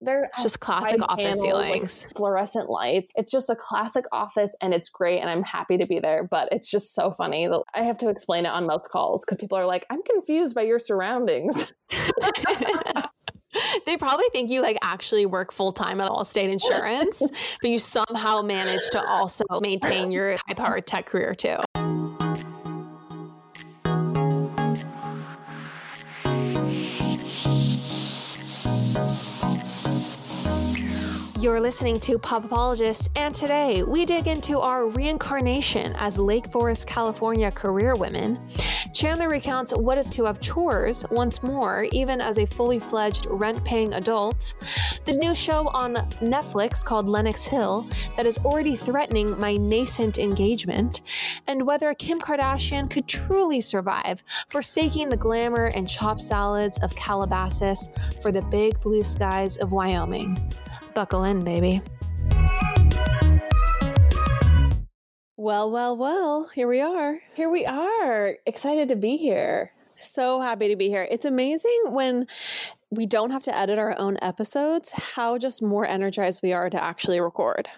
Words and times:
They're 0.00 0.28
just 0.42 0.60
classic 0.60 1.00
office 1.02 1.40
panels, 1.40 1.42
like, 1.42 1.64
ceilings. 1.64 2.06
fluorescent 2.16 2.68
lights. 2.68 3.12
It's 3.16 3.32
just 3.32 3.48
a 3.48 3.56
classic 3.56 4.04
office 4.12 4.54
and 4.60 4.74
it's 4.74 4.88
great 4.88 5.20
and 5.20 5.30
I'm 5.30 5.42
happy 5.42 5.78
to 5.78 5.86
be 5.86 6.00
there, 6.00 6.28
but 6.30 6.48
it's 6.52 6.70
just 6.70 6.94
so 6.94 7.12
funny. 7.12 7.46
that 7.46 7.62
I 7.74 7.82
have 7.82 7.98
to 7.98 8.08
explain 8.08 8.44
it 8.44 8.50
on 8.50 8.66
most 8.66 8.90
calls 8.90 9.24
because 9.24 9.38
people 9.38 9.56
are 9.56 9.66
like, 9.66 9.86
I'm 9.90 10.02
confused 10.02 10.54
by 10.54 10.62
your 10.62 10.78
surroundings. 10.78 11.72
they 13.86 13.96
probably 13.96 14.26
think 14.32 14.50
you 14.50 14.62
like 14.62 14.76
actually 14.82 15.24
work 15.24 15.52
full 15.52 15.72
time 15.72 16.00
at 16.00 16.10
Allstate 16.10 16.50
Insurance, 16.50 17.22
but 17.62 17.70
you 17.70 17.78
somehow 17.78 18.42
manage 18.42 18.82
to 18.92 19.02
also 19.08 19.44
maintain 19.60 20.10
your 20.10 20.36
high 20.46 20.54
powered 20.54 20.86
tech 20.86 21.06
career 21.06 21.34
too. 21.34 21.56
You're 31.46 31.60
listening 31.60 32.00
to 32.00 32.18
Pop 32.18 32.44
Apologists, 32.44 33.08
and 33.14 33.32
today 33.32 33.84
we 33.84 34.04
dig 34.04 34.26
into 34.26 34.58
our 34.58 34.88
reincarnation 34.88 35.92
as 35.96 36.18
Lake 36.18 36.50
Forest, 36.50 36.88
California 36.88 37.52
career 37.52 37.94
women. 37.94 38.40
Chandler 38.92 39.28
recounts 39.28 39.72
what 39.72 39.96
it's 39.96 40.10
to 40.16 40.24
have 40.24 40.40
chores 40.40 41.06
once 41.12 41.44
more, 41.44 41.86
even 41.92 42.20
as 42.20 42.38
a 42.38 42.46
fully 42.46 42.80
fledged 42.80 43.26
rent 43.26 43.64
paying 43.64 43.94
adult. 43.94 44.54
The 45.04 45.12
new 45.12 45.36
show 45.36 45.68
on 45.68 45.94
Netflix 46.20 46.84
called 46.84 47.08
Lenox 47.08 47.46
Hill 47.46 47.86
that 48.16 48.26
is 48.26 48.38
already 48.38 48.74
threatening 48.74 49.38
my 49.38 49.56
nascent 49.56 50.18
engagement, 50.18 51.02
and 51.46 51.64
whether 51.64 51.94
Kim 51.94 52.18
Kardashian 52.18 52.90
could 52.90 53.06
truly 53.06 53.60
survive, 53.60 54.24
forsaking 54.48 55.10
the 55.10 55.16
glamour 55.16 55.66
and 55.76 55.88
chopped 55.88 56.22
salads 56.22 56.80
of 56.80 56.96
Calabasas 56.96 57.88
for 58.20 58.32
the 58.32 58.42
big 58.42 58.80
blue 58.80 59.04
skies 59.04 59.58
of 59.58 59.70
Wyoming. 59.70 60.36
Buckle 60.96 61.24
in, 61.24 61.44
baby. 61.44 61.82
Well, 65.36 65.70
well, 65.70 65.94
well, 65.94 66.48
here 66.54 66.66
we 66.66 66.80
are. 66.80 67.20
Here 67.34 67.50
we 67.50 67.66
are, 67.66 68.38
excited 68.46 68.88
to 68.88 68.96
be 68.96 69.18
here. 69.18 69.72
So 69.94 70.40
happy 70.40 70.68
to 70.68 70.76
be 70.76 70.88
here. 70.88 71.06
It's 71.10 71.26
amazing 71.26 71.78
when 71.88 72.26
we 72.90 73.04
don't 73.04 73.30
have 73.30 73.42
to 73.42 73.54
edit 73.54 73.78
our 73.78 73.94
own 73.98 74.16
episodes, 74.22 74.92
how 75.14 75.36
just 75.36 75.62
more 75.62 75.84
energized 75.86 76.40
we 76.42 76.54
are 76.54 76.70
to 76.70 76.82
actually 76.82 77.20
record. 77.20 77.68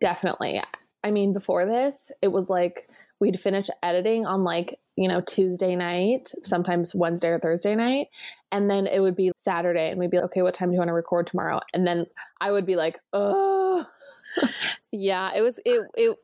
Definitely. 0.00 0.60
I 1.04 1.12
mean, 1.12 1.32
before 1.32 1.66
this, 1.66 2.10
it 2.22 2.32
was 2.32 2.50
like 2.50 2.88
we'd 3.20 3.38
finish 3.38 3.68
editing 3.82 4.26
on 4.26 4.44
like, 4.44 4.78
you 4.96 5.08
know, 5.08 5.20
Tuesday 5.20 5.76
night, 5.76 6.30
sometimes 6.42 6.94
Wednesday 6.94 7.28
or 7.28 7.38
Thursday 7.38 7.74
night. 7.74 8.08
And 8.52 8.70
then 8.70 8.86
it 8.86 9.00
would 9.00 9.16
be 9.16 9.32
Saturday 9.36 9.90
and 9.90 9.98
we'd 9.98 10.10
be 10.10 10.18
like, 10.18 10.26
okay, 10.26 10.42
what 10.42 10.54
time 10.54 10.68
do 10.68 10.74
you 10.74 10.78
want 10.78 10.88
to 10.88 10.94
record 10.94 11.26
tomorrow? 11.26 11.60
And 11.72 11.86
then 11.86 12.06
I 12.40 12.52
would 12.52 12.66
be 12.66 12.76
like, 12.76 12.98
oh, 13.12 13.86
Yeah, 14.92 15.32
it 15.34 15.42
was 15.42 15.60
it 15.64 15.82
it 15.94 16.16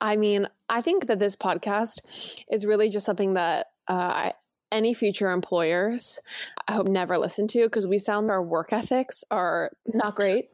I 0.00 0.16
mean, 0.16 0.48
I 0.68 0.80
think 0.80 1.06
that 1.06 1.18
this 1.18 1.36
podcast 1.36 2.42
is 2.50 2.66
really 2.66 2.88
just 2.88 3.06
something 3.06 3.34
that 3.34 3.66
uh 3.88 4.32
any 4.72 4.92
future 4.94 5.30
employers 5.30 6.20
I 6.66 6.72
hope 6.72 6.88
never 6.88 7.18
listen 7.18 7.46
to 7.48 7.62
because 7.62 7.86
we 7.86 7.98
sound 7.98 8.30
our 8.30 8.42
work 8.42 8.72
ethics 8.72 9.22
are 9.30 9.70
not 9.86 10.16
great. 10.16 10.50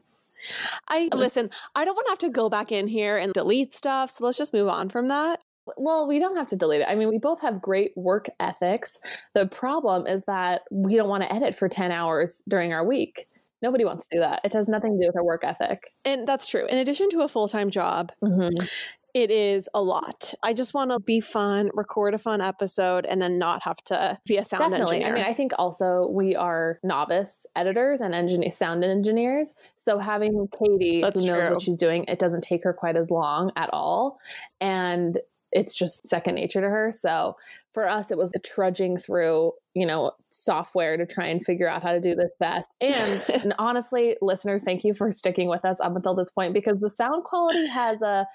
I 0.87 1.09
listen, 1.13 1.49
I 1.75 1.85
don't 1.85 1.95
want 1.95 2.07
to 2.07 2.11
have 2.11 2.19
to 2.19 2.29
go 2.29 2.49
back 2.49 2.71
in 2.71 2.87
here 2.87 3.17
and 3.17 3.33
delete 3.33 3.73
stuff, 3.73 4.11
so 4.11 4.25
let's 4.25 4.37
just 4.37 4.53
move 4.53 4.67
on 4.67 4.89
from 4.89 5.07
that. 5.07 5.39
Well, 5.77 6.07
we 6.07 6.19
don't 6.19 6.35
have 6.35 6.47
to 6.49 6.57
delete 6.57 6.81
it. 6.81 6.89
I 6.89 6.95
mean, 6.95 7.09
we 7.09 7.19
both 7.19 7.41
have 7.41 7.61
great 7.61 7.93
work 7.95 8.27
ethics. 8.39 8.99
The 9.33 9.47
problem 9.47 10.07
is 10.07 10.23
that 10.27 10.63
we 10.71 10.95
don't 10.95 11.07
want 11.07 11.23
to 11.23 11.33
edit 11.33 11.55
for 11.55 11.69
10 11.69 11.91
hours 11.91 12.43
during 12.49 12.73
our 12.73 12.85
week. 12.85 13.27
Nobody 13.61 13.85
wants 13.85 14.07
to 14.07 14.17
do 14.17 14.19
that. 14.19 14.41
It 14.43 14.51
has 14.53 14.67
nothing 14.67 14.97
to 14.97 15.05
do 15.05 15.07
with 15.07 15.15
our 15.15 15.23
work 15.23 15.45
ethic. 15.45 15.93
And 16.03 16.27
that's 16.27 16.49
true. 16.49 16.65
In 16.65 16.77
addition 16.77 17.09
to 17.11 17.21
a 17.21 17.29
full-time 17.29 17.69
job, 17.71 18.11
Mm-hmm. 18.21 18.65
It 19.13 19.29
is 19.29 19.69
a 19.73 19.81
lot. 19.81 20.33
I 20.41 20.53
just 20.53 20.73
want 20.73 20.91
to 20.91 20.99
be 20.99 21.19
fun, 21.19 21.69
record 21.73 22.15
a 22.15 22.17
fun 22.17 22.41
episode, 22.41 23.05
and 23.05 23.21
then 23.21 23.37
not 23.37 23.61
have 23.63 23.77
to 23.85 24.17
be 24.25 24.37
a 24.37 24.43
sound 24.43 24.71
Definitely. 24.71 24.97
engineer. 24.97 25.15
I 25.15 25.19
mean, 25.19 25.29
I 25.29 25.33
think 25.33 25.51
also 25.59 26.09
we 26.09 26.35
are 26.35 26.79
novice 26.83 27.45
editors 27.55 28.01
and 28.01 28.15
engineer, 28.15 28.51
sound 28.51 28.83
engineers. 28.83 29.53
So 29.75 29.99
having 29.99 30.47
Katie 30.57 31.01
That's 31.01 31.21
who 31.23 31.29
knows 31.29 31.45
true. 31.45 31.53
what 31.53 31.61
she's 31.61 31.77
doing, 31.77 32.05
it 32.07 32.17
doesn't 32.17 32.41
take 32.41 32.63
her 32.63 32.73
quite 32.73 32.95
as 32.95 33.11
long 33.11 33.51
at 33.55 33.69
all. 33.71 34.19
And 34.59 35.19
it's 35.51 35.75
just 35.75 36.07
second 36.07 36.33
nature 36.35 36.61
to 36.61 36.69
her. 36.69 36.91
So 36.91 37.35
for 37.71 37.87
us, 37.87 38.09
it 38.09 38.17
was 38.17 38.33
trudging 38.43 38.97
through, 38.97 39.53
you 39.75 39.85
know, 39.85 40.13
software 40.31 40.97
to 40.97 41.05
try 41.05 41.27
and 41.27 41.43
figure 41.43 41.67
out 41.67 41.83
how 41.83 41.91
to 41.91 41.99
do 41.99 42.15
this 42.15 42.31
best. 42.39 42.71
And, 42.81 43.23
and 43.43 43.53
honestly, 43.59 44.17
listeners, 44.21 44.63
thank 44.63 44.83
you 44.83 44.95
for 44.95 45.11
sticking 45.11 45.47
with 45.47 45.65
us 45.65 45.79
up 45.79 45.95
until 45.95 46.15
this 46.15 46.31
point 46.31 46.55
because 46.55 46.79
the 46.79 46.89
sound 46.89 47.23
quality 47.23 47.67
has 47.67 48.01
a 48.01 48.27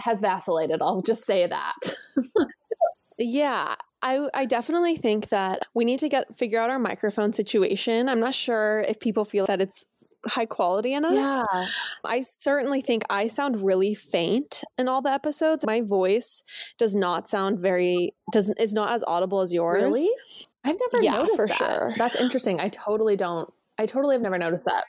has 0.00 0.20
vacillated. 0.20 0.80
I'll 0.82 1.02
just 1.02 1.24
say 1.24 1.46
that. 1.46 1.74
Yeah, 3.20 3.74
I 4.00 4.28
I 4.32 4.44
definitely 4.44 4.96
think 4.96 5.30
that 5.30 5.66
we 5.74 5.84
need 5.84 5.98
to 5.98 6.08
get 6.08 6.32
figure 6.32 6.60
out 6.60 6.70
our 6.70 6.78
microphone 6.78 7.32
situation. 7.32 8.08
I'm 8.08 8.20
not 8.20 8.32
sure 8.32 8.84
if 8.86 9.00
people 9.00 9.24
feel 9.24 9.44
that 9.46 9.60
it's 9.60 9.86
high 10.24 10.46
quality 10.46 10.92
enough. 10.94 11.14
yeah. 11.14 11.42
I 12.04 12.20
certainly 12.22 12.80
think 12.80 13.02
I 13.10 13.26
sound 13.26 13.64
really 13.64 13.96
faint 13.96 14.62
in 14.78 14.86
all 14.86 15.02
the 15.02 15.10
episodes. 15.10 15.66
My 15.66 15.80
voice 15.80 16.44
does 16.78 16.94
not 16.94 17.26
sound 17.26 17.58
very 17.58 18.12
doesn't 18.32 18.60
is 18.60 18.72
not 18.72 18.92
as 18.92 19.02
audible 19.04 19.40
as 19.40 19.52
yours. 19.52 19.82
Really? 19.82 20.08
I've 20.62 20.76
never 20.92 21.02
Yeah, 21.04 21.14
noticed 21.16 21.34
for 21.36 21.46
that. 21.48 21.56
sure. 21.56 21.94
That's 21.96 22.20
interesting. 22.20 22.60
I 22.60 22.68
totally 22.68 23.16
don't. 23.16 23.52
I 23.78 23.86
totally 23.86 24.14
have 24.14 24.22
never 24.22 24.38
noticed 24.38 24.66
that. 24.66 24.84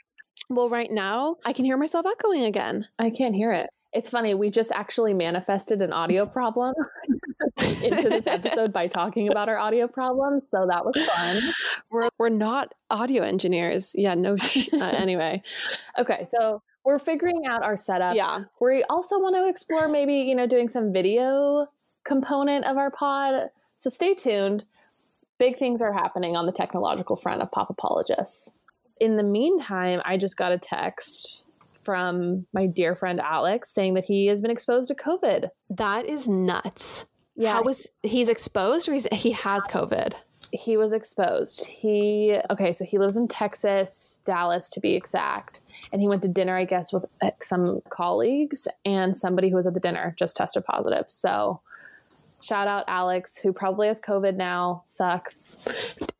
Well, 0.51 0.69
right 0.69 0.91
now 0.91 1.37
I 1.45 1.53
can 1.53 1.65
hear 1.65 1.77
myself 1.77 2.05
echoing 2.05 2.43
again. 2.43 2.87
I 2.99 3.09
can't 3.09 3.33
hear 3.33 3.51
it. 3.51 3.71
It's 3.91 4.09
funny. 4.09 4.35
We 4.35 4.49
just 4.51 4.71
actually 4.71 5.13
manifested 5.13 5.81
an 5.81 5.91
audio 5.91 6.25
problem 6.37 6.73
into 7.57 8.09
this 8.09 8.27
episode 8.27 8.71
by 8.71 8.87
talking 8.87 9.29
about 9.29 9.49
our 9.49 9.57
audio 9.57 9.87
problems. 9.87 10.45
So 10.49 10.65
that 10.67 10.85
was 10.85 10.95
fun. 11.15 11.53
We're 11.91 12.09
we're 12.17 12.29
not 12.29 12.73
audio 12.91 13.23
engineers. 13.23 13.93
Yeah, 13.95 14.13
no. 14.13 14.37
Sh- 14.37 14.69
uh, 14.73 14.77
anyway, 14.93 15.41
Okay, 15.97 16.23
so 16.25 16.61
we're 16.85 16.99
figuring 16.99 17.45
out 17.47 17.63
our 17.63 17.77
setup. 17.77 18.15
yeah. 18.15 18.41
We 18.61 18.83
also 18.89 19.19
want 19.19 19.35
to 19.35 19.47
explore 19.47 19.87
maybe 19.87 20.13
you 20.15 20.35
know 20.35 20.47
doing 20.47 20.69
some 20.69 20.93
video 20.93 21.67
component 22.05 22.65
of 22.65 22.77
our 22.77 22.91
pod. 22.91 23.49
So 23.75 23.89
stay 23.89 24.13
tuned. 24.13 24.65
Big 25.39 25.57
things 25.57 25.81
are 25.81 25.93
happening 25.93 26.35
on 26.35 26.45
the 26.45 26.51
technological 26.51 27.15
front 27.15 27.41
of 27.41 27.49
Pop 27.51 27.69
Apologists. 27.69 28.51
In 28.99 29.15
the 29.15 29.23
meantime, 29.23 30.01
I 30.03 30.17
just 30.17 30.35
got 30.35 30.51
a 30.51 30.57
text 30.57 31.45
from 31.83 32.45
my 32.53 32.65
dear 32.65 32.95
friend 32.95 33.19
Alex 33.19 33.69
saying 33.69 33.93
that 33.95 34.05
he 34.05 34.27
has 34.27 34.41
been 34.41 34.51
exposed 34.51 34.87
to 34.89 34.95
COVID. 34.95 35.49
That 35.69 36.05
is 36.05 36.27
nuts. 36.27 37.05
Yeah. 37.35 37.53
How 37.53 37.63
was 37.63 37.87
he's 38.03 38.29
exposed 38.29 38.89
or 38.89 38.93
he's, 38.93 39.07
he 39.11 39.31
has 39.31 39.65
COVID? 39.67 40.13
he 40.51 40.77
was 40.77 40.93
exposed. 40.93 41.65
He 41.65 42.35
okay, 42.49 42.73
so 42.73 42.85
he 42.85 42.97
lives 42.97 43.17
in 43.17 43.27
Texas, 43.27 44.21
Dallas 44.25 44.69
to 44.71 44.79
be 44.79 44.95
exact, 44.95 45.61
and 45.91 46.01
he 46.01 46.07
went 46.07 46.21
to 46.23 46.27
dinner, 46.27 46.57
I 46.57 46.65
guess, 46.65 46.91
with 46.91 47.05
uh, 47.21 47.31
some 47.39 47.81
colleagues, 47.89 48.67
and 48.85 49.15
somebody 49.15 49.49
who 49.49 49.55
was 49.55 49.67
at 49.67 49.73
the 49.73 49.79
dinner 49.79 50.15
just 50.17 50.37
tested 50.37 50.65
positive. 50.65 51.05
So, 51.07 51.61
shout 52.41 52.67
out 52.67 52.85
Alex, 52.87 53.37
who 53.37 53.53
probably 53.53 53.87
has 53.87 53.99
COVID 54.01 54.35
now. 54.35 54.81
Sucks. 54.85 55.61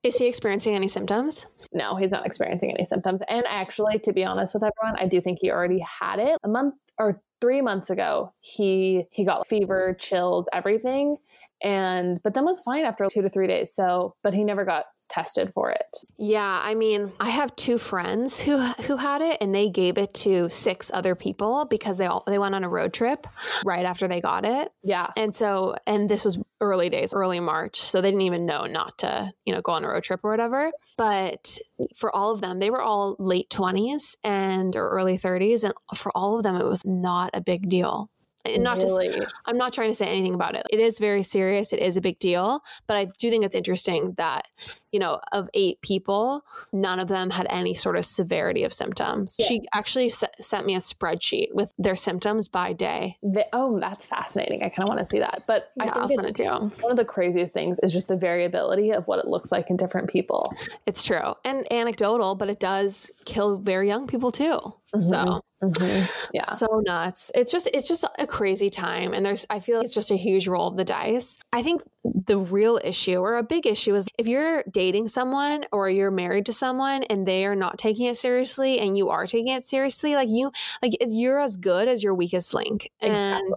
Is 0.03 0.18
he 0.18 0.28
experiencing 0.28 0.75
any 0.75 0.88
symptoms? 0.88 1.47
No, 1.74 1.96
he's 1.96 2.12
not 2.12 2.25
experiencing 2.25 2.72
any 2.72 2.85
symptoms. 2.85 3.22
And 3.28 3.46
actually, 3.47 4.00
to 4.00 4.13
be 4.13 4.24
honest 4.24 4.53
with 4.53 4.63
everyone, 4.63 5.02
I 5.02 5.07
do 5.07 5.22
think 5.22 5.40
he 5.41 5.52
already 5.52 5.80
had 5.80 6.19
it 6.19 6.38
a 6.44 6.47
month 6.47 6.75
or 6.97 7.22
three 7.41 7.62
months 7.62 7.90
ago. 7.90 8.34
He 8.41 9.06
he 9.12 9.24
got 9.24 9.47
fever, 9.47 9.96
chills, 10.00 10.47
everything, 10.53 11.18
and 11.62 12.19
but 12.24 12.34
then 12.34 12.46
was 12.46 12.62
fine 12.62 12.86
after 12.86 13.07
two 13.12 13.22
to 13.22 13.30
three 13.30 13.47
days. 13.47 13.74
So, 13.74 14.16
but 14.24 14.34
he 14.34 14.44
never 14.44 14.66
got 14.66 14.86
tested 15.09 15.53
for 15.53 15.71
it. 15.71 15.97
Yeah, 16.17 16.61
I 16.63 16.75
mean, 16.75 17.11
I 17.19 17.29
have 17.29 17.55
two 17.55 17.77
friends 17.77 18.39
who 18.39 18.57
who 18.57 18.97
had 18.97 19.21
it 19.21 19.37
and 19.41 19.53
they 19.53 19.69
gave 19.69 19.97
it 19.97 20.13
to 20.15 20.50
six 20.50 20.91
other 20.94 21.15
people 21.15 21.65
because 21.65 21.97
they 21.97 22.06
all 22.06 22.23
they 22.27 22.38
went 22.38 22.56
on 22.56 22.63
a 22.63 22.69
road 22.69 22.94
trip 22.94 23.27
right 23.65 23.85
after 23.85 24.07
they 24.07 24.21
got 24.21 24.45
it. 24.45 24.71
Yeah. 24.83 25.07
And 25.17 25.33
so 25.33 25.75
and 25.85 26.09
this 26.09 26.23
was 26.23 26.39
early 26.61 26.89
days, 26.89 27.13
early 27.13 27.39
March, 27.39 27.79
so 27.79 28.01
they 28.01 28.09
didn't 28.09 28.21
even 28.21 28.45
know 28.45 28.65
not 28.65 28.97
to, 29.00 29.31
you 29.45 29.53
know, 29.53 29.61
go 29.61 29.73
on 29.73 29.83
a 29.83 29.89
road 29.89 30.03
trip 30.03 30.21
or 30.23 30.31
whatever. 30.31 30.71
But 30.97 31.57
for 31.95 32.15
all 32.15 32.31
of 32.31 32.41
them, 32.41 32.59
they 32.59 32.69
were 32.69 32.81
all 32.81 33.15
late 33.19 33.50
20s 33.50 34.15
and 34.23 34.75
or 34.75 34.89
early 34.89 35.17
30s 35.17 35.63
and 35.63 35.73
for 35.95 36.12
all 36.15 36.38
of 36.38 36.44
them 36.44 36.55
it 36.55 36.65
was 36.65 36.85
not 36.85 37.31
a 37.33 37.41
big 37.41 37.69
deal. 37.69 38.09
And 38.45 38.63
not 38.63 38.79
just 38.79 38.97
really. 38.97 39.25
I'm 39.45 39.57
not 39.57 39.73
trying 39.73 39.89
to 39.89 39.95
say 39.95 40.07
anything 40.07 40.33
about 40.33 40.55
it. 40.55 40.65
It 40.71 40.79
is 40.79 40.97
very 40.97 41.23
serious. 41.23 41.73
It 41.73 41.79
is 41.79 41.97
a 41.97 42.01
big 42.01 42.19
deal, 42.19 42.62
but 42.88 42.97
I 42.97 43.05
do 43.05 43.29
think 43.29 43.44
it's 43.44 43.55
interesting 43.55 44.13
that 44.17 44.47
you 44.91 45.00
know, 45.00 45.19
of 45.31 45.50
eight 45.53 45.81
people, 45.81 46.44
none 46.71 47.00
of 47.00 47.07
them 47.07 47.30
had 47.30 47.47
any 47.50 47.74
sort 47.75 47.95
of 47.95 48.06
severity 48.06 48.63
of 48.63 48.74
symptoms. 48.74 49.36
Yeah. 49.39 49.47
She 49.47 49.62
actually 49.74 50.07
s- 50.07 50.24
sent 50.39 50.65
me 50.65 50.75
a 50.75 50.80
spreadsheet 50.80 51.53
with 51.53 51.74
their 51.77 51.95
symptoms 51.95 52.47
by 52.47 52.74
day. 52.74 53.18
The, 53.21 53.47
oh, 53.53 53.80
that's 53.80 54.06
fascinating. 54.06 54.63
I 54.63 54.69
kind 54.69 54.83
of 54.83 54.88
want 54.88 55.00
to 55.00 55.06
see 55.06 55.19
that. 55.19 55.44
But 55.47 55.71
Yeah, 55.77 55.86
I 55.94 56.00
I'll 56.00 56.07
think 56.07 56.19
send 56.21 56.30
it's, 56.30 56.39
it 56.39 56.44
to 56.44 56.50
you. 56.50 56.71
one 56.81 56.91
of 56.91 56.97
the 56.97 57.06
craziest 57.06 57.53
things 57.53 57.80
is 57.80 57.94
just 57.94 58.07
the 58.07 58.18
variability 58.18 58.91
of 58.91 59.07
what 59.07 59.19
it 59.19 59.27
looks 59.27 59.51
like 59.51 59.69
in 59.69 59.77
different 59.77 60.09
people. 60.09 60.53
It's 60.86 61.03
true 61.03 61.36
and 61.45 61.71
anecdotal, 61.71 62.36
but 62.36 62.50
it 62.50 62.59
does 62.59 63.12
kill 63.25 63.57
very 63.57 63.88
young 63.88 64.07
people 64.07 64.31
too. 64.31 64.74
Mm-hmm. 64.95 65.01
So 65.01 65.41
mm-hmm. 65.63 66.06
Yeah. 66.33 66.44
so 66.45 66.81
nuts. 66.83 67.31
It's 67.36 67.51
just 67.51 67.69
it's 67.74 67.88
just 67.88 68.03
a 68.18 68.25
crazy 68.25 68.71
time, 68.71 69.13
and 69.13 69.24
there's 69.24 69.45
I 69.50 69.59
feel 69.59 69.77
like 69.77 69.86
it's 69.86 69.94
just 69.94 70.09
a 70.09 70.15
huge 70.15 70.47
roll 70.47 70.68
of 70.68 70.77
the 70.77 70.83
dice. 70.83 71.38
I 71.53 71.62
think 71.62 71.83
the 72.06 72.38
real 72.38 72.80
issue 72.84 73.18
or 73.18 73.38
a 73.38 73.44
big 73.44 73.68
issue 73.68 73.94
is 73.94 74.07
if 74.18 74.28
you're 74.28 74.63
dating 74.72 75.10
someone 75.10 75.66
or 75.72 75.90
you're 75.90 76.12
married 76.12 76.46
to 76.46 76.54
someone 76.54 77.04
and 77.04 77.28
they 77.28 77.46
are 77.46 77.56
not 77.56 77.78
taking 77.78 78.06
it 78.06 78.16
seriously 78.16 78.80
and 78.80 78.98
you 78.98 79.10
are 79.10 79.28
taking 79.28 79.54
it 79.54 79.66
seriously, 79.66 80.16
like 80.16 80.30
you 80.30 80.51
like 80.81 80.94
you're 81.07 81.40
as 81.40 81.57
good 81.57 81.88
as 81.88 82.01
your 82.01 82.16
weakest 82.16 82.54
link. 82.54 82.90
And 83.01 83.54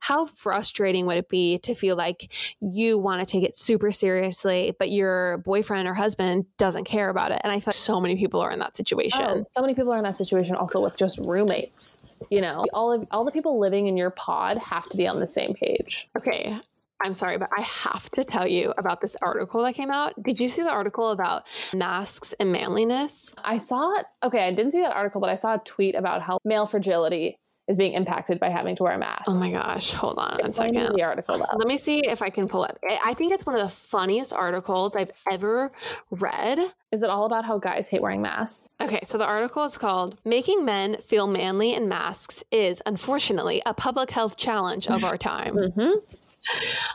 how 0.00 0.26
frustrating 0.26 1.06
would 1.06 1.18
it 1.18 1.28
be 1.28 1.58
to 1.58 1.74
feel 1.74 1.94
like 1.94 2.32
you 2.60 2.98
want 2.98 3.20
to 3.20 3.26
take 3.26 3.44
it 3.44 3.56
super 3.56 3.92
seriously, 3.92 4.74
but 4.78 4.90
your 4.90 5.38
boyfriend 5.38 5.86
or 5.86 5.94
husband 5.94 6.46
doesn't 6.56 6.84
care 6.84 7.08
about 7.08 7.30
it? 7.30 7.40
And 7.44 7.52
I 7.52 7.60
feel 7.60 7.68
like 7.68 7.74
so 7.74 8.00
many 8.00 8.16
people 8.16 8.40
are 8.40 8.50
in 8.50 8.58
that 8.58 8.72
oh, 8.74 8.76
situation. 8.76 9.22
Oh, 9.22 9.44
so 9.50 9.60
many 9.60 9.74
people 9.74 9.92
are 9.92 9.98
in 9.98 10.04
that 10.04 10.18
situation 10.18 10.56
also 10.56 10.82
with 10.82 10.96
just 10.96 11.18
roommates. 11.18 12.02
You 12.30 12.40
know, 12.40 12.66
all 12.72 12.92
of 12.92 13.06
all 13.10 13.24
the 13.24 13.32
people 13.32 13.58
living 13.58 13.86
in 13.86 13.96
your 13.96 14.10
pod 14.10 14.58
have 14.58 14.88
to 14.90 14.96
be 14.96 15.06
on 15.06 15.20
the 15.20 15.28
same 15.28 15.54
page. 15.54 16.08
Okay. 16.18 16.58
I'm 17.02 17.14
sorry, 17.14 17.38
but 17.38 17.48
I 17.56 17.62
have 17.62 18.10
to 18.12 18.24
tell 18.24 18.46
you 18.46 18.72
about 18.78 19.00
this 19.00 19.16
article 19.22 19.62
that 19.64 19.74
came 19.74 19.90
out. 19.90 20.20
Did 20.22 20.38
you 20.38 20.48
see 20.48 20.62
the 20.62 20.70
article 20.70 21.10
about 21.10 21.46
masks 21.72 22.34
and 22.38 22.52
manliness? 22.52 23.32
I 23.42 23.58
saw 23.58 23.98
it. 23.98 24.06
Okay, 24.22 24.46
I 24.46 24.52
didn't 24.52 24.72
see 24.72 24.82
that 24.82 24.94
article, 24.94 25.20
but 25.20 25.30
I 25.30 25.34
saw 25.34 25.54
a 25.54 25.58
tweet 25.58 25.94
about 25.94 26.22
how 26.22 26.38
male 26.44 26.66
fragility 26.66 27.38
is 27.70 27.78
being 27.78 27.92
impacted 27.92 28.40
by 28.40 28.48
having 28.48 28.74
to 28.76 28.82
wear 28.82 28.94
a 28.94 28.98
mask. 28.98 29.26
Oh 29.28 29.38
my 29.38 29.50
gosh. 29.50 29.92
Hold 29.92 30.18
on 30.18 30.38
to 30.38 30.44
me 30.44 30.50
second. 30.50 30.96
the 30.96 31.02
article 31.04 31.38
though. 31.38 31.56
Let 31.56 31.68
me 31.68 31.78
see 31.78 32.00
if 32.00 32.20
I 32.20 32.28
can 32.28 32.48
pull 32.48 32.64
it. 32.64 32.76
I 32.82 32.98
I 33.10 33.14
think 33.14 33.32
it's 33.32 33.46
one 33.46 33.54
of 33.54 33.62
the 33.62 33.68
funniest 33.68 34.32
articles 34.32 34.96
I've 34.96 35.12
ever 35.30 35.72
read. 36.10 36.58
Is 36.92 37.02
it 37.02 37.10
all 37.10 37.26
about 37.26 37.44
how 37.44 37.58
guys 37.58 37.88
hate 37.88 38.02
wearing 38.02 38.22
masks? 38.22 38.68
Okay, 38.80 39.00
so 39.04 39.18
the 39.18 39.24
article 39.24 39.64
is 39.64 39.78
called 39.78 40.18
Making 40.24 40.64
Men 40.64 40.96
Feel 41.04 41.28
Manly 41.28 41.72
in 41.72 41.88
Masks 41.88 42.42
is 42.50 42.82
Unfortunately 42.84 43.62
a 43.64 43.72
Public 43.72 44.10
Health 44.10 44.36
Challenge 44.36 44.88
of 44.88 45.04
Our 45.04 45.16
Time. 45.16 45.54
Mm-hmm. 45.56 45.98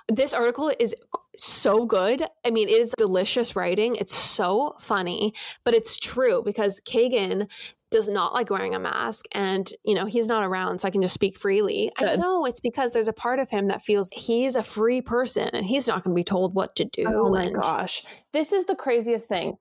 This 0.10 0.34
article 0.34 0.72
is 0.80 0.96
so 1.38 1.86
good. 1.86 2.24
I 2.46 2.50
mean, 2.50 2.70
it 2.70 2.78
is 2.78 2.94
delicious 2.98 3.56
writing. 3.56 3.96
It's 3.96 4.16
so 4.16 4.76
funny, 4.80 5.34
but 5.64 5.74
it's 5.74 5.98
true 5.98 6.42
because 6.44 6.82
Kagan 6.88 7.52
does 7.92 8.10
not 8.10 8.34
like 8.34 8.50
wearing 8.50 8.76
a 8.76 8.80
mask 8.80 9.26
and 9.32 9.72
you 9.86 9.94
know 9.94 10.06
he's 10.06 10.28
not 10.28 10.44
around 10.44 10.80
so 10.80 10.88
i 10.88 10.92
can 10.92 11.02
just 11.02 11.14
speak 11.14 11.38
freely 11.38 11.90
i 11.98 12.16
know 12.18 12.44
it's 12.44 12.60
because 12.60 12.92
there's 12.92 13.08
a 13.08 13.14
part 13.14 13.40
of 13.40 13.50
him 13.52 13.68
that 13.68 13.82
feels 13.82 14.10
he's 14.12 14.56
a 14.56 14.64
free 14.64 15.02
person 15.02 15.48
and 15.54 15.66
he's 15.66 15.88
not 15.88 16.04
going 16.04 16.14
to 16.14 16.20
be 16.20 16.24
told 16.24 16.56
what 16.56 16.76
to 16.76 16.84
do 16.84 17.04
Oh 17.06 17.30
my 17.30 17.44
and 17.44 17.62
gosh. 17.62 18.04
This 18.34 18.52
is 18.52 18.66
the 18.66 18.76
craziest 18.76 19.30
thing. 19.30 19.58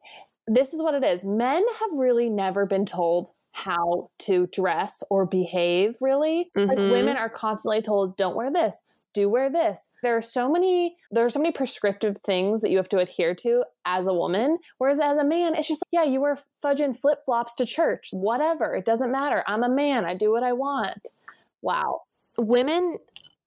This 0.48 0.72
is 0.74 0.82
what 0.82 0.94
it 0.94 1.04
is. 1.04 1.24
Men 1.24 1.64
have 1.80 1.90
really 1.92 2.28
never 2.28 2.66
been 2.66 2.86
told 2.86 3.28
how 3.52 4.10
to 4.20 4.48
dress 4.48 5.04
or 5.10 5.26
behave, 5.26 5.96
really. 6.00 6.50
Like 6.56 6.78
Mhm. 6.78 6.90
women 6.90 7.16
are 7.16 7.30
constantly 7.30 7.82
told, 7.82 8.16
don't 8.16 8.34
wear 8.34 8.50
this, 8.50 8.82
do 9.14 9.28
wear 9.30 9.48
this. 9.50 9.90
There 10.02 10.16
are 10.16 10.22
so 10.22 10.50
many 10.50 10.96
there 11.10 11.24
are 11.24 11.30
so 11.30 11.38
many 11.40 11.52
prescriptive 11.52 12.18
things 12.24 12.60
that 12.60 12.70
you 12.70 12.76
have 12.76 12.88
to 12.90 12.98
adhere 12.98 13.34
to 13.36 13.64
as 13.86 14.06
a 14.06 14.12
woman. 14.12 14.58
Whereas 14.78 14.98
as 15.00 15.16
a 15.16 15.24
man, 15.24 15.54
it's 15.54 15.68
just 15.68 15.82
like, 15.86 16.04
yeah, 16.04 16.10
you 16.10 16.20
wear 16.20 16.36
fudging 16.62 16.94
flip-flops 16.98 17.54
to 17.56 17.64
church. 17.66 18.10
Whatever. 18.12 18.74
It 18.74 18.84
doesn't 18.84 19.10
matter. 19.12 19.42
I'm 19.46 19.62
a 19.62 19.68
man. 19.68 20.04
I 20.04 20.14
do 20.14 20.30
what 20.30 20.42
I 20.42 20.52
want. 20.52 21.08
Wow. 21.62 22.02
women 22.36 22.98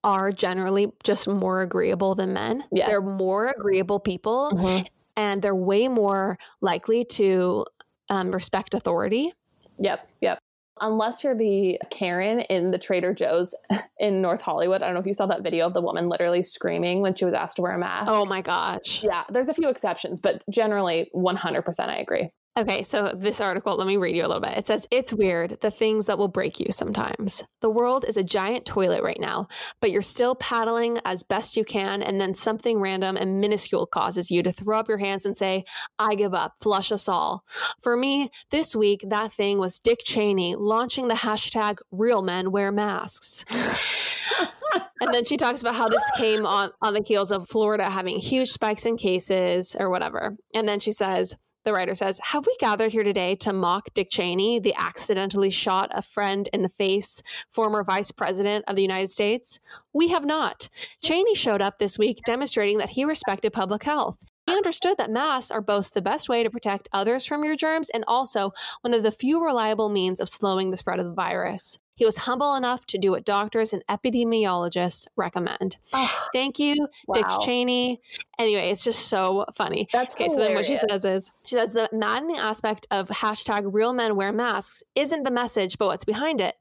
are 0.02 0.32
generally 0.32 0.92
just 1.04 1.28
more 1.28 1.60
agreeable 1.60 2.14
than 2.14 2.32
men 2.32 2.64
Yes. 2.72 2.88
they're 2.88 3.00
more 3.00 3.48
agreeable 3.48 3.98
people 4.00 4.86
and 5.16 5.42
they're 5.42 5.54
way 5.54 5.88
more 5.88 6.38
likely 6.60 7.04
to 7.04 7.66
um, 8.08 8.30
respect 8.30 8.74
authority 8.74 9.32
Yep, 9.80 10.08
yep. 10.20 10.38
Unless 10.80 11.24
you're 11.24 11.34
the 11.36 11.80
Karen 11.90 12.40
in 12.40 12.70
the 12.70 12.78
Trader 12.78 13.14
Joe's 13.14 13.54
in 13.98 14.22
North 14.22 14.40
Hollywood. 14.40 14.82
I 14.82 14.86
don't 14.86 14.94
know 14.94 15.00
if 15.00 15.06
you 15.06 15.14
saw 15.14 15.26
that 15.26 15.42
video 15.42 15.66
of 15.66 15.74
the 15.74 15.82
woman 15.82 16.08
literally 16.08 16.42
screaming 16.42 17.00
when 17.00 17.14
she 17.14 17.24
was 17.24 17.34
asked 17.34 17.56
to 17.56 17.62
wear 17.62 17.72
a 17.72 17.78
mask. 17.78 18.10
oh 18.10 18.24
my 18.24 18.42
gosh 18.42 19.02
yeah. 19.02 19.24
There's 19.30 19.48
a 19.48 19.54
few 19.54 19.68
exceptions, 19.68 20.20
but 20.20 20.42
generally 20.50 21.10
100% 21.14 21.80
I 21.80 21.98
agree. 21.98 22.30
Okay, 22.58 22.82
so 22.82 23.12
this 23.16 23.40
article, 23.40 23.76
let 23.76 23.86
me 23.86 23.96
read 23.96 24.16
you 24.16 24.22
a 24.22 24.26
little 24.26 24.42
bit. 24.42 24.58
It 24.58 24.66
says, 24.66 24.84
It's 24.90 25.12
weird, 25.12 25.58
the 25.60 25.70
things 25.70 26.06
that 26.06 26.18
will 26.18 26.26
break 26.26 26.58
you 26.58 26.66
sometimes. 26.70 27.44
The 27.60 27.70
world 27.70 28.04
is 28.08 28.16
a 28.16 28.24
giant 28.24 28.66
toilet 28.66 29.04
right 29.04 29.20
now, 29.20 29.46
but 29.80 29.92
you're 29.92 30.02
still 30.02 30.34
paddling 30.34 30.98
as 31.04 31.22
best 31.22 31.56
you 31.56 31.64
can, 31.64 32.02
and 32.02 32.20
then 32.20 32.34
something 32.34 32.80
random 32.80 33.16
and 33.16 33.40
minuscule 33.40 33.86
causes 33.86 34.28
you 34.28 34.42
to 34.42 34.50
throw 34.50 34.80
up 34.80 34.88
your 34.88 34.98
hands 34.98 35.24
and 35.24 35.36
say, 35.36 35.64
I 36.00 36.16
give 36.16 36.34
up, 36.34 36.54
flush 36.60 36.90
us 36.90 37.08
all. 37.08 37.44
For 37.80 37.96
me, 37.96 38.28
this 38.50 38.74
week, 38.74 39.04
that 39.08 39.32
thing 39.32 39.60
was 39.60 39.78
Dick 39.78 40.00
Cheney 40.04 40.56
launching 40.56 41.06
the 41.06 41.14
hashtag 41.14 41.78
real 41.92 42.22
men 42.22 42.50
wear 42.50 42.72
masks. 42.72 43.44
and 45.00 45.14
then 45.14 45.24
she 45.24 45.36
talks 45.36 45.60
about 45.60 45.76
how 45.76 45.88
this 45.88 46.02
came 46.16 46.44
on, 46.44 46.72
on 46.82 46.94
the 46.94 47.04
heels 47.06 47.30
of 47.30 47.48
Florida 47.48 47.88
having 47.88 48.18
huge 48.18 48.48
spikes 48.48 48.84
in 48.84 48.96
cases 48.96 49.76
or 49.78 49.90
whatever. 49.90 50.36
And 50.52 50.68
then 50.68 50.80
she 50.80 50.90
says, 50.90 51.36
the 51.68 51.74
writer 51.74 51.94
says, 51.94 52.18
Have 52.24 52.46
we 52.46 52.56
gathered 52.58 52.92
here 52.92 53.04
today 53.04 53.34
to 53.36 53.52
mock 53.52 53.92
Dick 53.92 54.08
Cheney, 54.10 54.58
the 54.58 54.74
accidentally 54.74 55.50
shot 55.50 55.90
a 55.92 56.00
friend 56.00 56.48
in 56.52 56.62
the 56.62 56.68
face, 56.68 57.22
former 57.50 57.84
vice 57.84 58.10
president 58.10 58.64
of 58.66 58.74
the 58.74 58.82
United 58.82 59.10
States? 59.10 59.60
We 59.92 60.08
have 60.08 60.24
not. 60.24 60.70
Cheney 61.02 61.34
showed 61.34 61.60
up 61.60 61.78
this 61.78 61.98
week 61.98 62.20
demonstrating 62.24 62.78
that 62.78 62.90
he 62.90 63.04
respected 63.04 63.52
public 63.52 63.82
health. 63.82 64.18
He 64.46 64.54
understood 64.54 64.96
that 64.96 65.10
masks 65.10 65.50
are 65.50 65.60
both 65.60 65.92
the 65.92 66.00
best 66.00 66.26
way 66.26 66.42
to 66.42 66.48
protect 66.48 66.88
others 66.90 67.26
from 67.26 67.44
your 67.44 67.54
germs 67.54 67.90
and 67.90 68.02
also 68.08 68.52
one 68.80 68.94
of 68.94 69.02
the 69.02 69.12
few 69.12 69.44
reliable 69.44 69.90
means 69.90 70.20
of 70.20 70.30
slowing 70.30 70.70
the 70.70 70.78
spread 70.78 70.98
of 70.98 71.04
the 71.04 71.12
virus. 71.12 71.78
He 71.98 72.06
was 72.06 72.18
humble 72.18 72.54
enough 72.54 72.86
to 72.86 72.98
do 72.98 73.10
what 73.10 73.24
doctors 73.24 73.72
and 73.72 73.84
epidemiologists 73.88 75.08
recommend. 75.16 75.78
Oh, 75.92 76.28
Thank 76.32 76.60
you, 76.60 76.86
Dick. 77.12 77.26
Cheney. 77.42 78.00
Anyway, 78.38 78.70
it's 78.70 78.84
just 78.84 79.08
so 79.08 79.46
funny. 79.56 79.88
That's 79.92 80.14
Okay, 80.14 80.28
so 80.28 80.36
then 80.36 80.54
what 80.54 80.64
she 80.64 80.78
says 80.78 81.04
is 81.04 81.32
she 81.44 81.56
says 81.56 81.72
the 81.72 81.88
maddening 81.92 82.36
aspect 82.36 82.86
of 82.92 83.08
hashtag 83.08 83.68
real 83.72 83.92
men 83.92 84.14
wear 84.14 84.32
masks 84.32 84.84
isn't 84.94 85.24
the 85.24 85.30
message, 85.32 85.76
but 85.76 85.88
what's 85.88 86.04
behind 86.04 86.40
it. 86.40 86.54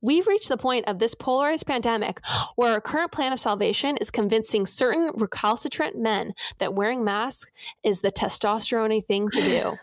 We've 0.00 0.26
reached 0.26 0.48
the 0.48 0.56
point 0.56 0.88
of 0.88 0.98
this 0.98 1.14
polarized 1.14 1.66
pandemic 1.66 2.20
where 2.54 2.72
our 2.72 2.80
current 2.80 3.12
plan 3.12 3.32
of 3.32 3.40
salvation 3.40 3.96
is 3.98 4.10
convincing 4.10 4.66
certain 4.66 5.10
recalcitrant 5.14 5.98
men 5.98 6.34
that 6.58 6.74
wearing 6.74 7.04
masks 7.04 7.50
is 7.82 8.00
the 8.00 8.10
testosterone 8.10 9.04
thing 9.06 9.30
to 9.30 9.40
do. 9.40 9.76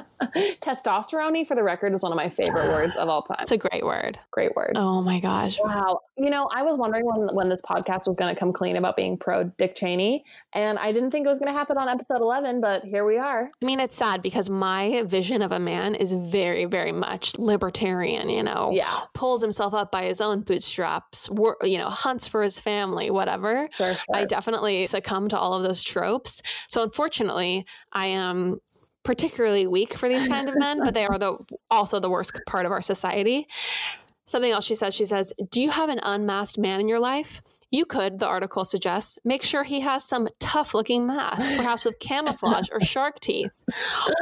Testosterone, 0.60 1.46
for 1.46 1.54
the 1.54 1.64
record, 1.64 1.94
is 1.94 2.02
one 2.02 2.12
of 2.12 2.16
my 2.16 2.28
favorite 2.28 2.68
words 2.68 2.96
of 2.96 3.08
all 3.08 3.22
time. 3.22 3.38
It's 3.40 3.50
a 3.50 3.56
great 3.56 3.84
word. 3.84 4.18
Great 4.30 4.54
word. 4.54 4.72
Oh 4.76 5.00
my 5.02 5.18
gosh. 5.18 5.58
Wow. 5.62 6.00
You 6.16 6.30
know, 6.30 6.48
I 6.54 6.62
was 6.62 6.78
wondering 6.78 7.06
when 7.06 7.34
when 7.34 7.48
this 7.48 7.62
podcast 7.62 8.06
was 8.06 8.16
going 8.16 8.32
to 8.34 8.38
come 8.38 8.52
clean 8.52 8.76
about 8.76 8.96
being 8.96 9.16
pro 9.16 9.44
Dick 9.44 9.74
Cheney, 9.74 10.24
and 10.52 10.78
I 10.78 10.92
didn't 10.92 11.10
think 11.10 11.26
it 11.26 11.28
was 11.28 11.38
going 11.38 11.52
to 11.52 11.58
happen 11.58 11.78
on 11.78 11.88
episode 11.88 12.20
11, 12.20 12.60
but 12.60 12.84
here 12.84 13.04
we 13.04 13.18
are. 13.18 13.50
I 13.62 13.64
mean, 13.64 13.80
it's 13.80 13.96
sad 13.96 14.22
because 14.22 14.50
my 14.50 15.02
vision 15.04 15.42
of 15.42 15.52
a 15.52 15.58
man 15.58 15.94
is 15.94 16.12
very, 16.12 16.64
very 16.66 16.92
much 16.92 17.36
libertarian, 17.38 18.28
you 18.28 18.42
know? 18.42 18.70
Yeah. 18.72 18.99
Pulls 19.14 19.42
himself 19.42 19.74
up 19.74 19.90
by 19.90 20.04
his 20.04 20.20
own 20.20 20.40
bootstraps, 20.42 21.28
wor- 21.30 21.56
you 21.62 21.78
know, 21.78 21.88
hunts 21.88 22.26
for 22.26 22.42
his 22.42 22.60
family, 22.60 23.10
whatever. 23.10 23.68
Sure. 23.72 23.94
I 24.14 24.24
definitely 24.24 24.86
succumb 24.86 25.28
to 25.28 25.38
all 25.38 25.54
of 25.54 25.62
those 25.62 25.82
tropes. 25.82 26.42
So 26.68 26.82
unfortunately, 26.82 27.66
I 27.92 28.08
am 28.08 28.60
particularly 29.02 29.66
weak 29.66 29.94
for 29.94 30.08
these 30.08 30.28
kind 30.28 30.48
of 30.48 30.58
men, 30.58 30.80
but 30.84 30.94
they 30.94 31.06
are 31.06 31.18
the 31.18 31.36
also 31.70 32.00
the 32.00 32.10
worst 32.10 32.38
part 32.46 32.66
of 32.66 32.72
our 32.72 32.82
society. 32.82 33.46
Something 34.26 34.52
else 34.52 34.64
she 34.64 34.74
says, 34.74 34.94
she 34.94 35.04
says, 35.04 35.32
"Do 35.50 35.60
you 35.60 35.70
have 35.70 35.88
an 35.88 36.00
unmasked 36.02 36.58
man 36.58 36.80
in 36.80 36.88
your 36.88 37.00
life?" 37.00 37.42
You 37.72 37.84
could, 37.86 38.18
the 38.18 38.26
article 38.26 38.64
suggests, 38.64 39.18
make 39.24 39.42
sure 39.44 39.62
he 39.62 39.80
has 39.80 40.04
some 40.04 40.28
tough 40.40 40.74
looking 40.74 41.06
mask, 41.06 41.56
perhaps 41.56 41.84
with 41.84 42.00
camouflage 42.00 42.68
or 42.72 42.80
shark 42.80 43.20
teeth. 43.20 43.50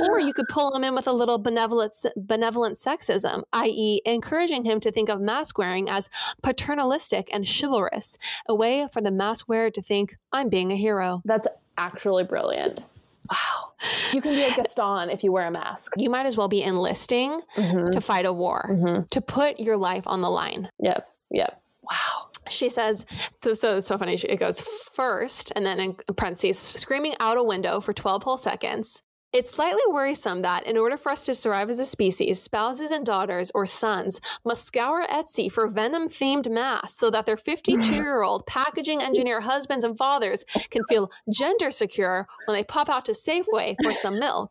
Or 0.09 0.21
you 0.21 0.35
could 0.35 0.49
pull 0.49 0.75
him 0.75 0.85
in 0.85 0.95
with 0.95 1.07
a 1.07 1.13
little 1.13 1.39
benevolent, 1.39 1.95
benevolent 2.17 2.77
sexism, 2.77 3.45
i.e., 3.55 4.03
encouraging 4.05 4.65
him 4.65 4.81
to 4.81 4.93
think 4.93 5.09
of 5.09 5.21
mask 5.21 5.57
wearing 5.57 5.89
as 5.89 6.11
paternalistic 6.43 7.29
and 7.33 7.47
chivalrous, 7.49 8.19
a 8.47 8.55
way 8.55 8.87
for 8.93 9.01
the 9.01 9.11
mask 9.11 9.49
wearer 9.49 9.71
to 9.71 9.81
think, 9.81 10.17
I'm 10.31 10.51
being 10.51 10.71
a 10.71 10.77
hero. 10.77 11.23
That's 11.25 11.49
actually 11.79 12.25
brilliant. 12.25 12.85
Wow. 13.31 13.71
You 14.13 14.21
can 14.21 14.33
be 14.33 14.43
a 14.43 14.55
Gaston 14.55 15.11
if 15.11 15.23
you 15.25 15.33
wear 15.33 15.47
a 15.47 15.51
mask. 15.51 15.93
You 15.97 16.11
might 16.11 16.27
as 16.27 16.37
well 16.37 16.49
be 16.49 16.63
enlisting 16.63 17.41
Mhm. 17.57 17.93
to 17.93 18.01
fight 18.01 18.25
a 18.27 18.33
war, 18.33 18.67
Mhm. 18.71 19.09
to 19.11 19.21
put 19.21 19.59
your 19.61 19.77
life 19.77 20.07
on 20.07 20.21
the 20.23 20.31
line. 20.31 20.71
Yep. 20.81 21.09
Yep. 21.31 21.61
Wow. 21.83 22.29
She 22.49 22.69
says, 22.69 23.07
so, 23.43 23.55
so 23.55 23.77
it's 23.77 23.87
so 23.87 23.99
funny. 23.99 24.15
It 24.15 24.39
goes 24.39 24.61
first, 24.61 25.53
and 25.57 25.65
then 25.65 25.81
in 25.81 25.97
parentheses, 26.17 26.59
screaming 26.59 27.15
out 27.21 27.39
a 27.39 27.43
window 27.43 27.81
for 27.81 27.93
12 27.93 28.23
whole 28.23 28.39
seconds. 28.39 29.03
It's 29.31 29.51
slightly 29.55 29.83
worrisome 29.89 30.41
that, 30.41 30.67
in 30.67 30.79
order 30.79 30.97
for 30.97 31.13
us 31.13 31.27
to 31.27 31.35
survive 31.35 31.69
as 31.69 31.79
a 31.79 31.85
species, 31.85 32.41
spouses 32.41 32.91
and 32.91 33.05
daughters 33.05 33.51
or 33.55 33.67
sons 33.67 34.23
must 34.43 34.65
scour 34.65 35.07
Etsy 35.07 35.53
for 35.53 35.69
venom 35.69 36.09
themed 36.09 36.51
masks 36.51 36.99
so 36.99 37.11
that 37.11 37.27
their 37.27 37.37
52 37.49 37.79
year 38.03 38.23
old 38.23 38.47
packaging 38.47 39.03
engineer 39.03 39.43
husbands 39.43 39.85
and 39.85 39.99
fathers 39.99 40.45
can 40.71 40.83
feel 40.89 41.11
gender 41.31 41.71
secure 41.71 42.27
when 42.47 42.57
they 42.57 42.65
pop 42.65 42.89
out 42.89 43.05
to 43.05 43.13
Safeway 43.13 43.77
for 43.83 43.93
some 43.93 44.19
milk. 44.19 44.51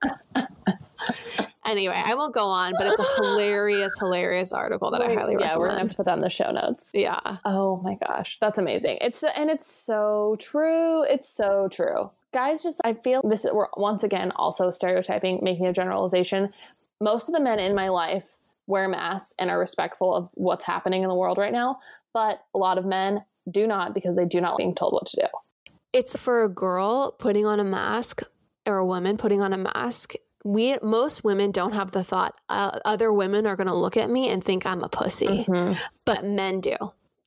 anyway, 1.66 2.00
I 2.06 2.14
won't 2.14 2.36
go 2.36 2.46
on, 2.46 2.74
but 2.78 2.86
it's 2.86 3.00
a 3.00 3.16
hilarious, 3.16 3.94
hilarious 3.98 4.54
article 4.54 4.92
that 4.92 5.02
I 5.02 5.08
highly 5.08 5.36
recommend. 5.38 5.42
Yeah, 5.42 5.58
we're 5.58 5.70
gonna 5.70 5.90
put 5.90 6.06
that 6.06 6.18
in 6.18 6.20
the 6.20 6.30
show 6.30 6.52
notes. 6.52 6.92
Yeah. 6.94 7.38
Oh 7.46 7.78
my 7.78 7.96
gosh, 7.96 8.38
that's 8.40 8.60
amazing. 8.60 9.00
It's 9.02 9.24
and 9.24 9.50
it's 9.50 9.66
so 9.66 10.36
true. 10.40 11.04
It's 11.04 11.28
so 11.28 11.68
true. 11.72 12.12
Guys, 12.34 12.64
just 12.64 12.82
I 12.84 12.94
feel 12.94 13.22
this. 13.24 13.46
We're 13.52 13.68
once 13.78 14.04
again 14.04 14.32
also 14.36 14.72
stereotyping, 14.72 15.40
making 15.42 15.66
a 15.66 15.74
generalization. 15.74 16.54
Most 17.00 17.30
of 17.30 17.34
the 17.34 17.42
men 17.42 17.60
in 17.60 17.76
my 17.76 17.90
life 17.90 18.36
wear 18.66 18.88
masks 18.88 19.34
and 19.40 19.50
are 19.50 19.60
respectful 19.60 20.14
of 20.14 20.30
what's 20.34 20.66
happening 20.66 21.04
in 21.04 21.10
the 21.10 21.16
world 21.16 21.38
right 21.38 21.54
now, 21.54 21.80
but 22.14 22.44
a 22.54 22.58
lot 22.58 22.78
of 22.78 22.86
men 22.86 23.24
do 23.50 23.66
not 23.66 23.94
because 23.94 24.16
they 24.16 24.26
do 24.26 24.42
not 24.42 24.52
like 24.52 24.58
being 24.58 24.76
told 24.76 24.94
what 24.94 25.06
to 25.08 25.22
do. 25.22 25.72
It's 25.94 26.18
for 26.18 26.44
a 26.44 26.50
girl 26.50 27.14
putting 27.14 27.46
on 27.46 27.60
a 27.60 27.64
mask 27.64 28.24
or 28.66 28.78
a 28.78 28.86
woman 28.86 29.16
putting 29.16 29.42
on 29.42 29.54
a 29.54 29.58
mask 29.58 30.16
we 30.48 30.78
most 30.82 31.26
women 31.26 31.52
don't 31.52 31.74
have 31.74 31.92
the 31.92 32.04
thought 32.04 32.40
uh, 32.48 32.80
other 32.86 33.12
women 33.12 33.46
are 33.46 33.58
going 33.58 33.68
to 33.68 33.76
look 33.76 33.98
at 33.98 34.10
me 34.10 34.30
and 34.30 34.42
think 34.42 34.66
I'm 34.66 34.82
a 34.82 34.88
pussy, 34.88 35.46
mm-hmm. 35.46 35.74
but 36.06 36.24
men 36.24 36.62
do. 36.62 36.76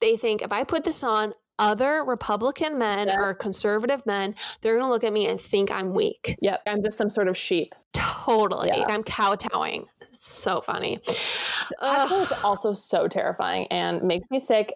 They 0.00 0.16
think 0.16 0.40
if 0.40 0.52
I 0.52 0.64
put 0.64 0.84
this 0.84 1.02
on, 1.02 1.34
other 1.60 2.02
Republican 2.04 2.78
men 2.78 3.06
yeah. 3.06 3.20
or 3.20 3.34
conservative 3.34 4.04
men, 4.06 4.34
they're 4.60 4.74
going 4.74 4.84
to 4.84 4.90
look 4.90 5.04
at 5.04 5.12
me 5.12 5.28
and 5.28 5.40
think 5.40 5.70
I'm 5.70 5.94
weak. 5.94 6.36
Yep, 6.40 6.62
I'm 6.66 6.82
just 6.82 6.98
some 6.98 7.10
sort 7.10 7.28
of 7.28 7.36
sheep. 7.36 7.74
Totally, 7.92 8.68
yeah. 8.68 8.86
I'm 8.88 9.04
kowtowing. 9.04 9.86
So 10.10 10.60
funny. 10.60 11.00
It's 11.06 12.32
also 12.42 12.72
so 12.72 13.06
terrifying 13.06 13.68
and 13.70 14.02
makes 14.02 14.28
me 14.30 14.40
sick. 14.40 14.74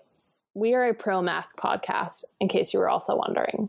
We 0.55 0.75
are 0.75 0.85
a 0.85 0.95
pro 0.95 1.21
mask 1.23 1.59
podcast, 1.59 2.23
in 2.41 2.49
case 2.49 2.73
you 2.73 2.79
were 2.79 2.89
also 2.89 3.17
wondering. 3.17 3.69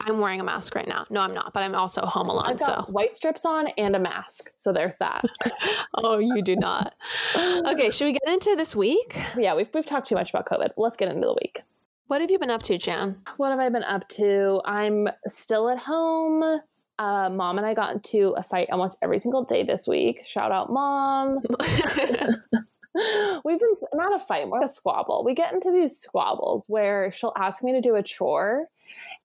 I'm 0.00 0.18
wearing 0.18 0.40
a 0.40 0.44
mask 0.44 0.74
right 0.74 0.88
now. 0.88 1.06
No, 1.08 1.20
I'm 1.20 1.32
not, 1.32 1.52
but 1.52 1.64
I'm 1.64 1.74
also 1.74 2.04
home 2.04 2.28
alone. 2.28 2.46
I've 2.46 2.58
got 2.58 2.86
so 2.86 2.92
white 2.92 3.14
strips 3.14 3.44
on 3.44 3.68
and 3.78 3.94
a 3.94 4.00
mask. 4.00 4.50
So 4.56 4.72
there's 4.72 4.96
that. 4.96 5.24
oh, 5.94 6.18
you 6.18 6.42
do 6.42 6.56
not. 6.56 6.94
Okay, 7.64 7.90
should 7.90 8.06
we 8.06 8.12
get 8.12 8.28
into 8.28 8.54
this 8.56 8.76
week? 8.76 9.18
Yeah, 9.36 9.54
we've 9.54 9.68
we've 9.72 9.86
talked 9.86 10.08
too 10.08 10.14
much 10.14 10.30
about 10.30 10.46
COVID. 10.46 10.70
Let's 10.76 10.96
get 10.96 11.08
into 11.08 11.26
the 11.26 11.34
week. 11.34 11.62
What 12.06 12.20
have 12.20 12.30
you 12.30 12.38
been 12.38 12.50
up 12.50 12.62
to, 12.64 12.76
Jan? 12.76 13.16
What 13.38 13.50
have 13.50 13.60
I 13.60 13.70
been 13.70 13.82
up 13.84 14.06
to? 14.10 14.60
I'm 14.64 15.08
still 15.26 15.70
at 15.70 15.78
home. 15.78 16.60
Uh, 16.98 17.28
mom 17.30 17.58
and 17.58 17.66
I 17.66 17.74
got 17.74 17.94
into 17.94 18.34
a 18.36 18.42
fight 18.42 18.68
almost 18.70 18.98
every 19.02 19.18
single 19.18 19.42
day 19.42 19.64
this 19.64 19.88
week. 19.88 20.20
Shout 20.24 20.52
out, 20.52 20.70
mom. 20.70 21.40
We've 23.44 23.58
been 23.58 23.74
not 23.94 24.14
a 24.14 24.18
fight, 24.18 24.48
more 24.48 24.62
a 24.62 24.68
squabble. 24.68 25.24
We 25.24 25.34
get 25.34 25.52
into 25.52 25.72
these 25.72 25.98
squabbles 25.98 26.66
where 26.68 27.10
she'll 27.10 27.32
ask 27.36 27.64
me 27.64 27.72
to 27.72 27.80
do 27.80 27.96
a 27.96 28.02
chore 28.02 28.68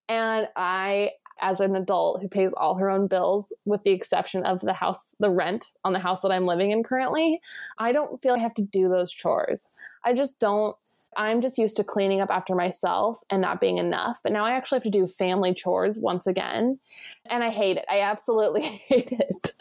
and 0.08 0.48
I, 0.56 1.12
as 1.42 1.60
an 1.60 1.76
adult 1.76 2.22
who 2.22 2.28
pays 2.28 2.52
all 2.54 2.76
her 2.76 2.90
own 2.90 3.08
bills, 3.08 3.54
with 3.66 3.84
the 3.84 3.92
exception 3.92 4.44
of 4.44 4.62
the 4.62 4.74
house, 4.74 5.16
the 5.20 5.30
rent 5.30 5.68
on 5.86 5.94
the 5.94 6.00
house 6.00 6.22
that 6.22 6.32
I'm 6.32 6.46
living 6.46 6.72
in 6.72 6.84
currently, 6.84 7.40
I 7.78 7.92
don't 7.92 8.22
feel 8.22 8.34
I 8.34 8.40
have 8.40 8.56
to 8.56 8.64
do 8.64 8.90
those 8.90 9.12
chores. 9.12 9.70
I 10.04 10.14
just 10.14 10.40
don't. 10.40 10.76
I'm 11.18 11.42
just 11.42 11.58
used 11.58 11.78
to 11.78 11.84
cleaning 11.84 12.22
up 12.22 12.30
after 12.30 12.56
myself 12.56 13.20
and 13.30 13.44
that 13.44 13.60
being 13.60 13.78
enough. 13.78 14.20
But 14.24 14.32
now 14.32 14.46
I 14.46 14.52
actually 14.52 14.78
have 14.78 14.84
to 14.84 14.90
do 14.90 15.08
family 15.08 15.54
chores 15.54 15.98
once 15.98 16.28
again. 16.28 16.80
And 17.30 17.44
I 17.44 17.50
hate 17.50 17.78
it. 17.78 17.86
I 17.90 18.02
absolutely 18.02 18.62
hate 18.88 19.12
it. 19.12 19.54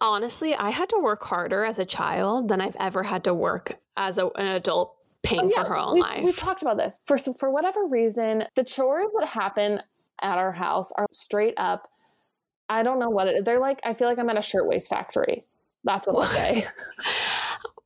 Honestly, 0.00 0.54
I 0.54 0.70
had 0.70 0.88
to 0.90 1.00
work 1.02 1.22
harder 1.24 1.64
as 1.64 1.78
a 1.78 1.84
child 1.84 2.48
than 2.48 2.60
I've 2.60 2.76
ever 2.76 3.02
had 3.02 3.24
to 3.24 3.34
work 3.34 3.78
as 3.96 4.18
a, 4.18 4.28
an 4.36 4.46
adult 4.46 4.96
paying 5.22 5.46
oh, 5.46 5.50
yeah, 5.50 5.62
for 5.62 5.68
her 5.70 5.78
own 5.78 5.94
we've, 5.94 6.02
life. 6.02 6.24
We've 6.24 6.36
talked 6.36 6.62
about 6.62 6.76
this. 6.76 7.00
For 7.06 7.18
for 7.18 7.50
whatever 7.50 7.86
reason, 7.86 8.44
the 8.54 8.64
chores 8.64 9.10
that 9.18 9.26
happen 9.26 9.80
at 10.20 10.38
our 10.38 10.52
house 10.52 10.92
are 10.92 11.06
straight 11.10 11.54
up. 11.56 11.88
I 12.68 12.82
don't 12.82 12.98
know 12.98 13.10
what 13.10 13.26
it. 13.26 13.44
They're 13.44 13.58
like. 13.58 13.80
I 13.84 13.94
feel 13.94 14.08
like 14.08 14.18
I'm 14.18 14.30
at 14.30 14.38
a 14.38 14.42
shirtwaist 14.42 14.88
factory. 14.88 15.44
That's 15.82 16.06
what 16.06 16.30
I 16.30 16.34
say. 16.34 16.66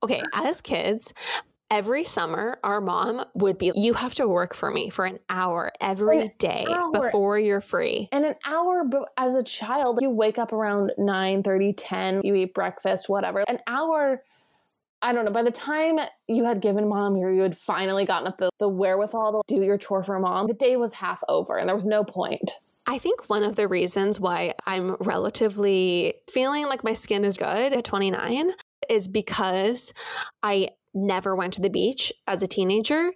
okay, 0.03 0.23
as 0.35 0.61
kids, 0.61 1.15
every 1.71 2.05
summer 2.05 2.59
our 2.65 2.81
mom 2.81 3.25
would 3.35 3.59
be 3.59 3.71
you 3.75 3.93
have 3.93 4.15
to 4.15 4.27
work 4.27 4.55
for 4.55 4.71
me 4.71 4.89
for 4.89 5.05
an 5.05 5.19
hour 5.29 5.71
every 5.81 6.23
an 6.23 6.31
day 6.39 6.67
hour. 6.69 6.91
before 6.93 7.39
you're 7.39 7.61
free 7.61 8.09
and 8.13 8.25
an 8.25 8.35
hour 8.47 8.85
but 8.85 9.11
as 9.17 9.35
a 9.35 9.43
child 9.43 9.99
you 10.01 10.09
wake 10.09 10.39
up 10.39 10.53
around 10.53 10.93
9 10.97 11.43
30 11.43 11.73
10 11.75 12.21
you 12.25 12.35
eat 12.35 12.55
breakfast 12.55 13.09
whatever 13.09 13.45
an 13.49 13.59
hour 13.67 14.23
I 15.01 15.13
don't 15.13 15.25
know, 15.25 15.31
by 15.31 15.45
the 15.45 15.53
time 15.53 16.01
you 16.27 16.45
had 16.45 16.61
given 16.61 16.89
mom 16.89 17.15
or 17.17 17.31
you 17.31 17.43
had 17.43 17.57
finally 17.57 18.05
gotten 18.05 18.27
up 18.27 18.39
the, 18.39 18.51
the 18.59 18.69
wherewithal 18.69 19.45
to 19.47 19.55
do 19.55 19.63
your 19.63 19.79
chore 19.79 20.03
for 20.03 20.19
mom, 20.19 20.49
the 20.49 20.55
day 20.55 20.77
was 20.77 20.93
half 20.93 21.23
over 21.29 21.57
and 21.57 21.69
there 21.69 21.77
was 21.77 21.87
no 21.87 22.03
point. 22.03 22.51
I 22.87 22.99
think 22.99 23.29
one 23.29 23.45
of 23.45 23.55
the 23.55 23.69
reasons 23.69 24.19
why 24.19 24.55
I'm 24.67 24.97
relatively 24.99 26.15
feeling 26.29 26.67
like 26.67 26.83
my 26.83 26.95
skin 26.95 27.25
is 27.25 27.37
good 27.37 27.73
at 27.73 27.85
29 27.85 28.53
is 28.89 29.07
because 29.07 29.93
I 30.43 30.71
never 31.07 31.35
went 31.35 31.55
to 31.55 31.61
the 31.61 31.71
beach 31.71 32.13
as 32.27 32.43
a 32.43 32.47
teenager. 32.47 33.13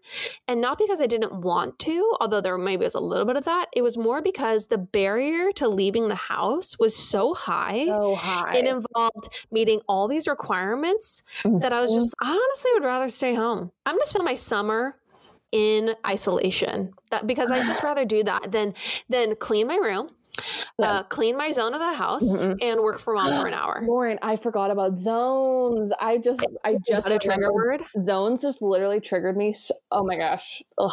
And 0.48 0.60
not 0.60 0.78
because 0.78 1.00
I 1.00 1.06
didn't 1.06 1.40
want 1.40 1.78
to, 1.80 2.16
although 2.20 2.40
there 2.40 2.56
maybe 2.58 2.84
was 2.84 2.94
a 2.94 3.00
little 3.00 3.26
bit 3.26 3.36
of 3.36 3.44
that. 3.44 3.66
It 3.74 3.82
was 3.82 3.98
more 3.98 4.22
because 4.22 4.66
the 4.66 4.78
barrier 4.78 5.52
to 5.52 5.68
leaving 5.68 6.08
the 6.08 6.14
house 6.14 6.78
was 6.78 6.96
so 6.96 7.34
high. 7.34 7.86
So 7.86 8.14
high. 8.14 8.54
It 8.54 8.66
involved 8.66 9.46
meeting 9.50 9.80
all 9.88 10.08
these 10.08 10.26
requirements 10.26 11.22
mm-hmm. 11.42 11.58
that 11.58 11.72
I 11.72 11.80
was 11.80 11.94
just, 11.94 12.14
I 12.20 12.32
honestly 12.32 12.70
would 12.74 12.84
rather 12.84 13.08
stay 13.08 13.34
home. 13.34 13.70
I'm 13.86 13.94
going 13.94 14.02
to 14.02 14.08
spend 14.08 14.24
my 14.24 14.34
summer 14.34 14.96
in 15.52 15.94
isolation 16.06 16.94
that 17.10 17.26
because 17.26 17.50
I 17.50 17.58
just 17.58 17.82
rather 17.84 18.06
do 18.06 18.24
that 18.24 18.50
than 18.50 18.74
than 19.10 19.36
clean 19.36 19.68
my 19.68 19.76
room 19.76 20.08
uh, 20.82 21.02
clean 21.04 21.36
my 21.36 21.52
zone 21.52 21.74
of 21.74 21.80
the 21.80 21.94
house 21.94 22.44
mm-hmm. 22.44 22.54
and 22.60 22.80
work 22.80 22.98
for 22.98 23.14
mom 23.14 23.42
for 23.42 23.48
an 23.48 23.54
hour. 23.62 23.84
Lauren, 23.86 24.18
I 24.22 24.36
forgot 24.36 24.70
about 24.70 24.96
zones. 24.96 25.92
I 26.00 26.18
just, 26.18 26.44
I 26.64 26.76
just 26.86 27.08
a 27.08 27.18
trigger 27.18 27.52
word. 27.52 27.82
Zones 28.02 28.42
just 28.42 28.62
literally 28.62 29.00
triggered 29.00 29.36
me. 29.36 29.52
So, 29.52 29.74
oh 29.90 30.04
my 30.04 30.16
gosh. 30.16 30.62
Ugh. 30.78 30.92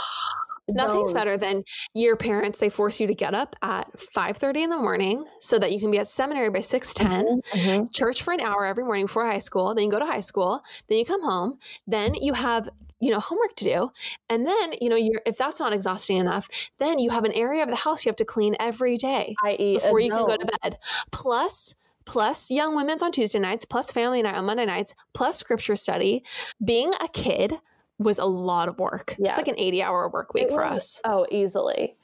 Nothing's 0.72 1.13
better 1.13 1.38
than 1.38 1.63
your 1.93 2.15
parents. 2.15 2.60
They 2.60 2.69
force 2.69 3.00
you 3.00 3.08
to 3.08 3.15
get 3.15 3.34
up 3.34 3.55
at 3.62 3.88
five 4.00 4.38
thirty 4.38 4.62
in 4.62 4.69
the 4.69 4.77
morning 4.77 5.25
so 5.39 5.58
that 5.60 5.72
you 5.72 5.79
can 5.79 5.91
be 5.91 5.98
at 5.98 6.08
seminary 6.08 6.50
by 6.50 6.62
six 6.62 6.93
ten. 6.93 7.25
Mm-hmm, 7.25 7.58
mm-hmm. 7.58 7.84
Church 7.91 8.22
for 8.22 8.34
an 8.34 8.39
hour 8.39 8.65
every 8.65 8.84
morning 8.84 9.05
before 9.05 9.25
high 9.25 9.39
school. 9.39 9.74
Then 9.74 9.86
you 9.86 9.91
go 9.91 10.00
to 10.00 10.05
high 10.05 10.19
school. 10.19 10.62
Then 10.88 11.00
you 11.00 11.05
come 11.05 11.24
home. 11.24 11.58
Then 11.88 12.13
you 12.13 12.34
have 12.34 12.69
you 13.00 13.12
know 13.12 13.20
homework 13.20 13.56
to 13.56 13.63
do 13.63 13.91
and 14.29 14.46
then 14.46 14.74
you 14.82 14.89
know 14.89 14.96
you're 14.96 15.22
if 15.25 15.38
that's 15.38 15.60
not 15.60 15.74
exhausting 15.74 16.18
enough 16.18 16.48
then 16.77 17.00
you 17.00 17.10
have 17.10 17.24
an 17.24 17.34
area 17.34 17.63
of 17.63 17.70
the 17.70 17.75
house 17.75 18.06
you 18.06 18.10
have 18.10 18.15
to 18.15 18.25
clean 18.25 18.56
every 18.60 18.98
day 18.98 19.36
i.e 19.44 19.77
uh, 19.77 19.79
before 19.79 20.00
you 20.00 20.12
can 20.12 20.25
go 20.25 20.38
to 20.38 20.48
bed. 20.62 20.77
Plus 21.12 21.75
plus 22.06 22.50
young 22.50 22.75
women's 22.75 23.01
on 23.01 23.12
tuesday 23.12 23.39
nights 23.39 23.65
plus 23.65 23.91
family 23.91 24.22
night 24.22 24.36
on 24.36 24.46
monday 24.46 24.65
nights 24.65 24.96
plus 25.13 25.38
scripture 25.38 25.75
study. 25.75 26.24
Being 26.63 26.94
a 27.01 27.08
kid 27.08 27.53
was 28.00 28.18
a 28.18 28.25
lot 28.25 28.70
of 28.70 28.79
work. 28.79 29.15
Yeah. 29.20 29.27
it's 29.27 29.38
like 29.38 29.48
an 29.48 29.60
80 29.60 29.84
hour 29.84 30.10
work 30.10 30.34
week 30.34 30.50
for 30.50 30.63
us. 30.65 31.01
Oh 31.06 31.27
easily 31.29 31.96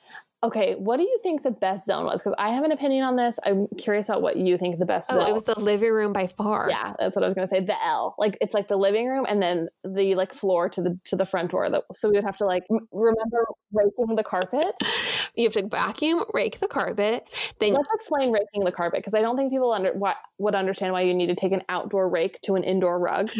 Okay, 0.45 0.75
what 0.75 0.97
do 0.97 1.03
you 1.03 1.17
think 1.23 1.41
the 1.41 1.49
best 1.49 1.87
zone 1.87 2.05
was? 2.05 2.21
Because 2.21 2.35
I 2.37 2.49
have 2.49 2.63
an 2.63 2.71
opinion 2.71 3.03
on 3.03 3.15
this. 3.15 3.39
I'm 3.43 3.67
curious 3.79 4.09
about 4.09 4.21
what 4.21 4.37
you 4.37 4.59
think 4.59 4.77
the 4.77 4.85
best 4.85 5.09
oh, 5.11 5.15
zone. 5.15 5.27
It 5.27 5.33
was 5.33 5.43
the 5.43 5.59
living 5.59 5.91
room 5.91 6.13
by 6.13 6.27
far. 6.27 6.67
Yeah, 6.69 6.93
that's 6.99 7.15
what 7.15 7.25
I 7.25 7.27
was 7.27 7.33
gonna 7.33 7.47
say. 7.47 7.61
The 7.61 7.83
L, 7.83 8.13
like 8.19 8.37
it's 8.41 8.53
like 8.53 8.67
the 8.67 8.77
living 8.77 9.07
room 9.07 9.25
and 9.27 9.41
then 9.41 9.69
the 9.83 10.13
like 10.13 10.35
floor 10.35 10.69
to 10.69 10.83
the 10.83 10.99
to 11.05 11.15
the 11.15 11.25
front 11.25 11.49
door. 11.49 11.67
That 11.67 11.85
so 11.93 12.09
we 12.09 12.17
would 12.17 12.25
have 12.25 12.37
to 12.37 12.45
like 12.45 12.61
remember 12.91 13.47
raking 13.73 14.15
the 14.15 14.23
carpet. 14.23 14.75
you 15.35 15.45
have 15.45 15.53
to 15.53 15.67
vacuum, 15.67 16.23
rake 16.31 16.59
the 16.59 16.67
carpet. 16.67 17.27
Then 17.59 17.73
let's 17.73 17.89
explain 17.95 18.31
raking 18.31 18.65
the 18.65 18.71
carpet 18.71 18.99
because 18.99 19.15
I 19.15 19.21
don't 19.21 19.35
think 19.35 19.51
people 19.51 19.71
under 19.71 19.93
what 19.93 20.17
would 20.37 20.53
understand 20.53 20.93
why 20.93 21.01
you 21.01 21.15
need 21.15 21.27
to 21.27 21.35
take 21.35 21.53
an 21.53 21.63
outdoor 21.69 22.07
rake 22.07 22.39
to 22.43 22.53
an 22.53 22.63
indoor 22.63 22.99
rug. 22.99 23.31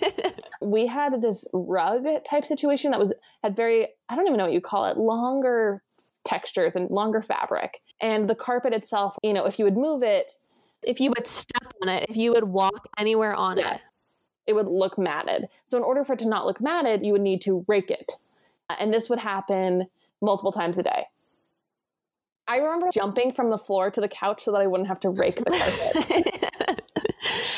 we 0.62 0.86
had 0.86 1.20
this 1.20 1.48
rug 1.52 2.06
type 2.30 2.44
situation 2.44 2.92
that 2.92 3.00
was 3.00 3.12
had 3.42 3.56
very 3.56 3.88
I 4.08 4.14
don't 4.14 4.28
even 4.28 4.38
know 4.38 4.44
what 4.44 4.52
you 4.52 4.60
call 4.60 4.86
it 4.86 4.96
longer 4.96 5.82
textures 6.24 6.76
and 6.76 6.90
longer 6.90 7.22
fabric. 7.22 7.80
And 8.00 8.28
the 8.28 8.34
carpet 8.34 8.72
itself, 8.72 9.16
you 9.22 9.32
know, 9.32 9.46
if 9.46 9.58
you 9.58 9.64
would 9.64 9.76
move 9.76 10.02
it, 10.02 10.34
if 10.82 11.00
you 11.00 11.10
would 11.16 11.26
step 11.26 11.72
on 11.82 11.88
it, 11.88 12.06
if 12.08 12.16
you 12.16 12.32
would 12.32 12.44
walk 12.44 12.88
anywhere 12.98 13.34
on 13.34 13.58
yes, 13.58 13.82
it, 14.46 14.50
it 14.50 14.52
would 14.54 14.68
look 14.68 14.98
matted. 14.98 15.48
So, 15.64 15.76
in 15.76 15.82
order 15.82 16.04
for 16.04 16.14
it 16.14 16.18
to 16.20 16.28
not 16.28 16.46
look 16.46 16.60
matted, 16.60 17.04
you 17.04 17.12
would 17.12 17.22
need 17.22 17.40
to 17.42 17.64
rake 17.68 17.90
it. 17.90 18.12
Uh, 18.68 18.76
and 18.78 18.92
this 18.92 19.08
would 19.08 19.18
happen 19.18 19.86
multiple 20.20 20.52
times 20.52 20.78
a 20.78 20.82
day. 20.82 21.06
I 22.46 22.58
remember 22.58 22.88
jumping 22.92 23.32
from 23.32 23.50
the 23.50 23.56
floor 23.56 23.90
to 23.90 24.00
the 24.00 24.08
couch 24.08 24.44
so 24.44 24.52
that 24.52 24.60
I 24.60 24.66
wouldn't 24.66 24.88
have 24.88 25.00
to 25.00 25.10
rake 25.10 25.36
the 25.36 25.50
carpet. 25.50 26.82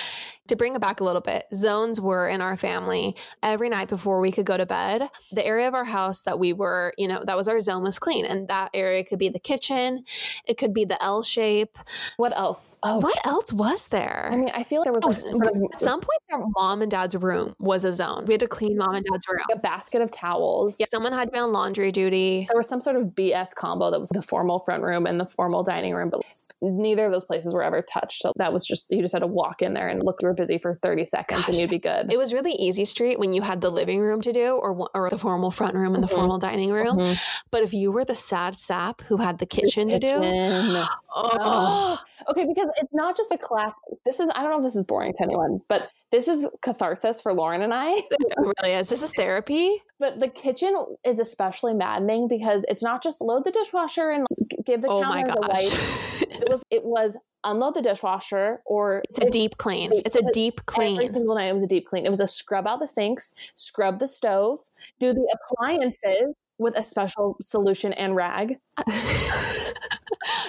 To 0.49 0.57
bring 0.57 0.75
it 0.75 0.81
back 0.81 1.01
a 1.01 1.05
little 1.05 1.21
bit, 1.21 1.47
zones 1.55 2.01
were 2.01 2.29
in 2.29 2.41
our 2.41 2.57
family 2.57 3.17
every 3.43 3.69
night 3.69 3.89
before 3.89 4.21
we 4.21 4.31
could 4.31 4.47
go 4.47 4.57
to 4.57 4.67
bed. 4.67 5.09
The 5.33 5.45
area 5.45 5.69
of 5.69 5.75
our 5.75 5.85
house 5.85 6.23
that 6.23 6.39
we 6.39 6.53
were, 6.53 6.93
you 6.97 7.09
know, 7.09 7.23
that 7.25 7.37
was 7.37 7.49
our 7.49 7.61
zone 7.61 7.83
was 7.83 7.99
clean. 7.99 8.25
And 8.25 8.49
that 8.49 8.71
area 8.75 9.05
could 9.05 9.19
be 9.19 9.29
the 9.29 9.39
kitchen, 9.39 10.05
it 10.47 10.59
could 10.59 10.73
be 10.73 10.85
the 10.85 11.03
L 11.03 11.23
shape. 11.23 11.79
What 12.17 12.37
else? 12.37 12.79
Oh, 12.83 12.99
what 12.99 13.19
else 13.27 13.53
was 13.53 13.89
there? 13.89 14.29
I 14.33 14.37
mean, 14.37 14.51
I 14.55 14.63
feel 14.63 14.81
like 14.81 14.93
there 14.93 15.01
was 15.07 15.25
oh, 15.25 15.37
like, 15.37 15.73
at 15.75 15.81
some 15.81 16.01
point, 16.01 16.21
our 16.31 16.45
mom 16.57 16.83
and 16.83 16.91
dad's 16.91 17.17
room 17.17 17.55
was 17.59 17.85
a 17.85 17.93
zone. 17.93 18.25
We 18.27 18.35
had 18.35 18.41
to 18.41 18.49
clean 18.49 18.77
mom 18.77 18.95
and 18.95 19.05
dad's 19.05 19.27
room. 19.29 19.41
A 19.53 19.59
basket 19.59 20.01
of 20.01 20.11
towels. 20.11 20.77
Yeah, 20.79 20.87
someone 20.91 21.13
had 21.13 21.27
to 21.27 21.31
be 21.31 21.39
on 21.39 21.53
laundry 21.53 21.93
duty. 21.93 22.47
There 22.49 22.57
was 22.57 22.69
some 22.69 22.81
sort 22.81 22.97
of 22.97 23.09
BS 23.09 23.55
combo 23.55 23.91
that 23.91 24.01
was 24.01 24.11
the 24.11 24.23
formal 24.23 24.61
front 24.61 24.83
room 24.83 25.07
and 25.07 25.21
the 25.21 25.27
formal 25.27 25.63
dining 25.63 25.95
room, 25.95 26.11
but 26.11 26.23
neither 26.67 27.07
of 27.07 27.13
those 27.13 27.25
places 27.25 27.55
were 27.55 27.63
ever 27.63 27.83
touched. 27.83 28.23
So 28.23 28.33
that 28.37 28.53
was 28.53 28.65
just, 28.65 28.91
you 28.91 29.03
just 29.03 29.13
had 29.13 29.21
to 29.21 29.27
walk 29.27 29.63
in 29.63 29.75
there 29.75 29.89
and 29.89 30.03
look, 30.03 30.17
you 30.21 30.29
were 30.29 30.35
busy 30.35 30.59
for 30.59 30.79
30 30.83 31.07
seconds 31.07 31.41
Gosh, 31.41 31.49
and 31.49 31.57
you'd 31.57 31.71
be 31.71 31.79
good. 31.79 32.13
It 32.13 32.19
was 32.19 32.33
really 32.33 32.53
easy 32.53 32.85
street 32.85 33.19
when 33.19 33.33
you 33.33 33.43
had 33.43 33.61
the 33.61 33.71
living 33.71 34.01
room 34.01 34.21
to 34.23 34.33
do 34.33 34.57
or, 34.57 34.89
or 34.95 35.11
the 35.11 35.19
formal 35.19 35.51
front 35.51 35.75
room 35.75 35.95
and 35.95 36.03
the 36.03 36.09
mm-hmm. 36.09 36.17
formal 36.17 36.39
dining 36.39 36.71
room. 36.71 36.99
Mm-hmm. 36.99 37.15
But 37.51 37.63
if 37.63 37.73
you 37.73 37.93
were 37.93 38.05
the 38.05 38.15
sad 38.15 38.57
sap 38.57 39.01
who 39.03 39.19
had 39.19 39.39
the 39.39 39.47
kitchen, 39.47 39.89
the 39.89 40.01
kitchen. 40.01 40.21
to 40.21 40.79
do, 40.79 40.85
oh. 41.15 41.99
okay, 42.31 42.45
because 42.47 42.69
it's 42.77 42.93
not 42.93 43.17
just 43.17 43.31
a 43.31 43.39
class. 43.39 43.73
This 44.05 44.21
is, 44.21 44.29
I 44.35 44.43
don't 44.43 44.51
know 44.51 44.59
if 44.59 44.65
this 44.65 44.77
is 44.77 44.83
boring 44.83 45.13
to 45.15 45.23
anyone, 45.23 45.61
but 45.69 45.91
this 46.13 46.29
is 46.29 46.47
catharsis 46.63 47.21
for 47.21 47.33
Lauren 47.33 47.63
and 47.63 47.75
I. 47.75 47.91
it 48.11 48.35
really 48.39 48.75
is. 48.75 48.89
This 48.89 49.03
is 49.03 49.13
therapy. 49.17 49.83
But 49.99 50.21
the 50.21 50.29
kitchen 50.29 50.97
is 51.05 51.19
especially 51.19 51.75
maddening 51.75 52.29
because 52.29 52.65
it's 52.69 52.83
not 52.83 53.03
just 53.03 53.21
load 53.21 53.45
the 53.45 53.51
dishwasher 53.51 54.11
and 54.11 54.27
give 54.65 54.83
the 54.83 54.89
oh 54.89 55.03
counter 55.03 55.33
the 55.33 55.41
wipe. 55.41 56.43
it 56.43 56.49
was 56.49 56.63
it 56.71 56.85
was 56.85 57.17
unload 57.45 57.75
the 57.75 57.83
dishwasher 57.83 58.61
or 58.67 59.03
it's 59.11 59.19
a 59.19 59.31
deep 59.31 59.57
clean. 59.59 59.91
It's 60.05 60.17
a 60.17 60.31
deep 60.33 60.65
clean. 60.67 60.97
Every 60.97 61.11
single 61.11 61.35
night 61.35 61.49
it 61.49 61.55
was 61.55 61.63
a 61.63 61.69
deep 61.69 61.87
clean. 61.87 62.07
It 62.07 62.11
was 62.11 62.21
a 62.21 62.27
scrub 62.27 62.67
out 62.67 62.81
the 62.81 62.89
sinks, 62.89 63.35
scrub 63.55 63.99
the 63.99 64.09
stove, 64.09 64.61
do 65.01 65.13
the 65.13 65.37
appliances 65.37 66.35
with 66.59 66.77
a 66.77 66.85
special 66.85 67.37
solution 67.41 67.93
and 67.95 68.15
rag. 68.15 68.59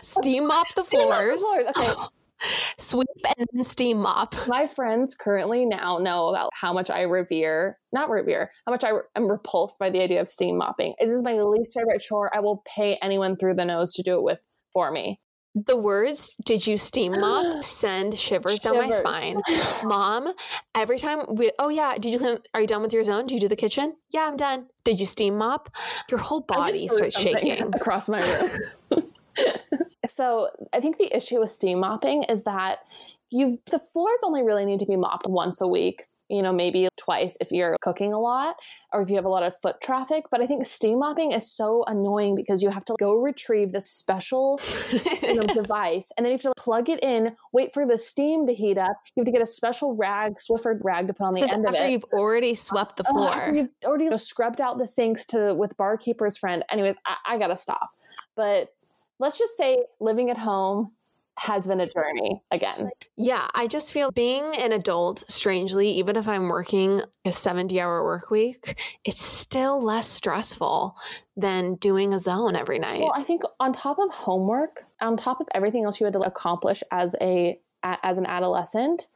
Steam 0.02 0.48
mop 0.48 0.68
the 0.76 0.84
floors. 0.84 1.42
Mop 1.42 1.66
the 1.66 1.74
floors. 1.74 1.96
Okay. 1.98 2.08
Sweep 2.78 3.08
and 3.38 3.66
steam 3.66 4.00
mop. 4.00 4.36
My 4.48 4.68
friends 4.68 5.16
currently 5.16 5.66
now 5.66 5.98
know 5.98 6.30
about 6.30 6.52
how 6.54 6.74
much 6.74 6.90
I 6.90 7.02
revere, 7.02 7.78
not 7.92 8.10
revere, 8.10 8.52
how 8.66 8.72
much 8.72 8.84
I 8.84 8.92
am 9.16 9.28
repulsed 9.28 9.80
by 9.80 9.90
the 9.90 10.02
idea 10.02 10.22
of 10.22 10.30
steam 10.30 10.58
mopping. 10.58 10.96
This 11.00 11.14
is 11.14 11.24
my 11.24 11.34
least 11.34 11.74
favorite 11.74 12.02
chore. 12.02 12.36
I 12.36 12.40
will 12.40 12.64
pay 12.66 12.98
anyone 13.02 13.38
through 13.38 13.56
the 13.56 13.66
nose 13.66 13.94
to 13.94 14.04
do 14.04 14.16
it 14.16 14.24
with 14.24 14.40
for 14.74 14.92
me. 14.92 15.20
The 15.66 15.78
words 15.78 16.36
"Did 16.46 16.68
you 16.68 16.78
steam 16.78 17.20
mop?" 17.20 17.64
send 17.64 18.18
shivers, 18.20 18.60
shivers. 18.60 18.60
down 18.60 18.78
my 18.78 18.90
spine. 18.92 19.42
Mom, 19.84 20.32
every 20.76 21.00
time 21.00 21.24
we, 21.30 21.52
oh 21.58 21.70
yeah, 21.70 21.98
did 21.98 22.12
you 22.12 22.20
clean? 22.20 22.38
Are 22.54 22.62
you 22.62 22.68
done 22.68 22.84
with 22.84 22.94
your 22.94 23.04
zone? 23.04 23.26
Do 23.26 23.34
you 23.34 23.40
do 23.40 23.48
the 23.48 23.56
kitchen? 23.56 23.96
Yeah, 24.12 24.28
I'm 24.28 24.38
done. 24.38 24.68
Did 24.84 25.00
you 25.00 25.08
steam 25.08 25.36
mop? 25.38 25.76
Your 26.12 26.20
whole 26.20 26.42
body 26.42 26.88
starts 26.88 27.20
shaking 27.20 27.74
across 27.74 28.08
my 28.08 28.22
room. 28.92 29.12
So 30.10 30.50
I 30.74 30.80
think 30.80 30.98
the 30.98 31.16
issue 31.16 31.40
with 31.40 31.52
steam 31.52 31.80
mopping 31.80 32.24
is 32.24 32.44
that 32.44 32.80
you 33.30 33.60
the 33.70 33.80
floors 33.80 34.20
only 34.24 34.44
really 34.44 34.66
need 34.66 34.80
to 34.80 34.86
be 34.86 34.96
mopped 34.96 35.28
once 35.28 35.62
a 35.62 35.68
week 35.68 36.08
you 36.30 36.42
know, 36.42 36.52
maybe 36.52 36.90
twice 36.98 37.38
if 37.40 37.52
you're 37.52 37.78
cooking 37.82 38.12
a 38.12 38.20
lot 38.20 38.58
or 38.92 39.02
if 39.02 39.10
you 39.10 39.16
have 39.16 39.26
a 39.26 39.30
lot 39.30 39.44
of 39.44 39.54
foot 39.62 39.76
traffic. 39.82 40.26
But 40.30 40.42
I 40.42 40.46
think 40.46 40.66
steam 40.66 41.00
mopping 41.00 41.32
is 41.32 41.50
so 41.50 41.84
annoying 41.88 42.36
because 42.36 42.62
you 42.62 42.70
have 42.70 42.84
to 42.86 42.96
go 43.00 43.16
retrieve 43.16 43.72
this 43.72 43.90
special 43.90 44.60
you 44.92 45.36
know, 45.36 45.44
device 45.54 46.12
and 46.18 46.26
then 46.26 46.32
you 46.32 46.38
have 46.38 46.42
to 46.42 46.54
plug 46.58 46.90
it 46.90 47.02
in, 47.02 47.36
wait 47.54 47.74
for 47.74 47.86
the 47.86 47.98
steam 47.98 48.46
to 48.48 48.54
heat 48.54 48.78
up. 48.78 48.98
You 49.16 49.22
have 49.22 49.26
to 49.26 49.32
get 49.32 49.42
a 49.42 49.48
special 49.48 49.96
rag, 49.96 50.36
Swiffer 50.38 50.78
rag 50.84 51.08
to 51.08 51.14
put 51.14 51.24
on 51.24 51.34
the 51.34 51.42
end 51.42 51.66
of 51.66 51.74
it. 51.74 51.78
After 51.78 51.90
you've 51.90 52.06
already 52.12 52.54
swept 52.54 52.98
the 52.98 53.06
floor. 53.06 53.34
Uh, 53.34 53.54
you've 53.54 53.70
already 53.86 54.06
you 54.06 54.10
know, 54.10 54.18
scrubbed 54.18 54.60
out 54.60 54.78
the 54.78 54.88
sinks 54.88 55.26
to 55.28 55.54
with 55.54 55.78
barkeeper's 55.78 56.38
friend. 56.38 56.66
Anyways, 56.70 56.96
I, 57.06 57.36
I 57.36 57.38
gotta 57.38 57.58
stop. 57.58 57.90
But 58.36 58.70
let's 59.20 59.38
just 59.38 59.58
say 59.58 59.84
living 60.00 60.30
at 60.30 60.38
home 60.38 60.92
has 61.38 61.68
been 61.68 61.80
a 61.80 61.88
journey 61.88 62.42
again. 62.50 62.90
Yeah, 63.16 63.48
I 63.54 63.68
just 63.68 63.92
feel 63.92 64.12
being 64.12 64.56
an 64.56 64.72
adult, 64.72 65.24
strangely, 65.28 65.90
even 65.92 66.16
if 66.16 66.28
I'm 66.28 66.50
working 66.50 67.04
a 67.26 67.32
70 67.32 67.80
hour 67.80 68.04
work 68.04 68.32
week, 68.32 68.76
it's 69.06 69.24
still 69.24 69.80
less 69.80 70.08
stressful 70.08 70.96
than 71.36 71.76
doing 71.76 72.14
a 72.14 72.20
zone 72.20 72.56
every 72.56 72.80
night. 72.80 73.02
Well, 73.02 73.14
I 73.16 73.22
think 73.22 73.44
on 73.60 73.72
top 73.72 74.00
of 74.00 74.10
homework, 74.10 74.86
on 75.00 75.16
top 75.16 75.40
of 75.40 75.48
everything 75.54 75.86
else 75.86 76.00
you 76.00 76.06
had 76.06 76.14
to 76.14 76.22
accomplish 76.22 76.82
as 76.92 77.16
a 77.22 77.60
as 77.84 78.18
an 78.18 78.26
adolescent, 78.26 79.08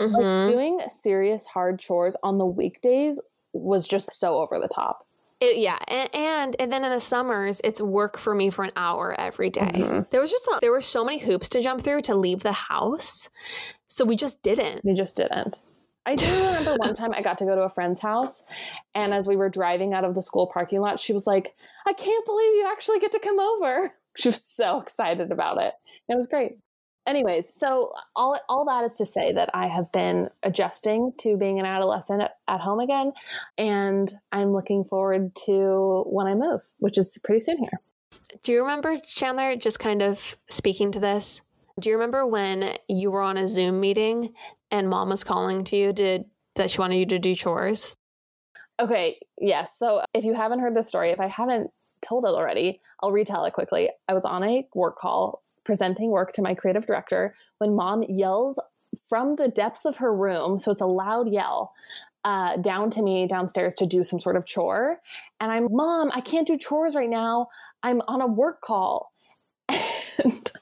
mm-hmm. 0.00 0.14
like 0.14 0.50
doing 0.50 0.80
serious 0.88 1.44
hard 1.44 1.78
chores 1.78 2.16
on 2.22 2.38
the 2.38 2.46
weekdays 2.46 3.20
was 3.52 3.86
just 3.86 4.14
so 4.14 4.38
over 4.38 4.58
the 4.58 4.68
top. 4.68 5.05
It, 5.38 5.58
yeah, 5.58 5.78
and, 5.86 6.14
and, 6.14 6.56
and 6.58 6.72
then 6.72 6.82
in 6.82 6.90
the 6.90 7.00
summers, 7.00 7.60
it's 7.62 7.80
work 7.80 8.18
for 8.18 8.34
me 8.34 8.48
for 8.48 8.64
an 8.64 8.72
hour 8.74 9.14
every 9.18 9.50
day. 9.50 9.70
Mm-hmm. 9.74 10.00
There 10.10 10.22
was 10.22 10.30
just 10.30 10.46
a, 10.46 10.58
there 10.62 10.70
were 10.70 10.80
so 10.80 11.04
many 11.04 11.18
hoops 11.18 11.50
to 11.50 11.60
jump 11.60 11.82
through 11.84 12.02
to 12.02 12.14
leave 12.14 12.40
the 12.40 12.52
house, 12.52 13.28
so 13.86 14.04
we 14.04 14.16
just 14.16 14.42
didn't. 14.42 14.82
We 14.82 14.94
just 14.94 15.16
didn't. 15.16 15.58
I 16.06 16.14
do 16.14 16.24
remember 16.46 16.76
one 16.76 16.94
time 16.94 17.12
I 17.12 17.20
got 17.20 17.36
to 17.38 17.44
go 17.44 17.54
to 17.54 17.62
a 17.62 17.68
friend's 17.68 18.00
house, 18.00 18.44
and 18.94 19.12
as 19.12 19.28
we 19.28 19.36
were 19.36 19.50
driving 19.50 19.92
out 19.92 20.04
of 20.04 20.14
the 20.14 20.22
school 20.22 20.50
parking 20.52 20.80
lot, 20.80 21.00
she 21.00 21.12
was 21.12 21.26
like, 21.26 21.54
"I 21.86 21.92
can't 21.92 22.24
believe 22.24 22.54
you 22.54 22.68
actually 22.70 23.00
get 23.00 23.12
to 23.12 23.20
come 23.20 23.38
over." 23.38 23.92
She 24.18 24.28
was 24.28 24.42
so 24.42 24.80
excited 24.80 25.30
about 25.30 25.60
it. 25.60 25.74
It 26.08 26.16
was 26.16 26.26
great 26.26 26.52
anyways, 27.06 27.52
so 27.54 27.92
all 28.14 28.38
all 28.48 28.64
that 28.66 28.84
is 28.84 28.96
to 28.98 29.06
say 29.06 29.32
that 29.32 29.50
I 29.54 29.68
have 29.68 29.90
been 29.92 30.28
adjusting 30.42 31.12
to 31.18 31.36
being 31.36 31.58
an 31.58 31.66
adolescent 31.66 32.22
at, 32.22 32.36
at, 32.48 32.60
home 32.60 32.80
again, 32.80 33.12
and 33.56 34.12
I'm 34.32 34.52
looking 34.52 34.84
forward 34.84 35.34
to 35.46 36.04
when 36.06 36.26
I 36.26 36.34
move, 36.34 36.60
which 36.78 36.98
is 36.98 37.18
pretty 37.24 37.40
soon 37.40 37.58
here. 37.58 37.80
Do 38.42 38.52
you 38.52 38.62
remember 38.62 38.98
Chandler? 39.06 39.56
Just 39.56 39.78
kind 39.78 40.02
of 40.02 40.36
speaking 40.48 40.90
to 40.92 41.00
this. 41.00 41.40
Do 41.78 41.90
you 41.90 41.96
remember 41.96 42.26
when 42.26 42.78
you 42.88 43.10
were 43.10 43.22
on 43.22 43.36
a 43.36 43.46
Zoom 43.46 43.80
meeting 43.80 44.32
and 44.70 44.88
mom 44.88 45.10
was 45.10 45.24
calling 45.24 45.64
to 45.64 45.76
you 45.76 45.92
to 45.92 46.24
that 46.54 46.70
she 46.70 46.78
wanted 46.78 46.96
you 46.96 47.06
to 47.06 47.18
do 47.18 47.34
chores? 47.34 47.96
Okay, 48.80 49.18
yes. 49.38 49.78
So 49.78 50.02
if 50.12 50.24
you 50.24 50.34
haven't 50.34 50.60
heard 50.60 50.74
this 50.74 50.88
story, 50.88 51.10
if 51.10 51.20
I 51.20 51.28
haven't 51.28 51.70
told 52.02 52.24
it 52.24 52.28
already, 52.28 52.80
I'll 53.02 53.12
retell 53.12 53.44
it 53.44 53.52
quickly. 53.52 53.90
I 54.08 54.14
was 54.14 54.24
on 54.24 54.42
a 54.42 54.66
work 54.74 54.96
call 54.96 55.42
presenting 55.66 56.10
work 56.10 56.32
to 56.32 56.42
my 56.42 56.54
creative 56.54 56.86
director 56.86 57.34
when 57.58 57.74
mom 57.74 58.04
yells 58.08 58.58
from 59.08 59.36
the 59.36 59.48
depths 59.48 59.84
of 59.84 59.98
her 59.98 60.14
room. 60.14 60.58
So 60.58 60.70
it's 60.70 60.80
a 60.80 60.86
loud 60.86 61.28
yell. 61.28 61.72
Uh, 62.24 62.56
down 62.56 62.90
to 62.90 63.02
me 63.02 63.28
downstairs 63.28 63.72
to 63.72 63.86
do 63.86 64.02
some 64.02 64.18
sort 64.18 64.36
of 64.36 64.44
chore. 64.44 64.98
And 65.38 65.52
I'm, 65.52 65.68
Mom, 65.70 66.10
I 66.12 66.20
can't 66.20 66.44
do 66.44 66.58
chores 66.58 66.96
right 66.96 67.08
now. 67.08 67.46
I'm 67.84 68.00
on 68.08 68.20
a 68.20 68.26
work 68.26 68.62
call. 68.62 69.12
And 69.68 70.52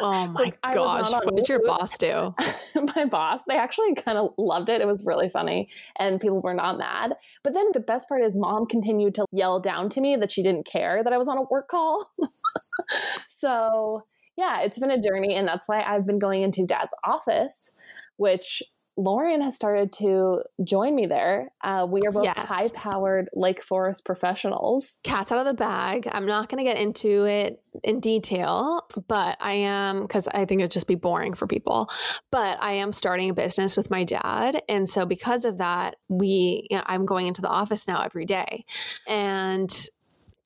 oh 0.00 0.26
my 0.28 0.40
like, 0.40 0.62
gosh. 0.62 1.10
What 1.10 1.34
did 1.34 1.48
your 1.48 1.66
boss 1.66 1.98
do? 1.98 2.32
my 2.94 3.06
boss, 3.06 3.42
they 3.48 3.56
actually 3.56 3.96
kind 3.96 4.18
of 4.18 4.34
loved 4.38 4.68
it. 4.68 4.80
It 4.80 4.86
was 4.86 5.04
really 5.04 5.28
funny. 5.28 5.68
And 5.98 6.20
people 6.20 6.40
were 6.40 6.54
not 6.54 6.78
mad. 6.78 7.14
But 7.42 7.54
then 7.54 7.70
the 7.72 7.80
best 7.80 8.08
part 8.08 8.22
is, 8.22 8.36
Mom 8.36 8.66
continued 8.66 9.16
to 9.16 9.26
yell 9.32 9.58
down 9.58 9.88
to 9.90 10.00
me 10.00 10.14
that 10.14 10.30
she 10.30 10.44
didn't 10.44 10.64
care 10.64 11.02
that 11.02 11.12
I 11.12 11.18
was 11.18 11.26
on 11.26 11.38
a 11.38 11.42
work 11.42 11.66
call. 11.66 12.08
so 13.26 14.04
yeah, 14.36 14.60
it's 14.60 14.78
been 14.78 14.90
a 14.90 15.00
journey. 15.00 15.34
And 15.34 15.46
that's 15.46 15.68
why 15.68 15.82
I've 15.82 16.06
been 16.06 16.18
going 16.18 16.42
into 16.42 16.66
dad's 16.66 16.94
office, 17.04 17.72
which 18.16 18.62
Lauren 18.96 19.40
has 19.40 19.56
started 19.56 19.92
to 19.92 20.40
join 20.62 20.94
me 20.94 21.06
there. 21.06 21.50
Uh, 21.62 21.84
we 21.90 22.02
are 22.06 22.12
both 22.12 22.26
yes. 22.26 22.36
high 22.36 22.68
powered 22.76 23.28
Lake 23.34 23.60
Forest 23.60 24.04
professionals. 24.04 25.00
Cats 25.02 25.32
out 25.32 25.38
of 25.38 25.46
the 25.46 25.54
bag. 25.54 26.08
I'm 26.12 26.26
not 26.26 26.48
going 26.48 26.64
to 26.64 26.70
get 26.70 26.80
into 26.80 27.24
it 27.24 27.60
in 27.82 27.98
detail, 27.98 28.86
but 29.08 29.36
I 29.40 29.54
am, 29.54 30.02
because 30.02 30.28
I 30.28 30.44
think 30.44 30.60
it'd 30.60 30.70
just 30.70 30.86
be 30.86 30.94
boring 30.94 31.34
for 31.34 31.48
people. 31.48 31.90
But 32.30 32.62
I 32.62 32.74
am 32.74 32.92
starting 32.92 33.30
a 33.30 33.34
business 33.34 33.76
with 33.76 33.90
my 33.90 34.04
dad. 34.04 34.62
And 34.68 34.88
so 34.88 35.04
because 35.04 35.44
of 35.44 35.58
that, 35.58 35.96
we, 36.08 36.68
you 36.70 36.76
know, 36.76 36.84
I'm 36.86 37.04
going 37.04 37.26
into 37.26 37.42
the 37.42 37.48
office 37.48 37.88
now 37.88 38.00
every 38.00 38.26
day. 38.26 38.64
And 39.08 39.76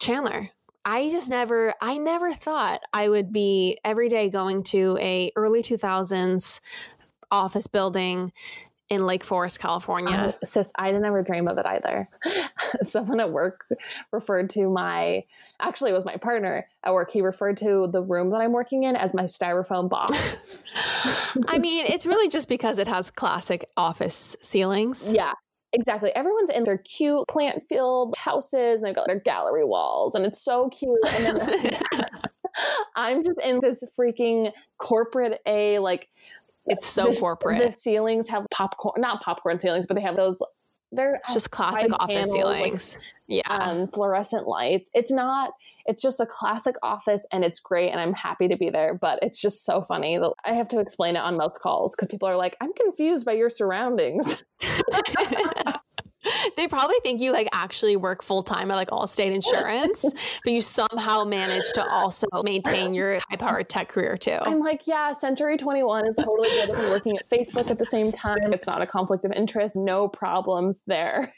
Chandler, 0.01 0.49
I 0.85 1.11
just 1.11 1.29
never 1.29 1.75
I 1.81 1.99
never 1.99 2.33
thought 2.33 2.81
I 2.93 3.09
would 3.09 3.33
be 3.33 3.79
every 3.85 4.09
day 4.09 4.31
going 4.31 4.63
to 4.65 4.97
a 5.01 5.33
early 5.37 5.63
2000s 5.63 6.61
office 7.31 7.67
building 7.67 8.33
in 8.89 9.05
Lake 9.05 9.23
Forest, 9.23 9.61
California. 9.61 10.17
Um, 10.17 10.33
sis, 10.45 10.73
I 10.77 10.91
didn't 10.91 11.05
ever 11.05 11.23
dream 11.23 11.47
of 11.47 11.59
it 11.59 11.67
either. 11.67 12.09
Someone 12.83 13.21
at 13.21 13.31
work 13.31 13.67
referred 14.13 14.51
to 14.51 14.71
my 14.71 15.25
actually 15.61 15.91
it 15.91 15.95
was 15.95 16.05
my 16.05 16.17
partner 16.17 16.67
at 16.85 16.93
work. 16.93 17.11
He 17.11 17.21
referred 17.21 17.59
to 17.59 17.89
the 17.93 18.03
room 18.03 18.31
that 18.31 18.39
I'm 18.39 18.53
working 18.53 18.85
in 18.85 18.97
as 18.97 19.13
my 19.13 19.25
styrofoam 19.25 19.89
box. 19.91 20.57
I 21.49 21.59
mean, 21.59 21.85
it's 21.87 22.07
really 22.07 22.29
just 22.29 22.49
because 22.49 22.79
it 22.79 22.89
has 22.89 23.11
classic 23.11 23.69
office 23.77 24.37
ceilings. 24.41 25.13
Yeah. 25.13 25.35
Exactly. 25.73 26.15
Everyone's 26.17 26.51
in 26.51 26.65
their 26.65 26.79
cute 26.79 27.27
plant 27.29 27.63
filled 27.69 28.15
houses 28.17 28.81
and 28.81 28.89
they've 28.89 28.95
got 28.95 29.07
their 29.07 29.21
gallery 29.21 29.65
walls 29.65 30.15
and 30.15 30.25
it's 30.25 30.41
so 30.43 30.69
cute. 30.71 30.99
And 31.07 31.41
then 31.41 31.81
I'm 32.97 33.25
just 33.25 33.41
in 33.43 33.61
this 33.63 33.85
freaking 33.99 34.53
corporate 34.79 35.41
A, 35.47 35.79
like 35.79 36.09
It's 36.67 36.87
so 36.87 37.07
the, 37.07 37.17
corporate. 37.17 37.63
The 37.65 37.73
ceilings 37.73 38.29
have 38.29 38.47
popcorn, 38.51 39.01
not 39.01 39.23
popcorn 39.23 39.59
ceilings, 39.59 39.87
but 39.87 39.95
they 39.95 40.03
have 40.03 40.17
those. 40.17 40.41
They're 40.93 41.21
just 41.33 41.51
classic 41.51 41.93
office 41.93 42.33
ceilings. 42.33 42.99
Yeah. 43.27 43.43
Um, 43.47 43.89
fluorescent 43.89 44.49
lights. 44.49 44.91
It's 44.95 45.11
not. 45.11 45.53
It's 45.85 46.03
just 46.03 46.21
a 46.21 46.27
classic 46.27 46.77
office, 46.83 47.27
and 47.33 47.45
it's 47.45 47.61
great, 47.61 47.91
and 47.91 48.01
I'm 48.01 48.15
happy 48.15 48.49
to 48.49 48.57
be 48.57 48.71
there. 48.71 48.95
But 48.95 49.19
it's 49.23 49.41
just 49.41 49.65
so 49.65 49.83
funny. 49.83 50.19
that 50.19 50.33
I 50.45 50.55
have 50.55 50.69
to 50.69 50.81
explain 50.81 51.17
it 51.17 51.21
on 51.21 51.37
most 51.37 51.61
calls 51.61 51.95
because 51.95 52.09
people 52.09 52.29
are 52.29 52.37
like, 52.37 52.57
"I'm 52.61 52.73
confused 52.73 53.27
by 53.27 53.33
your 53.33 53.51
surroundings." 53.51 54.45
they 56.57 56.69
probably 56.69 56.97
think 57.03 57.21
you 57.21 57.33
like 57.33 57.49
actually 57.53 57.97
work 57.97 58.23
full 58.23 58.43
time 58.43 58.71
at 58.71 58.77
like 58.77 58.91
Allstate 58.91 59.35
Insurance, 59.35 60.05
but 60.45 60.53
you 60.53 60.61
somehow 60.61 61.25
manage 61.25 61.65
to 61.75 61.89
also 61.89 62.27
maintain 62.43 62.95
your 62.95 63.19
high 63.29 63.37
powered 63.37 63.69
tech 63.69 63.89
career 63.89 64.17
too. 64.17 64.39
I'm 64.41 64.61
like, 64.61 64.87
yeah, 64.87 65.13
Century 65.13 65.57
21 65.57 66.07
is 66.07 66.17
totally 66.17 66.49
good 66.51 66.71
I'm 66.71 66.91
working 66.91 67.17
at 67.17 67.29
Facebook 67.29 67.71
at 67.71 67.79
the 67.79 67.87
same 67.87 68.13
time. 68.13 68.53
It's 68.53 68.67
not 68.67 68.83
a 68.83 68.87
conflict 68.87 69.25
of 69.25 69.33
interest. 69.33 69.77
No 69.77 70.09
problems 70.09 70.81
there. 70.87 71.33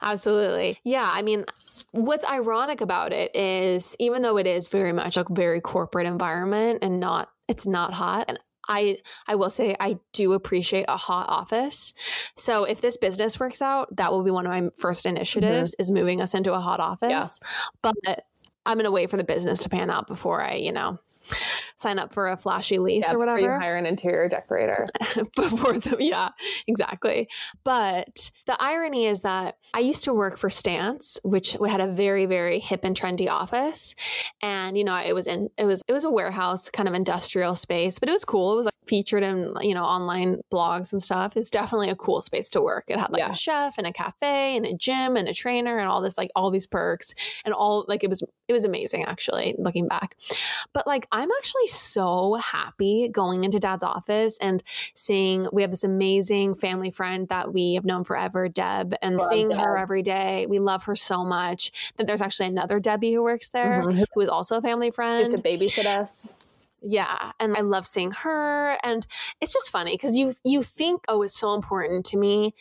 Absolutely. 0.00 0.80
Yeah. 0.84 1.08
I 1.12 1.22
mean, 1.22 1.44
what's 1.92 2.24
ironic 2.24 2.80
about 2.80 3.12
it 3.12 3.34
is 3.34 3.96
even 3.98 4.22
though 4.22 4.36
it 4.36 4.46
is 4.46 4.68
very 4.68 4.92
much 4.92 5.16
a 5.16 5.24
very 5.30 5.60
corporate 5.60 6.06
environment 6.06 6.80
and 6.82 6.98
not, 6.98 7.30
it's 7.48 7.66
not 7.66 7.94
hot. 7.94 8.24
And 8.28 8.38
I 8.68 8.98
I 9.26 9.34
will 9.34 9.50
say 9.50 9.76
I 9.80 9.98
do 10.12 10.32
appreciate 10.32 10.86
a 10.88 10.96
hot 10.96 11.28
office. 11.28 11.94
So 12.36 12.64
if 12.64 12.80
this 12.80 12.96
business 12.96 13.40
works 13.40 13.60
out, 13.60 13.94
that 13.96 14.12
will 14.12 14.22
be 14.22 14.30
one 14.30 14.46
of 14.46 14.50
my 14.50 14.70
first 14.76 15.06
initiatives 15.06 15.72
mm-hmm. 15.72 15.82
is 15.82 15.90
moving 15.90 16.20
us 16.20 16.34
into 16.34 16.52
a 16.52 16.60
hot 16.60 16.80
office. 16.80 17.40
Yeah. 17.42 17.58
But 17.82 18.24
I'm 18.64 18.76
going 18.76 18.84
to 18.84 18.92
wait 18.92 19.10
for 19.10 19.16
the 19.16 19.24
business 19.24 19.60
to 19.60 19.68
pan 19.68 19.90
out 19.90 20.06
before 20.06 20.42
I, 20.42 20.54
you 20.54 20.72
know, 20.72 20.98
sign 21.76 21.98
up 21.98 22.12
for 22.12 22.28
a 22.28 22.36
flashy 22.36 22.78
lease 22.78 23.04
yeah, 23.08 23.14
or 23.14 23.18
whatever. 23.18 23.40
You 23.40 23.50
hire 23.50 23.76
an 23.76 23.86
interior 23.86 24.28
decorator 24.28 24.86
before 25.36 25.74
the 25.74 25.96
yeah, 25.98 26.30
exactly. 26.66 27.28
But 27.64 28.30
the 28.46 28.56
irony 28.60 29.06
is 29.06 29.22
that 29.22 29.56
I 29.74 29.80
used 29.80 30.04
to 30.04 30.14
work 30.14 30.38
for 30.38 30.50
Stance, 30.50 31.18
which 31.24 31.56
we 31.60 31.70
had 31.70 31.80
a 31.80 31.86
very 31.86 32.26
very 32.26 32.58
hip 32.58 32.80
and 32.84 32.96
trendy 32.96 33.28
office, 33.28 33.94
and 34.42 34.76
you 34.76 34.84
know 34.84 34.96
it 34.96 35.14
was 35.14 35.26
in 35.26 35.48
it 35.58 35.64
was 35.64 35.82
it 35.88 35.92
was 35.92 36.04
a 36.04 36.10
warehouse 36.10 36.70
kind 36.70 36.88
of 36.88 36.94
industrial 36.94 37.54
space, 37.54 37.98
but 37.98 38.08
it 38.08 38.12
was 38.12 38.24
cool. 38.24 38.52
It 38.52 38.56
was 38.56 38.66
like 38.66 38.74
featured 38.86 39.22
in 39.22 39.54
you 39.60 39.74
know 39.74 39.84
online 39.84 40.40
blogs 40.52 40.92
and 40.92 41.02
stuff. 41.02 41.36
It's 41.36 41.50
definitely 41.50 41.88
a 41.88 41.96
cool 41.96 42.22
space 42.22 42.50
to 42.50 42.60
work. 42.60 42.84
It 42.88 42.98
had 42.98 43.10
like 43.10 43.20
yeah. 43.20 43.32
a 43.32 43.34
chef 43.34 43.78
and 43.78 43.86
a 43.86 43.92
cafe 43.92 44.56
and 44.56 44.66
a 44.66 44.74
gym 44.74 45.16
and 45.16 45.28
a 45.28 45.34
trainer 45.34 45.78
and 45.78 45.88
all 45.88 46.00
this 46.00 46.18
like 46.18 46.30
all 46.36 46.50
these 46.50 46.66
perks 46.66 47.14
and 47.44 47.54
all 47.54 47.84
like 47.88 48.04
it 48.04 48.10
was 48.10 48.22
it 48.52 48.54
was 48.54 48.64
amazing 48.64 49.04
actually 49.04 49.54
looking 49.58 49.88
back. 49.88 50.16
But 50.72 50.86
like 50.86 51.06
I'm 51.10 51.30
actually 51.30 51.66
so 51.68 52.34
happy 52.34 53.08
going 53.08 53.44
into 53.44 53.58
dad's 53.58 53.82
office 53.82 54.38
and 54.38 54.62
seeing 54.94 55.48
we 55.52 55.62
have 55.62 55.70
this 55.70 55.84
amazing 55.84 56.54
family 56.54 56.90
friend 56.90 57.28
that 57.28 57.52
we 57.52 57.74
have 57.74 57.84
known 57.84 58.04
forever, 58.04 58.48
Deb, 58.48 58.94
and 59.00 59.16
love 59.16 59.28
seeing 59.28 59.48
Deb. 59.48 59.58
her 59.58 59.78
every 59.78 60.02
day. 60.02 60.46
We 60.46 60.58
love 60.58 60.84
her 60.84 60.94
so 60.94 61.24
much 61.24 61.92
that 61.96 62.06
there's 62.06 62.22
actually 62.22 62.48
another 62.48 62.78
Debbie 62.78 63.14
who 63.14 63.22
works 63.22 63.50
there 63.50 63.82
mm-hmm. 63.82 64.02
who 64.12 64.20
is 64.20 64.28
also 64.28 64.58
a 64.58 64.62
family 64.62 64.90
friend. 64.90 65.24
Just 65.24 65.36
to 65.36 65.42
babysit 65.42 65.86
us. 65.86 66.34
Yeah, 66.84 67.32
and 67.38 67.56
I 67.56 67.60
love 67.60 67.86
seeing 67.86 68.10
her 68.10 68.76
and 68.82 69.06
it's 69.40 69.52
just 69.52 69.70
funny 69.70 69.96
cuz 69.96 70.16
you 70.16 70.34
you 70.44 70.62
think 70.62 71.04
oh 71.08 71.22
it's 71.22 71.38
so 71.38 71.54
important 71.54 72.04
to 72.06 72.16
me 72.16 72.54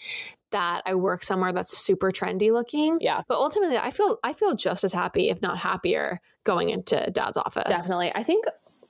that 0.51 0.81
I 0.85 0.95
work 0.95 1.23
somewhere 1.23 1.51
that's 1.51 1.77
super 1.77 2.11
trendy 2.11 2.51
looking. 2.51 2.97
Yeah. 3.01 3.21
But 3.27 3.35
ultimately 3.35 3.77
I 3.77 3.91
feel 3.91 4.17
I 4.23 4.33
feel 4.33 4.55
just 4.55 4.83
as 4.83 4.93
happy 4.93 5.29
if 5.29 5.41
not 5.41 5.57
happier 5.57 6.21
going 6.43 6.69
into 6.69 7.09
dad's 7.11 7.37
office. 7.37 7.65
Definitely. 7.67 8.11
I 8.13 8.23
think 8.23 8.45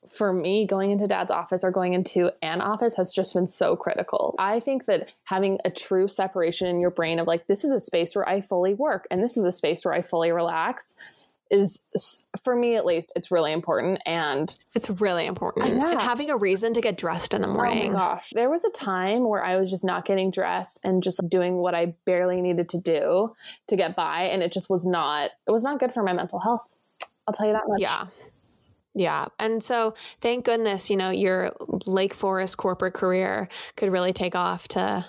for 0.08 0.34
me, 0.34 0.66
going 0.66 0.90
into 0.90 1.08
dad's 1.08 1.30
office 1.30 1.64
or 1.64 1.70
going 1.70 1.94
into 1.94 2.32
an 2.42 2.60
office 2.60 2.96
has 2.96 3.14
just 3.14 3.36
been 3.36 3.46
so 3.46 3.76
critical. 3.76 4.36
I 4.40 4.60
think 4.60 4.86
that 4.86 5.10
having 5.26 5.60
a 5.64 5.70
true 5.70 6.08
separation 6.08 6.68
in 6.68 6.80
your 6.80 6.90
brain 6.90 7.20
of 7.20 7.28
like, 7.28 7.46
this 7.46 7.64
is 7.64 7.72
a 7.72 7.80
space 7.80 8.16
where 8.16 8.28
I 8.28 8.42
fully 8.42 8.74
work 8.74 9.06
and 9.12 9.24
this 9.24 9.38
is 9.38 9.46
a 9.46 9.52
space 9.52 9.86
where 9.86 9.94
I 9.94 10.02
fully 10.02 10.32
relax 10.32 10.96
is 11.52 11.86
for 12.44 12.56
me 12.56 12.76
at 12.76 12.86
least 12.86 13.12
it's 13.16 13.30
really 13.30 13.52
important 13.52 14.00
and 14.06 14.56
it's 14.74 14.90
really 14.90 15.26
important. 15.26 15.68
Yeah. 15.68 15.92
and 15.92 16.02
having 16.02 16.32
a 16.32 16.38
reason 16.38 16.74
to 16.74 16.82
get 16.82 16.98
dressed 16.98 17.34
in 17.34 17.42
the 17.42 17.48
morning 17.48 17.90
oh 17.90 17.94
my 17.94 18.00
gosh. 18.00 18.32
There 18.34 18.50
was 18.50 18.64
a 18.64 18.72
time 18.72 19.28
where 19.28 19.44
i 19.44 19.58
was 19.58 19.70
just 19.70 19.84
not 19.84 20.06
getting 20.06 20.32
dressed 20.32 20.80
and 20.84 21.04
just 21.04 21.22
doing 21.30 21.58
what 21.58 21.76
i 21.76 21.94
barely 22.06 22.42
needed 22.42 22.70
to 22.70 22.78
do 22.78 23.36
to 23.68 23.76
get 23.76 23.96
by 23.96 24.24
and 24.24 24.42
it 24.42 24.52
just 24.54 24.70
was 24.70 24.86
not 24.86 25.32
it 25.46 25.52
was 25.52 25.64
not 25.64 25.80
good 25.80 25.94
for 25.94 26.04
my 26.04 26.14
mental 26.14 26.40
health. 26.40 26.66
I'll 27.28 27.34
tell 27.34 27.48
you 27.48 27.54
that 27.54 27.64
much. 27.68 27.82
Yeah 27.82 28.06
yeah. 28.94 29.28
And 29.40 29.64
so 29.64 29.94
thank 30.22 30.46
goodness, 30.46 30.90
you 30.90 30.98
know, 30.98 31.10
your 31.10 31.52
Lake 31.86 32.14
Forest 32.14 32.58
corporate 32.58 32.94
career 32.94 33.48
could 33.76 33.92
really 33.92 34.14
take 34.14 34.36
off 34.36 34.68
to 34.70 35.06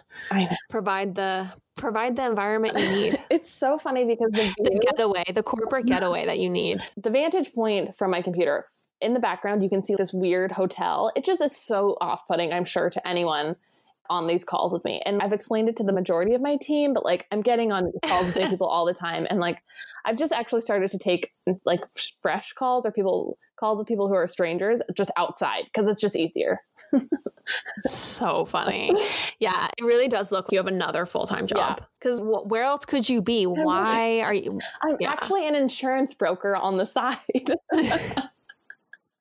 provide 0.70 1.14
the 1.14 1.52
provide 1.76 2.16
the 2.16 2.24
environment 2.24 2.78
you 2.78 2.92
need. 2.92 3.18
it's 3.30 3.50
so 3.50 3.78
funny 3.78 4.04
because 4.04 4.30
the, 4.32 4.42
view, 4.42 4.54
the 4.58 4.78
getaway, 4.86 5.24
the 5.34 5.42
corporate 5.42 5.86
getaway 5.86 6.26
that 6.26 6.38
you 6.38 6.48
need. 6.48 6.80
The 6.96 7.10
vantage 7.10 7.52
point 7.54 7.96
from 7.96 8.10
my 8.10 8.22
computer 8.22 8.66
in 9.00 9.14
the 9.14 9.20
background, 9.20 9.62
you 9.62 9.68
can 9.68 9.84
see 9.84 9.94
this 9.96 10.12
weird 10.12 10.52
hotel. 10.52 11.10
It 11.16 11.24
just 11.24 11.40
is 11.40 11.56
so 11.56 11.96
off 12.00 12.26
putting, 12.28 12.52
I'm 12.52 12.64
sure, 12.64 12.88
to 12.90 13.08
anyone 13.08 13.56
on 14.10 14.26
these 14.26 14.44
calls 14.44 14.72
with 14.72 14.84
me. 14.84 15.02
And 15.06 15.22
I've 15.22 15.32
explained 15.32 15.68
it 15.68 15.76
to 15.76 15.84
the 15.84 15.92
majority 15.92 16.34
of 16.34 16.40
my 16.40 16.56
team, 16.56 16.92
but 16.92 17.04
like 17.04 17.26
I'm 17.30 17.42
getting 17.42 17.72
on 17.72 17.92
calls 18.04 18.34
with 18.34 18.50
people 18.50 18.66
all 18.66 18.84
the 18.84 18.94
time. 18.94 19.26
And 19.30 19.40
like 19.40 19.62
I've 20.04 20.16
just 20.16 20.32
actually 20.32 20.60
started 20.60 20.90
to 20.90 20.98
take 20.98 21.32
like 21.64 21.80
fresh 22.20 22.52
calls 22.52 22.86
or 22.86 22.92
people 22.92 23.38
calls 23.62 23.78
with 23.78 23.86
people 23.86 24.08
who 24.08 24.14
are 24.14 24.26
strangers 24.26 24.82
just 24.92 25.12
outside 25.16 25.62
because 25.66 25.88
it's 25.88 26.00
just 26.00 26.16
easier. 26.16 26.58
so 27.82 28.44
funny. 28.48 28.92
Yeah, 29.38 29.68
it 29.78 29.84
really 29.84 30.08
does 30.08 30.32
look 30.32 30.46
like 30.46 30.52
you 30.52 30.58
have 30.58 30.66
another 30.66 31.06
full 31.06 31.26
time 31.26 31.46
job. 31.46 31.80
Because 32.00 32.18
yeah. 32.18 32.26
w- 32.26 32.48
where 32.48 32.64
else 32.64 32.84
could 32.84 33.08
you 33.08 33.22
be? 33.22 33.46
Why 33.46 34.20
are 34.22 34.34
you? 34.34 34.60
I'm 34.82 34.96
yeah. 34.98 35.12
actually 35.12 35.46
an 35.46 35.54
insurance 35.54 36.12
broker 36.12 36.56
on 36.56 36.76
the 36.76 36.86
side. 36.98 37.54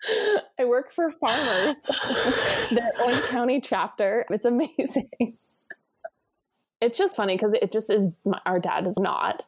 I 0.59 0.65
work 0.65 0.91
for 0.93 1.11
farmers, 1.11 1.75
the 1.85 2.91
Orange 3.03 3.23
County 3.25 3.61
chapter. 3.61 4.25
It's 4.29 4.45
amazing. 4.45 5.09
It's 6.83 6.97
just 6.97 7.15
funny 7.15 7.35
because 7.35 7.53
it 7.53 7.71
just 7.71 7.91
is. 7.91 8.09
Our 8.47 8.59
dad 8.59 8.87
is 8.87 8.97
not 8.97 9.45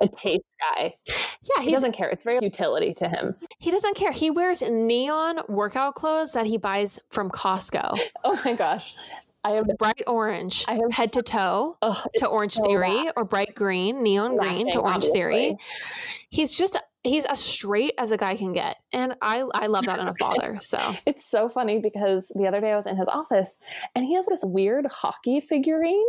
a 0.00 0.06
taste 0.06 0.44
guy. 0.60 0.94
Yeah, 1.08 1.62
he 1.64 1.72
doesn't 1.72 1.90
care. 1.90 2.08
It's 2.08 2.22
very 2.22 2.38
utility 2.40 2.94
to 2.94 3.08
him. 3.08 3.34
He 3.58 3.72
doesn't 3.72 3.96
care. 3.96 4.12
He 4.12 4.30
wears 4.30 4.62
neon 4.62 5.40
workout 5.48 5.96
clothes 5.96 6.34
that 6.34 6.46
he 6.46 6.56
buys 6.56 7.00
from 7.10 7.30
Costco. 7.30 7.98
Oh 8.22 8.40
my 8.44 8.54
gosh. 8.54 8.94
I 9.44 9.52
have 9.52 9.66
bright 9.78 10.02
orange, 10.06 10.64
I 10.68 10.74
have 10.74 10.92
head 10.92 11.12
to 11.14 11.22
toe 11.22 11.76
oh, 11.80 12.04
to 12.16 12.26
Orange 12.26 12.54
so 12.54 12.64
Theory, 12.64 13.04
bad. 13.04 13.12
or 13.16 13.24
bright 13.24 13.54
green, 13.54 14.02
neon 14.02 14.36
Matching, 14.36 14.62
green 14.62 14.72
to 14.72 14.80
Orange 14.80 14.96
obviously. 14.96 15.18
Theory. 15.18 15.56
He's 16.30 16.56
just 16.56 16.76
he's 17.04 17.24
as 17.24 17.40
straight 17.40 17.94
as 17.98 18.12
a 18.12 18.16
guy 18.16 18.36
can 18.36 18.52
get, 18.52 18.76
and 18.92 19.14
I 19.22 19.44
I 19.54 19.66
love 19.66 19.86
that 19.86 19.98
in 19.98 20.08
a 20.08 20.14
father. 20.18 20.58
So 20.60 20.78
it's 21.06 21.24
so 21.24 21.48
funny 21.48 21.78
because 21.78 22.32
the 22.34 22.46
other 22.46 22.60
day 22.60 22.72
I 22.72 22.76
was 22.76 22.86
in 22.86 22.96
his 22.96 23.08
office, 23.08 23.60
and 23.94 24.04
he 24.04 24.14
has 24.14 24.26
this 24.26 24.44
weird 24.44 24.86
hockey 24.86 25.40
figurine. 25.40 26.04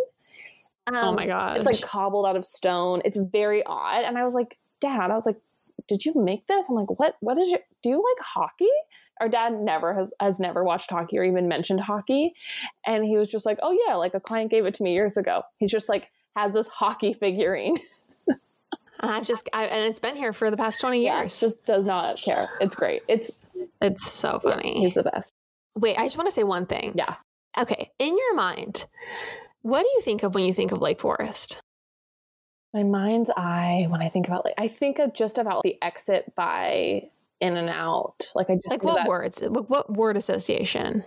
Um, 0.87 0.95
oh 0.95 1.11
my 1.13 1.27
god! 1.27 1.57
It's 1.57 1.65
like 1.65 1.81
cobbled 1.81 2.25
out 2.25 2.35
of 2.35 2.45
stone. 2.45 3.01
It's 3.05 3.17
very 3.17 3.63
odd, 3.65 4.03
and 4.03 4.17
I 4.17 4.25
was 4.25 4.33
like, 4.33 4.57
Dad, 4.81 5.11
I 5.11 5.15
was 5.15 5.25
like, 5.25 5.37
did 5.87 6.05
you 6.05 6.13
make 6.15 6.47
this? 6.47 6.67
I'm 6.69 6.75
like, 6.75 6.99
what? 6.99 7.15
What 7.19 7.37
is 7.37 7.49
your? 7.49 7.59
Do 7.83 7.89
you 7.89 7.97
like 7.97 8.25
hockey? 8.25 8.69
our 9.19 9.29
dad 9.29 9.53
never 9.53 9.93
has 9.93 10.13
has 10.19 10.39
never 10.39 10.63
watched 10.63 10.89
hockey 10.89 11.17
or 11.17 11.23
even 11.23 11.47
mentioned 11.47 11.81
hockey. 11.81 12.33
And 12.85 13.03
he 13.03 13.17
was 13.17 13.29
just 13.29 13.45
like 13.45 13.59
oh 13.61 13.77
yeah 13.87 13.95
like 13.95 14.13
a 14.13 14.19
client 14.19 14.51
gave 14.51 14.65
it 14.65 14.75
to 14.75 14.83
me 14.83 14.93
years 14.93 15.17
ago. 15.17 15.43
He's 15.57 15.71
just 15.71 15.89
like 15.89 16.09
has 16.35 16.53
this 16.53 16.67
hockey 16.67 17.13
figurine. 17.13 17.77
I've 18.99 19.25
just 19.25 19.49
I, 19.53 19.65
and 19.65 19.85
it's 19.89 19.99
been 19.99 20.15
here 20.15 20.33
for 20.33 20.51
the 20.51 20.57
past 20.57 20.81
20 20.81 21.01
years. 21.01 21.05
yeah, 21.05 21.23
just 21.23 21.65
does 21.65 21.85
not 21.85 22.17
care. 22.17 22.49
It's 22.59 22.75
great. 22.75 23.03
It's 23.07 23.37
it's 23.81 24.09
so 24.09 24.39
funny. 24.39 24.75
yeah, 24.75 24.81
he's 24.81 24.93
the 24.93 25.03
best. 25.03 25.33
Wait 25.75 25.97
i 25.97 26.03
just 26.03 26.17
want 26.17 26.27
to 26.27 26.33
say 26.33 26.43
one 26.43 26.65
thing. 26.65 26.93
Yeah. 26.95 27.15
Okay 27.57 27.91
in 27.99 28.17
your 28.17 28.35
mind 28.35 28.85
what 29.61 29.81
do 29.81 29.87
you 29.87 30.01
think 30.01 30.23
of 30.23 30.33
when 30.33 30.45
you 30.45 30.53
think 30.53 30.71
of 30.71 30.81
lake 30.81 31.01
forest 31.01 31.61
my 32.73 32.83
mind's 32.83 33.31
eye 33.35 33.87
when 33.89 34.01
i 34.01 34.09
think 34.09 34.27
about 34.27 34.45
like 34.45 34.53
i 34.57 34.67
think 34.67 34.99
of 34.99 35.13
just 35.13 35.37
about 35.37 35.63
the 35.63 35.77
exit 35.81 36.33
by 36.35 37.09
in 37.41 37.57
and 37.57 37.69
out. 37.69 38.31
Like 38.35 38.49
I 38.49 38.55
just 38.55 38.69
like 38.69 38.83
what 38.83 38.97
that. 38.97 39.07
words? 39.07 39.41
What 39.41 39.91
word 39.91 40.17
association? 40.17 41.03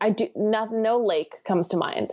I 0.00 0.10
do 0.10 0.28
nothing. 0.36 0.82
No 0.82 0.98
lake 0.98 1.32
comes 1.46 1.68
to 1.68 1.76
mind, 1.76 2.12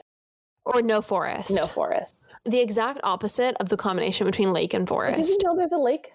or 0.66 0.82
no 0.82 1.02
forest. 1.02 1.52
No 1.52 1.68
forest. 1.68 2.16
The 2.46 2.60
exact 2.60 3.02
opposite 3.04 3.56
of 3.60 3.70
the 3.70 3.78
combination 3.78 4.26
between 4.26 4.54
lake 4.54 4.74
and 4.74 4.88
forest. 4.88 5.18
Did 5.18 5.28
you 5.28 5.38
know 5.44 5.58
there's 5.58 5.74
a 5.74 5.78
lake? 5.78 6.14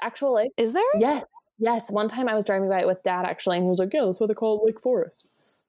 Actual 0.00 0.34
lake? 0.34 0.52
Is 0.56 0.72
there? 0.72 0.82
Yes. 0.98 1.24
Yes. 1.58 1.90
One 1.90 2.08
time 2.08 2.28
I 2.28 2.34
was 2.34 2.44
driving 2.44 2.68
by 2.68 2.80
it 2.80 2.86
with 2.86 3.02
dad 3.02 3.24
actually, 3.26 3.58
and 3.58 3.64
he 3.64 3.70
was 3.70 3.78
like, 3.78 3.92
"Yeah, 3.92 4.04
that's 4.04 4.20
what 4.20 4.28
they 4.28 4.34
call 4.34 4.62
Lake 4.64 4.80
Forest." 4.80 5.28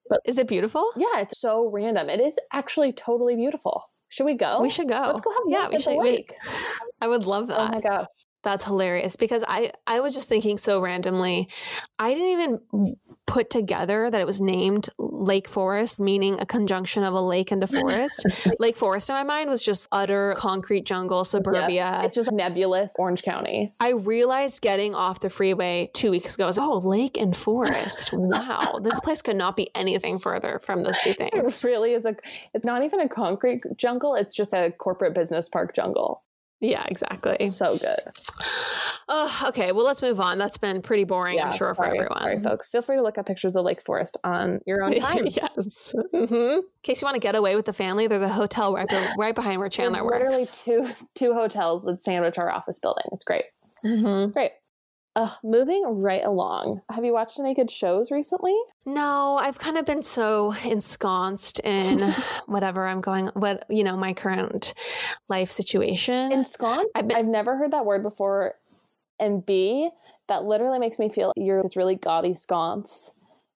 But 0.10 0.22
is 0.24 0.38
it 0.38 0.48
beautiful? 0.48 0.90
Yeah, 0.96 1.20
it's 1.20 1.40
so 1.40 1.70
random. 1.70 2.10
It 2.10 2.22
is 2.22 2.40
actually 2.54 2.94
totally 2.94 3.36
beautiful. 3.36 3.84
Should 4.10 4.26
we 4.26 4.36
go? 4.36 4.62
We 4.62 4.70
should 4.70 4.88
go. 4.88 5.02
Let's 5.08 5.22
go 5.22 5.32
have 5.32 5.44
yeah, 5.48 5.68
we 5.70 5.80
should. 5.80 5.98
Lake. 5.98 6.34
I 7.02 7.08
would 7.08 7.26
love 7.26 7.48
that. 7.48 7.60
Oh 7.60 7.68
my 7.68 7.82
gosh. 7.82 8.08
That's 8.48 8.64
hilarious 8.64 9.18
because 9.18 9.44
I 9.46 9.74
I 9.88 10.00
was 10.00 10.14
just 10.14 10.30
thinking 10.30 10.58
so 10.58 10.80
randomly. 10.80 11.50
I 12.00 12.14
didn't 12.14 12.30
even 12.30 12.96
put 13.26 13.50
together 13.50 14.10
that 14.10 14.22
it 14.22 14.26
was 14.26 14.40
named 14.40 14.88
Lake 14.98 15.50
Forest, 15.50 16.00
meaning 16.00 16.40
a 16.40 16.46
conjunction 16.46 17.04
of 17.04 17.14
a 17.14 17.20
lake 17.20 17.52
and 17.52 17.62
a 17.62 17.68
forest. 17.82 18.26
lake 18.58 18.78
Forest 18.78 19.10
in 19.10 19.16
my 19.16 19.24
mind 19.24 19.50
was 19.50 19.62
just 19.62 19.90
utter 19.92 20.34
concrete 20.38 20.86
jungle, 20.86 21.26
suburbia. 21.26 22.00
It's 22.06 22.16
just 22.16 22.32
nebulous 22.32 22.94
Orange 22.98 23.22
County. 23.22 23.74
I 23.82 23.90
realized 23.90 24.62
getting 24.62 24.96
off 24.96 25.20
the 25.20 25.30
freeway 25.30 25.92
two 25.94 26.10
weeks 26.10 26.36
ago, 26.36 26.46
I 26.46 26.48
was 26.48 26.58
oh, 26.58 26.78
lake 26.78 27.18
and 27.18 27.36
forest. 27.36 28.14
Wow, 28.14 28.80
this 28.82 29.02
place 29.02 29.22
could 29.22 29.36
not 29.36 29.58
be 29.58 29.70
anything 29.76 30.20
further 30.20 30.62
from 30.64 30.84
those 30.84 30.98
two 31.02 31.14
things. 31.16 31.34
It 31.34 31.68
really 31.68 31.92
is 31.92 32.06
a. 32.06 32.16
It's 32.54 32.64
not 32.64 32.82
even 32.86 33.02
a 33.02 33.10
concrete 33.10 33.64
jungle. 33.76 34.16
It's 34.16 34.34
just 34.34 34.54
a 34.54 34.72
corporate 34.72 35.14
business 35.14 35.50
park 35.50 35.76
jungle. 35.76 36.24
Yeah, 36.60 36.84
exactly. 36.88 37.46
So 37.48 37.78
good. 37.78 38.00
Oh, 39.10 39.46
okay. 39.50 39.72
Well, 39.72 39.86
let's 39.86 40.02
move 40.02 40.20
on. 40.20 40.38
That's 40.38 40.58
been 40.58 40.82
pretty 40.82 41.04
boring, 41.04 41.38
Yeah, 41.38 41.50
I'm 41.52 41.58
sure, 41.58 41.74
for 41.76 41.86
everyone. 41.86 42.20
Sorry, 42.20 42.40
folks. 42.40 42.70
Feel 42.70 42.82
free 42.82 42.98
to 42.98 43.02
look 43.04 43.18
at 43.18 43.26
pictures 43.26 43.56
of 43.56 43.64
Lake 43.64 43.82
Forest 43.82 44.18
on 44.24 44.60
your 44.66 44.84
own 44.84 44.96
time. 45.00 45.28
yes. 45.28 45.94
hmm 46.12 46.34
In 46.34 46.62
case 46.84 47.02
you 47.02 47.06
want 47.06 47.16
to 47.16 47.20
get 47.20 47.36
away 47.36 47.56
with 47.56 47.66
the 47.66 47.74
family, 47.74 48.08
there's 48.08 48.22
a 48.22 48.28
hotel 48.30 48.74
right, 48.74 48.88
be- 48.90 48.96
right 49.18 49.36
behind 49.36 49.60
where 49.60 49.70
Chandler 49.70 50.04
literally 50.04 50.38
works. 50.40 50.64
two 50.64 50.90
two 51.16 51.34
hotels 51.34 51.84
that 51.84 52.02
sandwich 52.02 52.38
our 52.38 52.50
office 52.52 52.80
building. 52.80 53.06
It's 53.14 53.24
great. 53.24 53.46
Mhm. 53.86 54.24
It's 54.24 54.32
great. 54.34 54.52
Uh, 55.18 55.32
moving 55.44 55.84
right 55.84 56.24
along. 56.24 56.80
Have 56.92 57.04
you 57.04 57.12
watched 57.12 57.40
any 57.40 57.56
good 57.56 57.72
shows 57.72 58.12
recently? 58.12 58.56
No, 58.86 59.40
I've 59.42 59.58
kind 59.58 59.76
of 59.80 59.84
been 59.84 60.04
so 60.04 60.54
ensconced 60.64 61.60
in 61.62 62.14
whatever 62.46 62.86
I'm 62.86 63.02
going, 63.02 63.26
what, 63.34 63.66
you 63.68 63.84
know, 63.84 63.98
my 63.98 64.14
current 64.14 64.76
life 65.28 65.50
situation. 65.50 66.32
Ensconced? 66.32 66.92
I've 66.94 67.10
I've, 67.16 67.26
never 67.26 67.58
heard 67.58 67.74
that 67.74 67.84
word 67.84 68.04
before. 68.04 68.54
And 69.20 69.44
B, 69.44 69.90
that 70.28 70.44
literally 70.44 70.78
makes 70.78 71.00
me 71.00 71.10
feel 71.10 71.34
like 71.36 71.44
you're 71.44 71.64
this 71.64 71.76
really 71.76 71.96
gaudy 71.96 72.36
sconce 72.36 73.12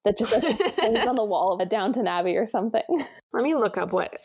that 0.06 0.18
just 0.18 0.34
hangs 0.80 1.06
on 1.06 1.16
the 1.16 1.24
wall 1.26 1.54
of 1.54 1.60
a 1.60 1.66
Downton 1.66 2.08
Abbey 2.08 2.36
or 2.38 2.48
something. 2.48 2.84
Let 3.34 3.44
me 3.44 3.56
look 3.56 3.78
up 3.78 3.92
what 3.94 4.18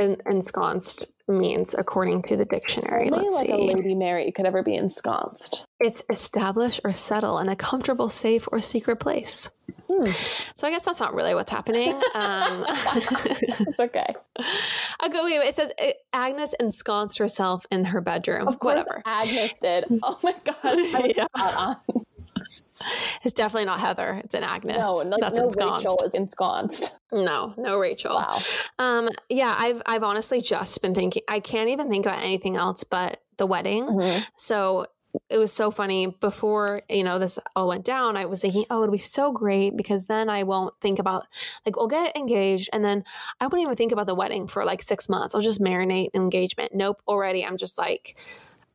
en- 0.00 0.20
ensconced 0.26 1.06
means 1.28 1.74
according 1.74 2.22
to 2.22 2.36
the 2.36 2.44
dictionary. 2.44 3.10
Only 3.10 3.26
Let's 3.26 3.34
like 3.36 3.46
see. 3.46 3.52
a 3.52 3.56
Lady 3.56 3.94
Mary 3.94 4.30
could 4.32 4.46
ever 4.46 4.62
be 4.62 4.74
ensconced. 4.74 5.64
It's 5.80 6.02
establish 6.08 6.80
or 6.84 6.94
settle 6.94 7.38
in 7.38 7.48
a 7.48 7.56
comfortable, 7.56 8.08
safe, 8.08 8.48
or 8.52 8.60
secret 8.60 8.96
place. 8.96 9.50
Hmm. 9.90 10.10
So 10.56 10.66
I 10.66 10.70
guess 10.70 10.84
that's 10.84 10.98
not 11.00 11.14
really 11.14 11.34
what's 11.34 11.50
happening. 11.50 11.90
Um, 12.14 12.64
It's 12.68 13.78
okay. 13.78 14.06
I'll 15.00 15.10
go. 15.10 15.24
Wait, 15.24 15.38
wait, 15.38 15.48
it 15.48 15.54
says 15.54 15.70
uh, 15.80 15.90
Agnes 16.12 16.54
ensconced 16.58 17.18
herself 17.18 17.66
in 17.70 17.84
her 17.86 18.00
bedroom. 18.00 18.48
Of 18.48 18.58
course, 18.58 18.76
Whatever. 18.86 19.02
Agnes 19.04 19.52
did. 19.60 19.84
Oh 20.02 20.18
my 20.22 20.34
god. 20.44 20.56
I 20.64 21.12
Yeah. 21.14 21.74
It's 23.24 23.32
definitely 23.32 23.64
not 23.64 23.80
Heather. 23.80 24.20
It's 24.24 24.34
an 24.34 24.44
Agnes. 24.44 24.86
No, 24.86 25.02
no, 25.02 25.16
that's 25.20 25.38
no 25.38 25.46
ensconced. 25.46 25.84
Rachel 25.84 26.02
is 26.06 26.14
ensconced. 26.14 26.98
No, 27.12 27.54
no 27.56 27.78
Rachel. 27.78 28.14
Wow. 28.14 28.38
Um, 28.78 29.08
yeah, 29.28 29.54
I've 29.58 29.82
I've 29.86 30.04
honestly 30.04 30.40
just 30.40 30.80
been 30.82 30.94
thinking. 30.94 31.22
I 31.28 31.40
can't 31.40 31.68
even 31.70 31.88
think 31.88 32.06
about 32.06 32.22
anything 32.22 32.56
else 32.56 32.84
but 32.84 33.20
the 33.38 33.46
wedding. 33.46 33.86
Mhm. 33.86 34.26
So 34.36 34.86
it 35.30 35.38
was 35.38 35.52
so 35.52 35.70
funny 35.70 36.06
before 36.20 36.82
you 36.88 37.02
know 37.02 37.18
this 37.18 37.38
all 37.56 37.68
went 37.68 37.84
down. 37.84 38.16
I 38.16 38.26
was 38.26 38.42
thinking, 38.42 38.64
oh, 38.70 38.82
it'll 38.82 38.92
be 38.92 38.98
so 38.98 39.32
great 39.32 39.76
because 39.76 40.06
then 40.06 40.28
I 40.28 40.42
won't 40.44 40.74
think 40.80 40.98
about 40.98 41.26
like 41.64 41.74
we'll 41.76 41.88
get 41.88 42.16
engaged 42.16 42.68
and 42.72 42.84
then 42.84 43.02
I 43.40 43.46
won't 43.46 43.62
even 43.62 43.76
think 43.76 43.92
about 43.92 44.06
the 44.06 44.14
wedding 44.14 44.46
for 44.46 44.64
like 44.64 44.82
six 44.82 45.08
months. 45.08 45.34
I'll 45.34 45.40
just 45.40 45.60
marinate 45.60 46.10
engagement. 46.14 46.74
Nope, 46.74 47.00
already 47.08 47.44
I'm 47.44 47.56
just 47.56 47.78
like 47.78 48.16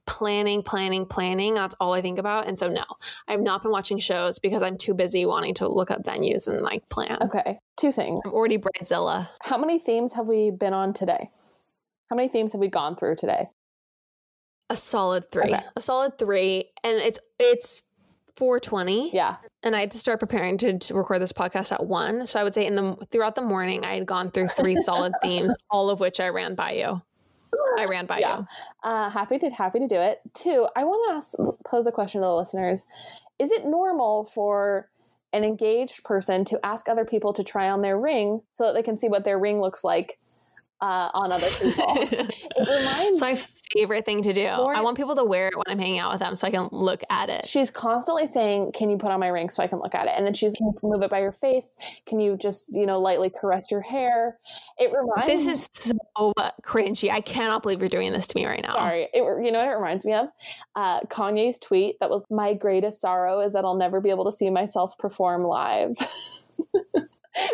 planning, 0.05 0.63
planning, 0.63 1.05
planning. 1.05 1.53
That's 1.53 1.75
all 1.79 1.93
I 1.93 2.01
think 2.01 2.19
about. 2.19 2.47
And 2.47 2.57
so 2.57 2.67
no, 2.67 2.83
I've 3.27 3.41
not 3.41 3.61
been 3.63 3.71
watching 3.71 3.99
shows 3.99 4.39
because 4.39 4.61
I'm 4.61 4.77
too 4.77 4.93
busy 4.93 5.25
wanting 5.25 5.53
to 5.55 5.67
look 5.67 5.91
up 5.91 6.03
venues 6.03 6.47
and 6.47 6.61
like 6.61 6.87
plan. 6.89 7.17
Okay. 7.21 7.59
Two 7.77 7.91
things. 7.91 8.19
I'm 8.25 8.33
already 8.33 8.57
bridezilla. 8.57 9.27
How 9.41 9.57
many 9.57 9.79
themes 9.79 10.13
have 10.13 10.27
we 10.27 10.51
been 10.51 10.73
on 10.73 10.93
today? 10.93 11.29
How 12.09 12.15
many 12.15 12.27
themes 12.27 12.51
have 12.51 12.61
we 12.61 12.67
gone 12.67 12.95
through 12.95 13.15
today? 13.15 13.49
A 14.69 14.75
solid 14.75 15.29
three. 15.31 15.53
Okay. 15.53 15.63
A 15.75 15.81
solid 15.81 16.17
three. 16.17 16.71
And 16.83 16.97
it's 16.97 17.19
it's 17.39 17.83
420. 18.37 19.11
Yeah. 19.13 19.35
and 19.61 19.75
I 19.75 19.81
had 19.81 19.91
to 19.91 19.97
start 19.99 20.19
preparing 20.19 20.57
to, 20.59 20.77
to 20.79 20.93
record 20.95 21.21
this 21.21 21.33
podcast 21.33 21.71
at 21.71 21.85
one. 21.85 22.25
So 22.25 22.39
I 22.39 22.43
would 22.43 22.53
say 22.53 22.65
in 22.65 22.75
the 22.75 22.95
throughout 23.11 23.35
the 23.35 23.41
morning, 23.41 23.83
I 23.85 23.93
had 23.93 24.05
gone 24.05 24.31
through 24.31 24.47
three 24.47 24.81
solid 24.81 25.13
themes, 25.21 25.53
all 25.69 25.89
of 25.89 25.99
which 25.99 26.19
I 26.19 26.29
ran 26.29 26.55
by 26.55 26.71
you. 26.71 27.01
I 27.79 27.85
ran 27.85 28.05
by 28.05 28.19
Yeah. 28.19 28.39
you. 28.39 28.47
Uh, 28.83 29.09
happy 29.09 29.37
to 29.39 29.49
happy 29.49 29.79
to 29.79 29.87
do 29.87 29.95
it. 29.95 30.21
Two, 30.33 30.67
I 30.75 30.83
want 30.83 31.09
to 31.09 31.15
ask 31.15 31.33
pose 31.65 31.85
a 31.87 31.91
question 31.91 32.21
to 32.21 32.27
the 32.27 32.35
listeners. 32.35 32.85
Is 33.39 33.51
it 33.51 33.65
normal 33.65 34.25
for 34.25 34.89
an 35.33 35.43
engaged 35.43 36.03
person 36.03 36.43
to 36.45 36.59
ask 36.65 36.89
other 36.89 37.05
people 37.05 37.33
to 37.33 37.43
try 37.43 37.69
on 37.69 37.81
their 37.81 37.97
ring 37.99 38.41
so 38.51 38.65
that 38.65 38.73
they 38.73 38.83
can 38.83 38.97
see 38.97 39.07
what 39.07 39.23
their 39.23 39.39
ring 39.39 39.61
looks 39.61 39.83
like 39.83 40.19
uh, 40.81 41.09
on 41.13 41.31
other 41.31 41.47
people? 41.49 41.95
it 41.97 42.35
reminds 42.57 43.21
my 43.21 43.39
favorite 43.73 44.05
thing 44.05 44.21
to 44.23 44.33
do. 44.33 44.47
Lauren- 44.47 44.77
I 44.77 44.81
want 44.81 44.97
people 44.97 45.15
to 45.15 45.23
wear 45.23 45.47
it 45.47 45.55
when 45.55 45.65
I'm 45.67 45.79
hanging 45.79 45.99
out 45.99 46.11
with 46.11 46.19
them, 46.19 46.35
so 46.35 46.47
I 46.47 46.51
can 46.51 46.69
look 46.71 47.03
at 47.09 47.29
it. 47.29 47.45
She's 47.45 47.71
constantly 47.71 48.27
saying, 48.27 48.71
"Can 48.73 48.89
you 48.89 48.97
put 48.97 49.11
on 49.11 49.19
my 49.19 49.27
ring 49.27 49.49
so 49.49 49.63
I 49.63 49.67
can 49.67 49.79
look 49.79 49.95
at 49.95 50.07
it?" 50.07 50.13
And 50.15 50.25
then 50.25 50.33
she's, 50.33 50.53
"Can 50.55 50.67
you 50.67 50.79
move 50.83 51.01
it 51.01 51.09
by 51.09 51.19
your 51.19 51.31
face? 51.31 51.75
Can 52.05 52.19
you 52.19 52.37
just, 52.37 52.67
you 52.69 52.85
know, 52.85 52.99
lightly 52.99 53.29
caress 53.29 53.71
your 53.71 53.81
hair?" 53.81 54.39
It 54.77 54.91
reminds. 54.93 55.27
This 55.27 55.47
is 55.47 55.67
so 55.71 56.33
cringy. 56.63 57.11
I 57.11 57.21
cannot 57.21 57.63
believe 57.63 57.79
you're 57.79 57.89
doing 57.89 58.11
this 58.11 58.27
to 58.27 58.37
me 58.37 58.45
right 58.45 58.61
now. 58.61 58.73
Sorry, 58.73 59.09
it, 59.13 59.21
you 59.21 59.51
know 59.51 59.59
what 59.59 59.67
it 59.67 59.75
reminds 59.75 60.05
me 60.05 60.13
of? 60.13 60.29
Uh, 60.75 61.01
Kanye's 61.01 61.59
tweet 61.59 61.99
that 61.99 62.09
was, 62.09 62.25
"My 62.29 62.53
greatest 62.53 63.01
sorrow 63.01 63.39
is 63.41 63.53
that 63.53 63.65
I'll 63.65 63.75
never 63.75 64.01
be 64.01 64.09
able 64.09 64.25
to 64.25 64.31
see 64.31 64.49
myself 64.49 64.97
perform 64.97 65.43
live." 65.43 65.95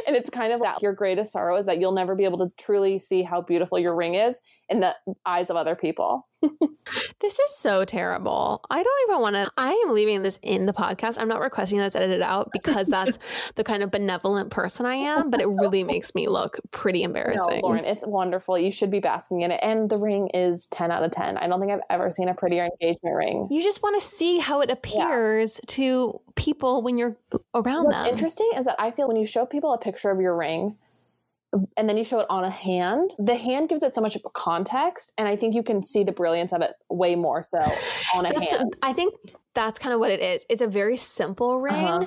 and 0.08 0.16
it's 0.16 0.30
kind 0.30 0.54
of 0.54 0.62
that 0.62 0.82
your 0.82 0.94
greatest 0.94 1.32
sorrow 1.32 1.56
is 1.58 1.66
that 1.66 1.80
you'll 1.80 1.92
never 1.92 2.16
be 2.16 2.24
able 2.24 2.38
to 2.40 2.50
truly 2.58 3.00
see 3.00 3.24
how 3.24 3.42
beautiful 3.42 3.80
your 3.80 3.96
ring 3.96 4.16
is 4.16 4.42
in 4.70 4.80
the 4.80 4.96
eyes 5.26 5.50
of 5.50 5.56
other 5.56 5.76
people. 5.76 6.28
This 7.20 7.40
is 7.40 7.56
so 7.56 7.84
terrible. 7.84 8.62
I 8.70 8.82
don't 8.82 9.10
even 9.10 9.22
want 9.22 9.36
to. 9.36 9.52
I 9.58 9.72
am 9.86 9.94
leaving 9.94 10.24
this 10.24 10.40
in 10.42 10.66
the 10.66 10.74
podcast. 10.74 11.18
I'm 11.20 11.28
not 11.28 11.42
requesting 11.42 11.80
that's 11.80 11.96
edited 11.96 12.22
out 12.22 12.50
because 12.54 12.88
that's 12.88 13.18
the 13.56 13.64
kind 13.64 13.84
of 13.84 13.92
benevolent 13.92 14.52
person 14.52 14.86
I 14.86 14.96
am, 14.96 15.30
but 15.30 15.42
it 15.42 15.48
really 15.48 15.84
makes 15.84 16.14
me 16.16 16.28
look 16.28 16.60
pretty 16.72 17.04
embarrassing. 17.04 17.62
No, 17.62 17.68
Lauren, 17.68 17.86
it's 17.86 18.06
wonderful. 18.06 18.58
You 18.58 18.72
should 18.72 18.92
be 18.92 19.00
basking 19.00 19.42
in 19.42 19.52
it. 19.52 19.60
And 19.64 19.90
the 19.90 19.98
ring 19.98 20.30
is 20.34 20.68
10 20.68 20.92
out 20.92 21.04
of 21.04 21.12
10. 21.12 21.38
I 21.38 21.48
don't 21.48 21.60
think 21.60 21.72
I've 21.72 21.82
ever 21.90 22.12
seen 22.12 22.30
a 22.30 22.34
prettier 22.34 22.66
engagement 22.66 23.16
ring. 23.16 23.48
You 23.50 23.62
just 23.62 23.82
want 23.82 24.00
to 24.00 24.08
see 24.08 24.38
how 24.38 24.62
it 24.62 24.70
appears 24.70 25.60
to 25.68 26.22
people 26.36 26.84
when 26.84 26.98
you're 26.98 27.18
around 27.56 27.86
What's 27.86 28.00
them. 28.00 28.08
interesting 28.08 28.50
is 28.56 28.66
that 28.66 28.76
I 28.80 28.92
feel 28.92 29.08
when 29.08 29.18
you 29.18 29.26
show 29.26 29.46
people 29.46 29.74
a 29.74 29.78
picture 29.78 30.12
of 30.12 30.22
your 30.22 30.36
ring 30.38 30.78
and 31.76 31.88
then 31.88 31.98
you 31.98 32.04
show 32.04 32.20
it 32.20 32.28
on 32.30 32.44
a 32.44 32.50
hand, 32.50 33.14
the 33.18 33.36
hand 33.36 33.70
gives 33.70 33.84
it 33.84 33.94
so 33.96 34.02
much 34.02 34.18
context. 34.34 35.14
And 35.18 35.28
I 35.28 35.36
think 35.36 35.56
you 35.56 35.64
can 35.64 35.84
see 35.84 36.04
the 36.04 36.12
brilliance 36.12 36.54
of 36.54 36.62
it 36.62 36.74
way 36.90 37.16
more 37.16 37.44
so 37.44 37.60
on 38.14 38.26
a 38.26 38.30
That's- 38.30 38.50
hand. 38.50 38.76
I 38.82 38.94
think 38.94 39.14
that's 39.54 39.80
kind 39.80 39.94
of 39.94 40.00
what 40.00 40.12
it 40.12 40.20
is. 40.20 40.46
It's 40.50 40.62
a 40.62 40.68
very 40.68 40.98
simple 40.98 41.60
ring. 41.60 41.74
Uh-huh. 41.74 42.06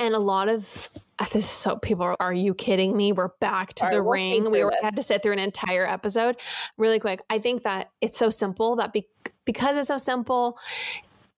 And 0.00 0.14
a 0.14 0.20
lot 0.20 0.48
of 0.48 0.88
uh, 1.18 1.24
this 1.32 1.42
is 1.42 1.50
so 1.50 1.76
people 1.76 2.04
are, 2.04 2.16
are 2.20 2.32
you 2.32 2.54
kidding 2.54 2.96
me? 2.96 3.10
We're 3.10 3.30
back 3.40 3.74
to 3.74 3.84
All 3.84 3.88
right, 3.88 3.96
the 3.96 4.02
we'll 4.02 4.12
ring. 4.12 4.50
We 4.50 4.64
were, 4.64 4.70
this. 4.70 4.80
had 4.82 4.94
to 4.96 5.02
sit 5.02 5.22
through 5.22 5.32
an 5.32 5.40
entire 5.40 5.84
episode 5.84 6.36
really 6.76 7.00
quick. 7.00 7.20
I 7.28 7.40
think 7.40 7.64
that 7.64 7.90
it's 8.00 8.16
so 8.16 8.30
simple 8.30 8.76
that 8.76 8.92
be, 8.92 9.08
because 9.44 9.76
it's 9.76 9.88
so 9.88 9.96
simple, 9.96 10.56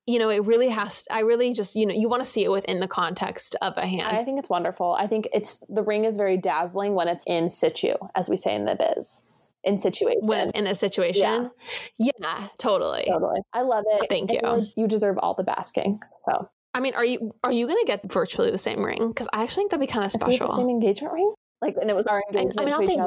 you 0.07 0.19
know, 0.19 0.29
it 0.29 0.45
really 0.45 0.69
has, 0.69 1.07
I 1.11 1.21
really 1.21 1.53
just, 1.53 1.77
you 1.77 1.87
know, 1.87 1.95
you 1.95 2.09
want 2.09 2.23
to 2.23 2.31
see 2.31 2.45
it 2.45 2.51
within 2.51 2.81
the 2.81 2.89
context 2.89 3.57
of 3.63 3.77
a 3.77 3.87
hand. 3.87 4.17
I 4.17 4.25
think 4.25 4.39
it's 4.39 4.49
wonderful. 4.49 4.97
I 4.99 5.07
think 5.07 5.29
it's 5.33 5.59
the 5.69 5.83
ring 5.83 6.05
is 6.05 6.17
very 6.17 6.37
dazzling 6.37 6.95
when 6.95 7.09
it's 7.09 7.25
in 7.27 7.49
situ, 7.51 7.95
as 8.15 8.29
we 8.29 8.37
say 8.37 8.55
in 8.55 8.65
the 8.65 8.77
biz. 8.77 9.25
In 9.63 9.77
situation. 9.77 10.27
when 10.27 10.41
it's 10.41 10.53
in 10.53 10.67
a 10.67 10.75
situation. 10.75 11.51
Yeah, 11.99 12.49
totally. 12.57 13.05
totally. 13.07 13.41
I 13.53 13.61
love 13.61 13.85
it. 13.87 14.09
Thank 14.09 14.33
you. 14.33 14.67
you 14.75 14.89
deserve 14.89 15.19
all 15.19 15.35
the 15.35 15.45
basking. 15.45 16.01
So 16.25 16.49
I 16.73 16.81
mean, 16.81 16.95
are 16.95 17.05
you 17.05 17.35
are 17.45 17.53
you 17.53 17.67
gonna 17.67 17.85
get 17.85 18.11
virtually 18.11 18.51
the 18.51 18.59
same 18.59 18.83
ring? 18.83 19.09
Because 19.09 19.29
I 19.33 19.43
actually 19.43 19.63
think 19.63 19.73
that'd 19.73 19.87
be 19.87 19.93
kind 19.93 20.05
of 20.07 20.13
had 20.13 20.21
the 20.21 20.33
special. 20.33 20.57
same 20.57 20.71
engagement 20.71 21.13
ring? 21.13 21.35
Like, 21.61 21.77
and 21.79 21.91
it 21.91 21.97
was 21.97 22.07
our 22.07 22.23
engagement 22.29 22.59
I 22.59 22.65
mean, 22.65 22.73
to 22.73 22.81
not 22.81 22.87
the 22.87 22.93
each 22.93 22.99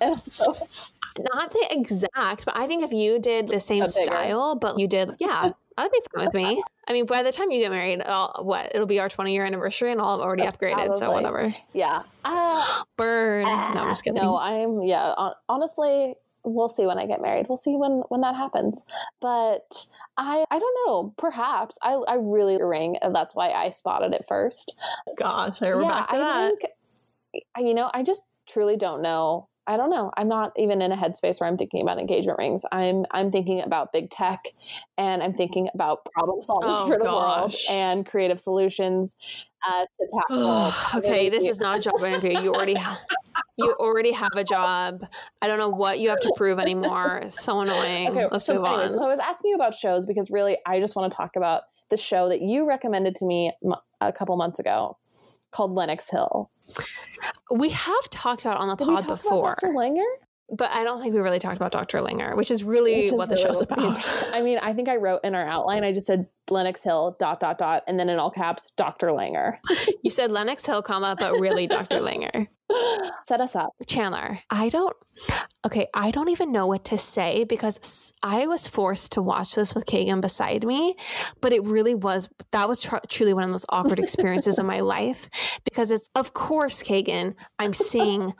other. 0.00 0.14
exact. 0.14 0.92
Not 1.18 1.50
the 1.50 1.68
exact, 1.70 2.44
but 2.44 2.56
I 2.56 2.66
think 2.66 2.82
if 2.82 2.92
you 2.92 3.18
did 3.18 3.48
the 3.48 3.60
same 3.60 3.86
style, 3.86 4.54
but 4.54 4.78
you 4.78 4.86
did, 4.88 5.16
yeah, 5.18 5.52
that'd 5.76 5.92
be 5.92 6.00
fine 6.14 6.26
with 6.26 6.34
me. 6.34 6.62
I 6.88 6.92
mean, 6.92 7.06
by 7.06 7.22
the 7.22 7.32
time 7.32 7.50
you 7.50 7.60
get 7.60 7.70
married, 7.70 8.02
I'll, 8.04 8.40
what 8.42 8.74
it'll 8.74 8.86
be 8.86 9.00
our 9.00 9.08
20 9.08 9.32
year 9.32 9.44
anniversary, 9.44 9.92
and 9.92 10.00
I'll 10.00 10.18
have 10.18 10.20
already 10.20 10.44
upgraded. 10.44 10.96
So 10.96 11.10
whatever. 11.12 11.54
yeah. 11.72 12.02
Uh, 12.24 12.82
Burn. 12.96 13.44
no, 13.44 13.50
I'm 13.50 13.88
just 13.88 14.04
kidding. 14.04 14.20
No, 14.20 14.36
I'm 14.36 14.82
yeah. 14.82 15.14
Honestly, 15.48 16.14
we'll 16.44 16.68
see 16.68 16.86
when 16.86 16.98
I 16.98 17.06
get 17.06 17.20
married. 17.20 17.46
We'll 17.48 17.56
see 17.56 17.76
when 17.76 18.02
when 18.08 18.20
that 18.22 18.34
happens. 18.34 18.84
But 19.20 19.86
I 20.16 20.44
I 20.50 20.58
don't 20.58 20.76
know. 20.86 21.14
Perhaps 21.16 21.78
I 21.82 21.92
I 21.92 22.14
really 22.16 22.62
ring, 22.62 22.96
and 23.02 23.14
that's 23.14 23.34
why 23.34 23.50
I 23.50 23.70
spotted 23.70 24.12
it 24.14 24.24
first. 24.26 24.74
Gosh, 25.16 25.60
we're 25.60 25.82
yeah, 25.82 25.88
back 25.88 26.08
to 26.08 26.14
I 26.14 26.18
that. 26.18 26.48
think 26.60 26.72
you 27.58 27.74
know 27.74 27.90
I 27.94 28.02
just 28.02 28.22
truly 28.46 28.76
don't 28.76 29.02
know 29.02 29.48
I 29.66 29.76
don't 29.76 29.90
know. 29.90 30.10
I'm 30.16 30.26
not 30.26 30.52
even 30.56 30.82
in 30.82 30.90
a 30.90 30.96
headspace 30.96 31.40
where 31.40 31.48
I'm 31.48 31.56
thinking 31.56 31.82
about 31.82 31.98
engagement 31.98 32.38
rings. 32.38 32.64
I'm 32.72 33.04
I'm 33.10 33.30
thinking 33.30 33.60
about 33.60 33.92
big 33.92 34.10
tech 34.10 34.44
and 34.98 35.22
I'm 35.22 35.32
thinking 35.34 35.68
about 35.74 36.04
problem 36.12 36.42
solving 36.42 36.70
Oh, 36.70 36.86
for 36.88 36.98
the 36.98 37.04
gosh. 37.04 37.68
world 37.68 37.78
and 37.78 38.04
creative 38.04 38.40
solutions 38.40 39.16
uh, 39.66 39.84
to 39.84 40.20
tackle. 40.28 40.72
okay, 40.98 41.28
this 41.28 41.46
is 41.46 41.60
not 41.60 41.78
a 41.78 41.80
job 41.80 42.02
interview. 42.02 42.40
You 42.40 42.52
already 42.54 42.74
have 42.74 42.98
you 43.56 43.72
already 43.78 44.10
have 44.12 44.32
a 44.34 44.42
job. 44.44 45.06
I 45.40 45.46
don't 45.46 45.58
know 45.58 45.68
what 45.68 46.00
you 46.00 46.08
have 46.08 46.20
to 46.20 46.32
prove 46.36 46.58
anymore. 46.58 47.18
It's 47.24 47.42
so 47.42 47.60
annoying. 47.60 48.08
Okay, 48.08 48.26
Let's 48.30 48.46
so 48.46 48.54
move 48.54 48.64
anyways, 48.64 48.92
on. 48.94 48.98
so 48.98 49.04
I 49.04 49.08
was 49.08 49.20
asking 49.20 49.50
you 49.50 49.54
about 49.54 49.74
shows 49.74 50.06
because 50.06 50.30
really 50.30 50.58
I 50.66 50.80
just 50.80 50.96
want 50.96 51.12
to 51.12 51.16
talk 51.16 51.36
about 51.36 51.62
the 51.90 51.96
show 51.96 52.28
that 52.30 52.40
you 52.40 52.66
recommended 52.66 53.14
to 53.16 53.26
me 53.26 53.52
a 54.00 54.12
couple 54.12 54.36
months 54.36 54.58
ago 54.58 54.96
called 55.52 55.72
Lenox 55.72 56.10
Hill. 56.10 56.50
We 57.50 57.70
have 57.70 58.10
talked 58.10 58.44
about 58.44 58.58
on 58.58 58.68
the 58.68 58.76
Did 58.76 58.86
pod 58.86 59.06
before, 59.06 59.56
Dr. 59.60 59.72
Langer? 59.74 60.02
But 60.54 60.76
I 60.76 60.84
don't 60.84 61.00
think 61.00 61.14
we 61.14 61.20
really 61.20 61.38
talked 61.38 61.56
about 61.56 61.72
Dr. 61.72 62.00
Langer, 62.00 62.36
which 62.36 62.50
is 62.50 62.62
really 62.62 62.96
Which 62.96 63.04
is 63.06 63.12
what 63.12 63.30
the 63.30 63.38
show's 63.38 63.62
about. 63.62 64.04
I 64.32 64.42
mean, 64.42 64.58
I 64.58 64.74
think 64.74 64.88
I 64.88 64.96
wrote 64.96 65.20
in 65.24 65.34
our 65.34 65.48
outline, 65.48 65.82
I 65.82 65.92
just 65.92 66.06
said 66.06 66.26
Lenox 66.50 66.84
Hill, 66.84 67.16
dot, 67.18 67.40
dot, 67.40 67.56
dot, 67.56 67.84
and 67.86 67.98
then 67.98 68.10
in 68.10 68.18
all 68.18 68.30
caps, 68.30 68.70
Dr. 68.76 69.08
Langer. 69.08 69.58
You 70.04 70.10
said 70.10 70.32
Lenox 70.32 70.66
Hill, 70.66 70.82
comma, 70.82 71.16
but 71.18 71.38
really 71.38 71.68
Dr. 71.68 72.00
Langer. 72.00 72.48
Set 73.20 73.40
us 73.40 73.54
up. 73.54 73.72
Chandler, 73.86 74.40
I 74.50 74.68
don't. 74.68 74.96
Okay, 75.64 75.86
I 75.94 76.10
don't 76.10 76.28
even 76.28 76.50
know 76.50 76.66
what 76.66 76.84
to 76.86 76.98
say 76.98 77.44
because 77.44 78.12
I 78.22 78.46
was 78.46 78.66
forced 78.66 79.12
to 79.12 79.22
watch 79.22 79.54
this 79.54 79.74
with 79.74 79.86
Kagan 79.86 80.20
beside 80.20 80.66
me, 80.66 80.96
but 81.40 81.52
it 81.52 81.62
really 81.62 81.94
was 81.94 82.28
that 82.50 82.68
was 82.68 82.82
tr- 82.82 82.96
truly 83.08 83.32
one 83.32 83.44
of 83.44 83.48
the 83.48 83.52
most 83.52 83.66
awkward 83.68 84.00
experiences 84.00 84.58
of 84.58 84.66
my 84.66 84.80
life 84.80 85.30
because 85.64 85.90
it's 85.92 86.08
of 86.16 86.32
course 86.32 86.82
Kagan, 86.82 87.34
I'm 87.60 87.74
seeing 87.74 88.34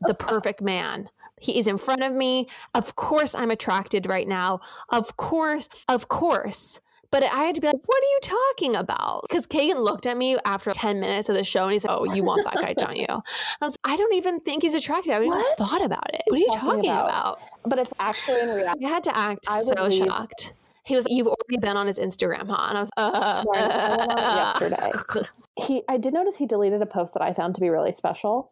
the 0.00 0.14
perfect 0.14 0.62
man. 0.62 1.10
He 1.42 1.58
is 1.58 1.66
in 1.66 1.76
front 1.78 2.02
of 2.02 2.12
me. 2.12 2.46
Of 2.74 2.96
course, 2.96 3.34
I'm 3.34 3.50
attracted 3.50 4.06
right 4.06 4.28
now. 4.28 4.60
Of 4.88 5.16
course, 5.16 5.68
of 5.88 6.08
course. 6.08 6.80
But 7.10 7.22
I 7.24 7.44
had 7.44 7.54
to 7.56 7.60
be 7.60 7.66
like, 7.66 7.76
what 7.84 7.98
are 8.02 8.06
you 8.06 8.20
talking 8.22 8.74
about? 8.74 9.22
Because 9.28 9.46
Kagan 9.46 9.84
looked 9.84 10.06
at 10.06 10.16
me 10.16 10.38
after 10.46 10.72
10 10.72 10.98
minutes 10.98 11.28
of 11.28 11.34
the 11.34 11.44
show 11.44 11.64
and 11.64 11.72
he's 11.74 11.84
like, 11.84 11.98
oh, 12.00 12.04
you 12.14 12.22
want 12.24 12.42
that 12.44 12.54
guy, 12.54 12.72
don't 12.72 12.96
you? 12.96 13.06
I 13.10 13.20
was 13.66 13.76
I 13.84 13.96
don't 13.98 14.14
even 14.14 14.40
think 14.40 14.62
he's 14.62 14.74
attractive. 14.74 15.10
I 15.10 15.14
haven't 15.16 15.28
What? 15.28 15.38
even 15.58 15.66
thought 15.66 15.84
about 15.84 16.08
it. 16.14 16.22
What 16.28 16.36
are 16.36 16.38
you 16.38 16.46
Talking 16.54 16.60
talking 16.68 16.90
about? 16.90 17.08
about? 17.10 17.38
But 17.66 17.78
it's 17.80 17.92
actually 18.00 18.40
in 18.40 18.48
reality. 18.54 18.86
I 18.86 18.88
had 18.88 19.04
to 19.04 19.14
act 19.16 19.46
I 19.46 19.60
so 19.60 19.84
leave- 19.84 20.06
shocked. 20.06 20.54
He 20.84 20.96
was, 20.96 21.06
you've 21.08 21.26
already 21.28 21.58
been 21.60 21.76
on 21.76 21.86
his 21.86 21.98
Instagram, 22.00 22.48
huh? 22.48 22.66
And 22.70 22.78
I 22.78 22.80
was, 22.80 22.90
uh, 22.96 23.44
Right, 23.46 23.60
I 23.70 23.88
went 23.96 24.00
on 24.10 24.18
it 24.18 24.24
uh, 24.24 24.60
yesterday. 24.60 25.28
He, 25.56 25.82
I 25.88 25.96
did 25.98 26.12
notice 26.14 26.38
he 26.38 26.46
deleted 26.46 26.80
a 26.82 26.86
post 26.86 27.12
that 27.14 27.22
I 27.22 27.32
found 27.34 27.54
to 27.56 27.60
be 27.60 27.68
really 27.68 27.92
special. 27.92 28.50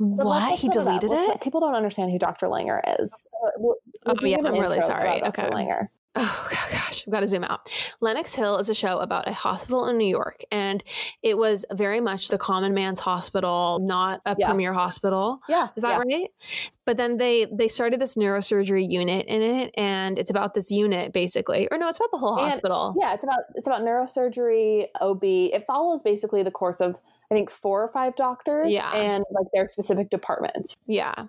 But 0.00 0.26
What? 0.26 0.58
He 0.58 0.68
deleted 0.68 1.12
it? 1.12 1.40
People 1.40 1.60
don't 1.60 1.74
understand 1.74 2.10
who 2.10 2.18
Dr. 2.18 2.46
Langer 2.48 2.80
is. 3.00 3.24
Uh, 3.44 3.50
w- 3.56 3.74
Oh, 4.06 4.14
yeah, 4.22 4.36
I'm 4.44 4.52
really 4.58 4.80
sorry. 4.82 5.22
Okay. 5.24 5.48
Langer. 5.50 5.88
Oh 6.16 6.48
gosh, 6.70 7.02
I've 7.08 7.12
got 7.12 7.20
to 7.20 7.26
zoom 7.26 7.42
out. 7.42 7.68
Lenox 8.00 8.36
Hill 8.36 8.58
is 8.58 8.68
a 8.70 8.74
show 8.74 8.98
about 8.98 9.26
a 9.26 9.32
hospital 9.32 9.86
in 9.88 9.98
New 9.98 10.06
York, 10.06 10.44
and 10.52 10.80
it 11.24 11.36
was 11.36 11.64
very 11.72 12.00
much 12.00 12.28
the 12.28 12.38
common 12.38 12.72
man's 12.72 13.00
hospital, 13.00 13.80
not 13.82 14.20
a 14.24 14.36
Yeah. 14.38 14.46
premier 14.46 14.72
hospital. 14.72 15.40
Yeah. 15.48 15.70
Is 15.74 15.82
that 15.82 16.06
yeah. 16.06 16.16
right? 16.18 16.30
But 16.84 16.98
then 16.98 17.16
they 17.16 17.46
they 17.50 17.66
started 17.66 17.98
this 18.00 18.14
neurosurgery 18.14 18.88
unit 18.88 19.26
in 19.26 19.42
it, 19.42 19.74
and 19.76 20.16
it's 20.16 20.30
about 20.30 20.54
this 20.54 20.70
unit 20.70 21.12
basically, 21.12 21.66
or 21.72 21.78
no, 21.78 21.88
it's 21.88 21.98
about 21.98 22.12
the 22.12 22.18
whole 22.18 22.36
And- 22.38 22.48
hospital. 22.50 22.94
Yeah, 22.96 23.14
it's 23.14 23.24
about 23.24 23.40
it's 23.56 23.66
about 23.66 23.82
neurosurgery, 23.82 24.88
OB. 25.00 25.24
It 25.52 25.64
follows 25.66 26.02
basically 26.02 26.42
the 26.44 26.50
course 26.52 26.80
of 26.80 27.00
I 27.34 27.36
think 27.36 27.50
four 27.50 27.82
or 27.82 27.88
five 27.88 28.14
doctors, 28.14 28.72
Yeah. 28.72 28.92
and 28.92 29.24
like 29.32 29.46
their 29.52 29.66
specific 29.66 30.08
departments. 30.08 30.76
Yeah. 30.86 31.26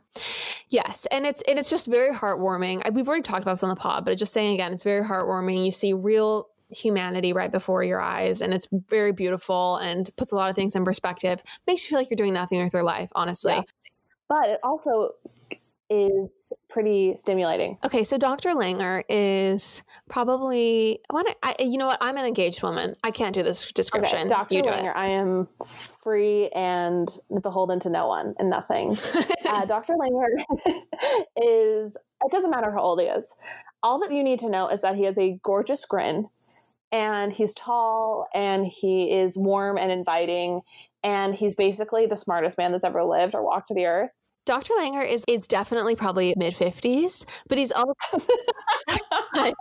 Yes. 0.69 1.07
And 1.11 1.25
it's 1.25 1.41
and 1.47 1.57
it's 1.57 1.69
just 1.69 1.87
very 1.87 2.13
heartwarming. 2.15 2.83
I, 2.85 2.91
we've 2.91 3.07
already 3.07 3.23
talked 3.23 3.41
about 3.41 3.53
this 3.53 3.63
on 3.63 3.69
the 3.69 3.75
pod, 3.75 4.05
but 4.05 4.17
just 4.17 4.31
saying 4.33 4.53
again, 4.53 4.71
it's 4.71 4.83
very 4.83 5.03
heartwarming. 5.03 5.65
You 5.65 5.71
see 5.71 5.93
real 5.93 6.47
humanity 6.69 7.33
right 7.33 7.51
before 7.51 7.83
your 7.83 8.01
eyes 8.01 8.41
and 8.41 8.53
it's 8.53 8.67
very 8.89 9.11
beautiful 9.11 9.77
and 9.77 10.09
puts 10.15 10.31
a 10.31 10.35
lot 10.35 10.49
of 10.49 10.55
things 10.55 10.75
in 10.75 10.83
perspective. 10.85 11.41
Makes 11.65 11.83
you 11.83 11.89
feel 11.89 11.99
like 11.99 12.09
you're 12.09 12.17
doing 12.17 12.33
nothing 12.33 12.63
with 12.63 12.73
your 12.73 12.83
life, 12.83 13.09
honestly. 13.15 13.53
Yeah. 13.53 13.61
But 14.27 14.49
it 14.49 14.59
also 14.63 15.11
is 15.89 16.51
pretty 16.69 17.15
stimulating. 17.15 17.77
Okay, 17.83 18.03
so 18.03 18.17
Dr. 18.17 18.49
Langer 18.49 19.03
is 19.07 19.83
probably 20.09 20.99
I 21.09 21.13
want 21.13 21.27
to 21.27 21.35
I, 21.43 21.55
you 21.59 21.77
know 21.77 21.87
what? 21.87 21.99
I'm 22.01 22.17
an 22.17 22.25
engaged 22.25 22.63
woman. 22.63 22.95
I 23.03 23.11
can't 23.11 23.33
do 23.33 23.43
this 23.43 23.71
description. 23.71 24.19
Okay, 24.19 24.29
Dr. 24.29 24.55
You 24.55 24.63
do 24.63 24.69
Langer, 24.69 24.95
I 24.95 25.07
am 25.07 25.47
free 25.65 26.49
and 26.49 27.09
beholden 27.41 27.79
to 27.81 27.89
no 27.89 28.07
one 28.07 28.35
and 28.39 28.49
nothing. 28.49 28.97
uh, 29.45 29.65
Dr. 29.65 29.93
Langer 29.93 30.27
is, 31.37 31.95
it 31.95 32.31
doesn't 32.31 32.51
matter 32.51 32.71
how 32.71 32.79
old 32.79 32.99
he 32.99 33.07
is. 33.07 33.35
All 33.83 33.99
that 33.99 34.11
you 34.11 34.23
need 34.23 34.39
to 34.39 34.49
know 34.49 34.67
is 34.67 34.81
that 34.81 34.95
he 34.95 35.03
has 35.03 35.17
a 35.17 35.39
gorgeous 35.43 35.85
grin 35.85 36.29
and 36.91 37.31
he's 37.31 37.53
tall 37.53 38.27
and 38.33 38.65
he 38.65 39.11
is 39.11 39.37
warm 39.37 39.77
and 39.77 39.91
inviting. 39.91 40.61
And 41.03 41.35
he's 41.35 41.53
basically 41.53 42.07
the 42.07 42.17
smartest 42.17 42.57
man 42.57 42.71
that's 42.71 42.83
ever 42.83 43.03
lived 43.03 43.35
or 43.35 43.43
walked 43.43 43.67
to 43.67 43.75
the 43.75 43.85
earth. 43.85 44.11
Dr. 44.45 44.73
Langer 44.79 45.07
is 45.07 45.23
is 45.27 45.47
definitely 45.47 45.95
probably 45.95 46.33
mid 46.37 46.53
50s, 46.53 47.25
but 47.47 47.57
he's 47.57 47.71
also 47.71 47.93
but 49.33 49.53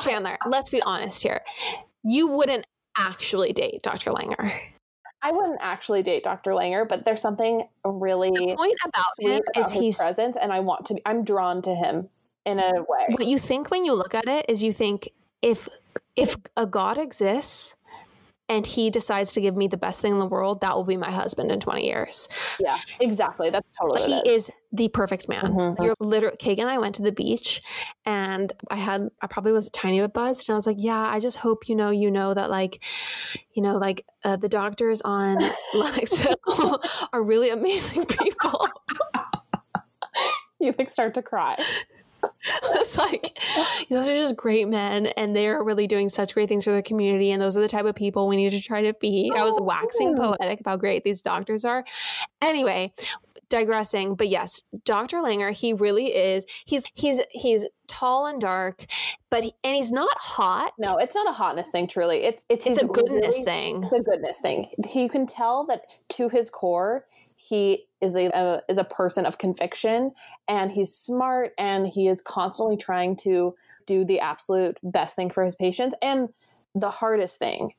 Chandler, 0.00 0.38
let's 0.46 0.70
be 0.70 0.80
honest 0.82 1.22
here. 1.22 1.40
You 2.04 2.28
wouldn't 2.28 2.66
actually 2.96 3.52
date 3.52 3.82
Dr. 3.82 4.10
Langer. 4.10 4.52
I 5.24 5.30
wouldn't 5.30 5.58
actually 5.60 6.02
date 6.02 6.24
Dr. 6.24 6.50
Langer, 6.50 6.88
but 6.88 7.04
there's 7.04 7.20
something 7.20 7.68
really 7.84 8.30
The 8.30 8.56
point 8.56 8.76
about 8.84 9.04
him 9.20 9.40
about 9.54 9.66
is 9.66 9.72
his 9.72 9.80
he's 9.80 9.96
presence, 9.98 10.36
and 10.36 10.52
I 10.52 10.60
want 10.60 10.86
to. 10.86 10.94
Be, 10.94 11.02
I'm 11.06 11.22
drawn 11.24 11.62
to 11.62 11.74
him 11.74 12.08
in 12.44 12.58
a 12.58 12.72
way. 12.72 13.06
what 13.08 13.26
you 13.26 13.38
think 13.38 13.70
when 13.70 13.84
you 13.84 13.94
look 13.94 14.14
at 14.14 14.26
it 14.26 14.46
is 14.48 14.62
you 14.62 14.72
think 14.72 15.10
if 15.40 15.68
if 16.16 16.36
a 16.56 16.66
god 16.66 16.98
exists 16.98 17.76
and 18.52 18.66
he 18.66 18.90
decides 18.90 19.32
to 19.32 19.40
give 19.40 19.56
me 19.56 19.66
the 19.66 19.78
best 19.78 20.02
thing 20.02 20.12
in 20.12 20.18
the 20.18 20.26
world, 20.26 20.60
that 20.60 20.76
will 20.76 20.84
be 20.84 20.98
my 20.98 21.10
husband 21.10 21.50
in 21.50 21.58
20 21.58 21.86
years. 21.86 22.28
Yeah, 22.60 22.76
exactly. 23.00 23.48
That's 23.48 23.66
totally. 23.80 24.02
He 24.02 24.12
it 24.12 24.26
is 24.26 24.50
the 24.70 24.88
perfect 24.88 25.26
man. 25.26 25.44
Mhm. 25.44 25.82
You're 25.82 25.94
literally 26.00 26.36
Kagan 26.36 26.60
and 26.60 26.70
I 26.70 26.76
went 26.76 26.94
to 26.96 27.02
the 27.02 27.12
beach 27.12 27.62
and 28.04 28.52
I 28.70 28.76
had 28.76 29.08
I 29.22 29.26
probably 29.26 29.52
was 29.52 29.68
a 29.68 29.70
tiny 29.70 30.00
bit 30.00 30.12
buzzed 30.12 30.48
and 30.48 30.54
I 30.54 30.56
was 30.56 30.66
like, 30.66 30.76
yeah, 30.78 31.00
I 31.00 31.18
just 31.18 31.38
hope 31.38 31.66
you 31.66 31.74
know 31.74 31.88
you 31.88 32.10
know 32.10 32.34
that 32.34 32.50
like 32.50 32.84
you 33.54 33.62
know 33.62 33.78
like 33.78 34.04
uh, 34.22 34.36
the 34.36 34.50
doctors 34.50 35.00
on 35.00 35.38
Lenox 35.74 36.14
Hill 36.16 36.80
are 37.12 37.22
really 37.22 37.48
amazing 37.48 38.04
people. 38.04 38.68
You 40.60 40.72
like 40.78 40.90
start 40.90 41.14
to 41.14 41.22
cry. 41.22 41.56
it's 42.74 42.96
like 42.98 43.38
those 43.90 44.08
are 44.08 44.14
just 44.14 44.36
great 44.36 44.68
men 44.68 45.06
and 45.06 45.34
they're 45.34 45.62
really 45.62 45.86
doing 45.86 46.08
such 46.08 46.34
great 46.34 46.48
things 46.48 46.64
for 46.64 46.70
their 46.70 46.82
community 46.82 47.30
and 47.30 47.40
those 47.42 47.56
are 47.56 47.60
the 47.60 47.68
type 47.68 47.84
of 47.84 47.94
people 47.94 48.28
we 48.28 48.36
need 48.36 48.50
to 48.50 48.60
try 48.60 48.82
to 48.82 48.92
be. 48.94 49.30
I 49.36 49.44
was 49.44 49.58
Oh, 49.60 49.64
waxing 49.64 50.16
poetic 50.16 50.60
about 50.60 50.70
how 50.72 50.76
great 50.76 51.04
these 51.04 51.22
doctors 51.22 51.64
are. 51.64 51.84
Anyway, 52.40 52.92
digressing, 53.48 54.14
but 54.14 54.28
yes, 54.28 54.62
Dr. 54.84 55.18
Langer, 55.18 55.52
he 55.52 55.72
really 55.72 56.06
is. 56.06 56.46
He's 56.64 56.84
he's 56.94 57.20
he's 57.30 57.66
tall 57.86 58.24
and 58.26 58.40
dark, 58.40 58.86
but 59.30 59.44
he, 59.44 59.52
and 59.62 59.76
he's 59.76 59.92
not 59.92 60.16
hot. 60.16 60.72
No, 60.78 60.96
it's 60.96 61.14
not 61.14 61.28
a 61.28 61.32
hotness 61.32 61.68
thing. 61.70 61.86
Truly, 61.86 62.22
it's 62.24 62.44
it's 62.48 62.66
it's 62.66 62.82
a 62.82 62.86
goodness 62.86 63.36
really- 63.36 63.44
thing. 63.44 63.84
It's 63.84 63.92
a 63.92 64.00
goodness 64.02 64.38
thing. 64.40 64.68
You 64.94 65.08
can 65.08 65.26
tell 65.26 65.66
that 65.66 65.82
to 66.10 66.28
his 66.30 66.48
core, 66.50 67.04
he 67.42 67.86
is 68.00 68.14
a, 68.14 68.26
a 68.28 68.62
is 68.68 68.78
a 68.78 68.84
person 68.84 69.26
of 69.26 69.38
conviction, 69.38 70.12
and 70.46 70.70
he's 70.70 70.94
smart, 70.94 71.52
and 71.58 71.86
he 71.86 72.08
is 72.08 72.20
constantly 72.20 72.76
trying 72.76 73.16
to 73.16 73.54
do 73.86 74.04
the 74.04 74.20
absolute 74.20 74.78
best 74.82 75.16
thing 75.16 75.30
for 75.30 75.44
his 75.44 75.56
patients, 75.56 75.96
and 76.00 76.28
the 76.74 76.90
hardest 76.90 77.38
thing 77.38 77.74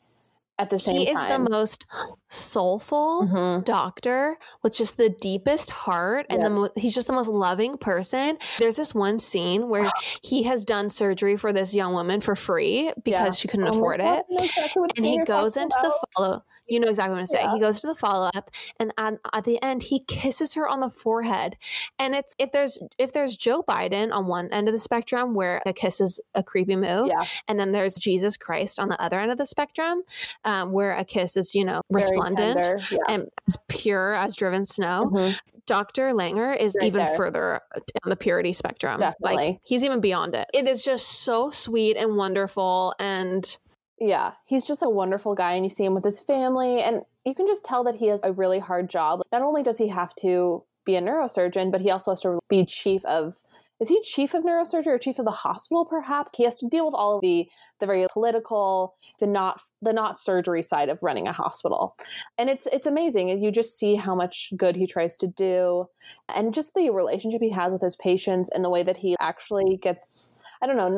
at 0.60 0.70
the 0.70 0.78
same 0.80 0.96
time. 0.96 1.06
He 1.06 1.10
is 1.12 1.18
time. 1.20 1.44
the 1.44 1.50
most 1.50 1.86
soulful 2.30 3.28
Mhm. 3.32 3.66
doctor 3.66 4.38
with 4.62 4.76
just 4.76 4.98
the 4.98 5.10
deepest 5.10 5.70
heart 5.72 6.26
and 6.30 6.42
Yeah. 6.42 6.48
the 6.48 6.54
mo- 6.54 6.70
he's 6.76 6.94
just 6.94 7.08
the 7.08 7.14
most 7.14 7.30
loving 7.30 7.78
person. 7.78 8.38
There's 8.60 8.76
this 8.76 8.94
one 8.94 9.20
scene 9.20 9.70
where 9.70 9.92
he 10.22 10.44
has 10.44 10.66
done 10.66 10.90
surgery 10.90 11.38
for 11.38 11.54
this 11.54 11.74
young 11.74 11.94
woman 11.94 12.22
for 12.22 12.36
free 12.36 12.92
because 13.04 13.38
Yeah. 13.38 13.42
she 13.42 13.48
couldn't 13.48 13.68
Oh 13.68 13.72
afford 13.72 14.00
God, 14.00 14.24
it. 14.30 14.44
Exactly 14.44 14.90
And 14.98 15.06
he 15.06 15.18
goes 15.24 15.58
into 15.58 15.78
the 15.82 15.94
follow. 16.16 16.44
You 16.66 16.80
know 16.80 16.88
exactly 16.88 17.12
what 17.12 17.20
I'm 17.20 17.26
saying. 17.26 17.46
Yeah. 17.48 17.54
He 17.56 17.60
goes 17.60 17.82
to 17.82 17.88
the 17.88 17.96
follow 17.96 18.30
up, 18.34 18.50
and 18.80 18.94
at, 18.98 19.16
at 19.34 19.44
the 19.44 19.62
end, 19.62 19.84
he 19.84 20.00
kisses 20.00 20.54
her 20.54 20.66
on 20.66 20.80
the 20.80 20.90
forehead. 20.90 21.58
And 22.00 22.16
it's 22.16 22.36
if 22.40 22.54
there's 22.54 22.80
if 22.98 23.12
there's 23.12 23.36
Joe 23.36 23.64
Biden 23.64 24.14
on 24.14 24.28
one 24.28 24.48
end 24.48 24.70
of 24.70 24.74
the 24.74 24.80
spectrum, 24.80 25.34
where 25.36 25.62
a 25.66 25.74
kiss 25.74 26.00
is 26.00 26.22
a 26.34 26.42
creepy 26.42 26.78
move, 26.78 27.08
Yeah. 27.08 27.22
and 27.50 27.60
then 27.60 27.74
there's 27.74 27.96
Jesus 27.98 28.38
Christ 28.38 28.80
on 28.80 28.88
the 28.88 29.00
other 29.02 29.20
end 29.20 29.30
of 29.30 29.38
the 29.38 29.46
spectrum, 29.46 30.04
um, 30.46 30.72
where 30.72 30.94
a 30.94 31.04
kiss 31.06 31.38
is 31.38 31.54
you 31.56 31.64
know 31.66 31.82
Very 31.92 32.04
resplendent 32.04 32.64
tender, 32.64 32.80
Yeah. 32.92 32.98
and 33.10 33.28
as 33.48 33.58
pure 33.68 34.14
as 34.14 34.36
driven 34.36 34.66
snow. 34.66 35.10
Mhm. 35.14 35.40
Dr. 35.66 36.12
Langer 36.14 36.56
is 36.58 36.76
Right 36.82 36.88
even 36.88 37.06
there. 37.06 37.16
further 37.16 37.62
on 38.04 38.10
the 38.10 38.18
purity 38.18 38.52
spectrum. 38.52 39.00
Definitely. 39.00 39.36
Like 39.36 39.60
he's 39.64 39.82
even 39.84 40.02
beyond 40.02 40.36
it. 40.36 40.48
It 40.54 40.68
is 40.68 40.84
just 40.84 41.08
so 41.24 41.52
sweet 41.52 41.96
and 41.96 42.18
wonderful 42.18 42.94
and 43.00 43.58
Yeah, 44.00 44.34
he's 44.46 44.66
just 44.66 44.82
a 44.84 44.90
wonderful 44.90 45.36
guy, 45.36 45.54
and 45.54 45.64
you 45.64 45.70
see 45.70 45.86
him 45.86 45.94
with 45.94 46.04
his 46.04 46.20
family, 46.22 46.82
and 46.82 47.04
you 47.24 47.34
can 47.34 47.48
just 47.48 47.64
tell 47.64 47.86
that 47.86 47.96
he 47.96 48.08
has 48.08 48.22
a 48.26 48.34
really 48.34 48.60
hard 48.60 48.90
job. 48.90 49.22
Not 49.32 49.42
only 49.44 49.64
does 49.64 49.78
he 49.78 49.88
have 49.88 50.14
to 50.16 50.64
be 50.84 50.98
a 50.98 51.02
neurosurgeon, 51.02 51.72
but 51.72 51.80
he 51.80 51.90
also 51.92 52.12
has 52.12 52.20
to 52.22 52.40
be 52.50 52.66
chief 52.66 53.06
of 53.06 53.36
is 53.82 53.90
he 53.90 54.02
chief 54.02 54.34
of 54.34 54.44
neurosurgery 54.44 54.88
or 54.88 54.98
chief 55.00 55.20
of 55.20 55.26
the 55.26 55.32
hospital 55.32 55.86
perhaps? 55.86 56.34
He 56.36 56.44
has 56.44 56.58
to 56.60 56.68
deal 56.68 56.86
with 56.86 56.96
all 56.96 57.16
of 57.16 57.22
the 57.22 57.48
the 57.80 57.86
very 57.86 58.06
political 58.12 58.96
the 59.20 59.28
not 59.28 59.62
the 59.82 59.94
not 59.94 60.20
surgery 60.20 60.62
side 60.62 60.90
of 60.90 61.02
running 61.02 61.28
a 61.28 61.34
hospital. 61.34 61.96
And 62.38 62.50
it's 62.50 62.68
it's 62.72 62.88
amazing. 62.88 63.30
You 63.42 63.52
just 63.52 63.78
see 63.78 63.96
how 63.96 64.16
much 64.16 64.54
good 64.56 64.76
he 64.76 64.88
tries 64.88 65.16
to 65.18 65.28
do 65.28 65.88
and 66.30 66.54
just 66.54 66.74
the 66.74 66.90
relationship 66.90 67.42
he 67.42 67.52
has 67.52 67.74
with 67.74 67.82
his 67.82 67.96
patients 67.96 68.50
and 68.54 68.64
the 68.64 68.70
way 68.70 68.84
that 68.84 68.98
he 68.98 69.16
actually 69.20 69.78
gets 69.78 70.34
i 70.62 70.68
don't 70.68 70.78
know 70.78 70.98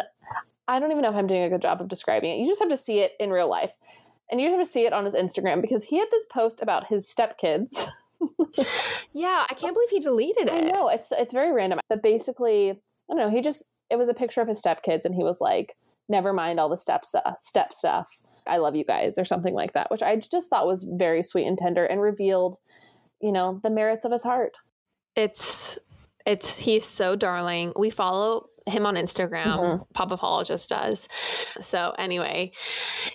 i 0.67 0.79
don't 0.79 0.91
even 0.91 1.01
know 1.01 1.09
if 1.09 1.15
i'm 1.15 1.27
doing 1.27 1.43
a 1.43 1.49
good 1.49 1.61
job 1.61 1.81
of 1.81 1.87
describing 1.87 2.31
it. 2.31 2.41
You 2.41 2.47
just 2.47 2.61
have 2.61 2.69
to 2.69 2.77
see 2.77 2.99
it 2.99 3.11
in 3.19 3.29
real 3.29 3.49
life. 3.49 3.75
And 4.31 4.41
you 4.41 4.47
just 4.47 4.57
have 4.57 4.65
to 4.65 4.71
see 4.71 4.85
it 4.85 4.93
on 4.93 5.05
his 5.05 5.13
instagram 5.13 5.61
because 5.61 5.83
he 5.83 5.99
had 5.99 6.07
this 6.11 6.25
post 6.25 6.61
about 6.61 6.87
his 6.87 7.07
stepkids 7.07 7.87
yeah, 9.13 9.45
I 9.49 9.53
can't 9.53 9.75
believe 9.75 9.89
he 9.89 9.99
deleted 9.99 10.47
it. 10.47 10.53
I 10.53 10.59
know 10.61 10.89
it's 10.89 11.11
it's 11.11 11.33
very 11.33 11.53
random. 11.53 11.79
But 11.89 12.03
basically, 12.03 12.71
I 12.71 12.75
don't 13.09 13.17
know. 13.17 13.29
He 13.29 13.41
just 13.41 13.63
it 13.89 13.97
was 13.97 14.09
a 14.09 14.13
picture 14.13 14.41
of 14.41 14.47
his 14.47 14.61
stepkids, 14.61 15.05
and 15.05 15.15
he 15.15 15.23
was 15.23 15.41
like, 15.41 15.75
"Never 16.09 16.33
mind 16.33 16.59
all 16.59 16.69
the 16.69 16.77
step 16.77 17.03
uh, 17.13 17.33
step 17.37 17.73
stuff. 17.73 18.09
I 18.47 18.57
love 18.57 18.75
you 18.75 18.85
guys," 18.85 19.17
or 19.17 19.25
something 19.25 19.53
like 19.53 19.73
that, 19.73 19.91
which 19.91 20.03
I 20.03 20.15
just 20.17 20.49
thought 20.49 20.67
was 20.67 20.87
very 20.89 21.23
sweet 21.23 21.47
and 21.47 21.57
tender, 21.57 21.85
and 21.85 22.01
revealed, 22.01 22.57
you 23.21 23.31
know, 23.31 23.59
the 23.63 23.69
merits 23.69 24.05
of 24.05 24.11
his 24.11 24.23
heart. 24.23 24.57
It's 25.15 25.79
it's 26.25 26.57
he's 26.57 26.85
so 26.85 27.15
darling. 27.15 27.73
We 27.75 27.89
follow 27.89 28.49
him 28.65 28.85
on 28.85 28.95
Instagram. 28.95 29.45
Mm-hmm. 29.45 29.83
Pop 29.93 30.11
Apologist 30.11 30.69
does. 30.69 31.07
So 31.61 31.93
anyway, 31.97 32.51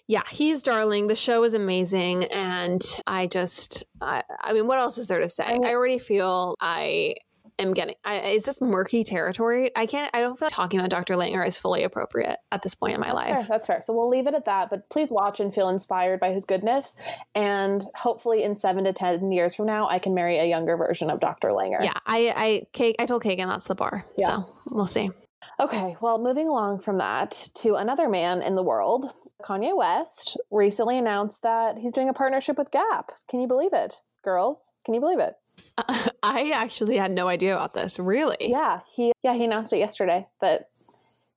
yeah, 0.06 0.22
he's 0.30 0.62
darling. 0.62 1.08
The 1.08 1.16
show 1.16 1.44
is 1.44 1.54
amazing, 1.54 2.24
and 2.24 2.82
I 3.06 3.26
just, 3.26 3.84
I, 4.00 4.22
I 4.40 4.52
mean, 4.52 4.66
what 4.66 4.78
else 4.78 4.98
is 4.98 5.08
there 5.08 5.20
to 5.20 5.28
say? 5.28 5.44
I 5.44 5.74
already 5.74 5.98
feel 5.98 6.54
I 6.60 7.14
am 7.60 7.74
getting 7.74 7.94
I, 8.04 8.20
is 8.30 8.44
this 8.44 8.60
murky 8.60 9.04
territory 9.04 9.70
i 9.76 9.86
can't 9.86 10.10
i 10.14 10.20
don't 10.20 10.38
feel 10.38 10.46
like 10.46 10.52
talking 10.52 10.80
about 10.80 10.90
dr 10.90 11.14
langer 11.14 11.46
is 11.46 11.56
fully 11.58 11.82
appropriate 11.84 12.38
at 12.50 12.62
this 12.62 12.74
point 12.74 12.94
in 12.94 13.00
my 13.00 13.12
life 13.12 13.34
fair, 13.34 13.46
that's 13.48 13.66
fair 13.66 13.80
so 13.82 13.92
we'll 13.92 14.08
leave 14.08 14.26
it 14.26 14.34
at 14.34 14.46
that 14.46 14.70
but 14.70 14.88
please 14.88 15.10
watch 15.10 15.40
and 15.40 15.52
feel 15.52 15.68
inspired 15.68 16.18
by 16.20 16.32
his 16.32 16.44
goodness 16.44 16.96
and 17.34 17.86
hopefully 17.94 18.42
in 18.42 18.56
seven 18.56 18.84
to 18.84 18.92
ten 18.92 19.30
years 19.30 19.54
from 19.54 19.66
now 19.66 19.88
i 19.88 19.98
can 19.98 20.14
marry 20.14 20.38
a 20.38 20.46
younger 20.46 20.76
version 20.76 21.10
of 21.10 21.20
dr 21.20 21.46
langer 21.48 21.82
yeah 21.82 21.92
i 22.06 22.64
i 22.74 22.92
i 22.98 23.06
told 23.06 23.22
kagan 23.22 23.46
that's 23.46 23.66
the 23.66 23.74
bar 23.74 24.04
yeah. 24.16 24.26
so 24.26 24.56
we'll 24.70 24.86
see 24.86 25.10
Okay, 25.58 25.96
well, 26.00 26.18
moving 26.18 26.48
along 26.48 26.80
from 26.80 26.98
that 26.98 27.48
to 27.56 27.74
another 27.74 28.08
man 28.08 28.42
in 28.42 28.54
the 28.54 28.62
world, 28.62 29.12
Kanye 29.42 29.76
West 29.76 30.36
recently 30.50 30.98
announced 30.98 31.42
that 31.42 31.78
he's 31.78 31.92
doing 31.92 32.08
a 32.08 32.14
partnership 32.14 32.58
with 32.58 32.70
Gap. 32.70 33.12
Can 33.28 33.40
you 33.40 33.48
believe 33.48 33.72
it? 33.72 34.00
Girls, 34.22 34.72
can 34.84 34.94
you 34.94 35.00
believe 35.00 35.18
it? 35.18 35.34
Uh, 35.76 36.08
I 36.22 36.52
actually 36.54 36.96
had 36.96 37.10
no 37.10 37.28
idea 37.28 37.54
about 37.54 37.74
this. 37.74 37.98
Really? 37.98 38.36
Yeah, 38.40 38.80
he 38.94 39.12
yeah, 39.22 39.34
he 39.34 39.44
announced 39.44 39.72
it 39.72 39.78
yesterday 39.78 40.26
that 40.40 40.68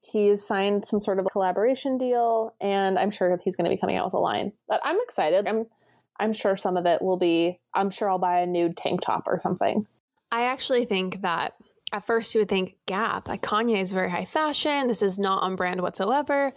he's 0.02 0.46
signed 0.46 0.86
some 0.86 1.00
sort 1.00 1.20
of 1.20 1.28
collaboration 1.32 1.98
deal 1.98 2.54
and 2.60 3.00
I'm 3.00 3.12
sure 3.12 3.38
he's 3.44 3.56
going 3.56 3.70
to 3.70 3.76
be 3.76 3.80
coming 3.80 3.96
out 3.96 4.06
with 4.06 4.14
a 4.14 4.20
line. 4.20 4.52
But 4.68 4.82
I'm 4.84 5.00
excited. 5.02 5.48
I'm 5.48 5.66
I'm 6.20 6.34
sure 6.34 6.58
some 6.58 6.78
of 6.78 6.86
it 6.86 7.02
will 7.02 7.18
be 7.18 7.60
I'm 7.74 7.90
sure 7.90 8.10
I'll 8.10 8.20
buy 8.20 8.42
a 8.42 8.46
nude 8.46 8.78
tank 8.78 9.02
top 9.02 9.24
or 9.28 9.40
something. 9.40 9.88
I 10.32 10.44
actually 10.46 10.86
think 10.86 11.22
that 11.22 11.54
at 11.94 12.06
first 12.06 12.34
you 12.34 12.42
would 12.42 12.50
think 12.50 12.76
Gap, 12.88 13.28
like 13.28 13.44
Kanye 13.44 13.82
is 13.82 13.92
very 13.92 14.10
high 14.10 14.26
fashion. 14.26 14.88
This 14.88 15.02
is 15.02 15.20
not 15.20 15.44
on 15.44 15.56
brand 15.56 15.82
whatsoever. 15.82 16.52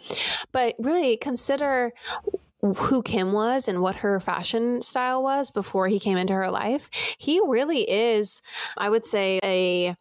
But 0.50 0.74
really 0.78 1.16
consider 1.18 1.92
who 2.62 3.02
Kim 3.02 3.32
was 3.32 3.68
and 3.68 3.82
what 3.82 3.96
her 3.96 4.18
fashion 4.18 4.82
style 4.82 5.22
was 5.22 5.50
before 5.50 5.88
he 5.88 6.00
came 6.00 6.16
into 6.16 6.32
her 6.34 6.50
life. 6.50 6.88
He 7.18 7.40
really 7.46 7.88
is, 7.88 8.40
I 8.76 8.88
would 8.88 9.04
say, 9.04 9.38
a 9.44 9.94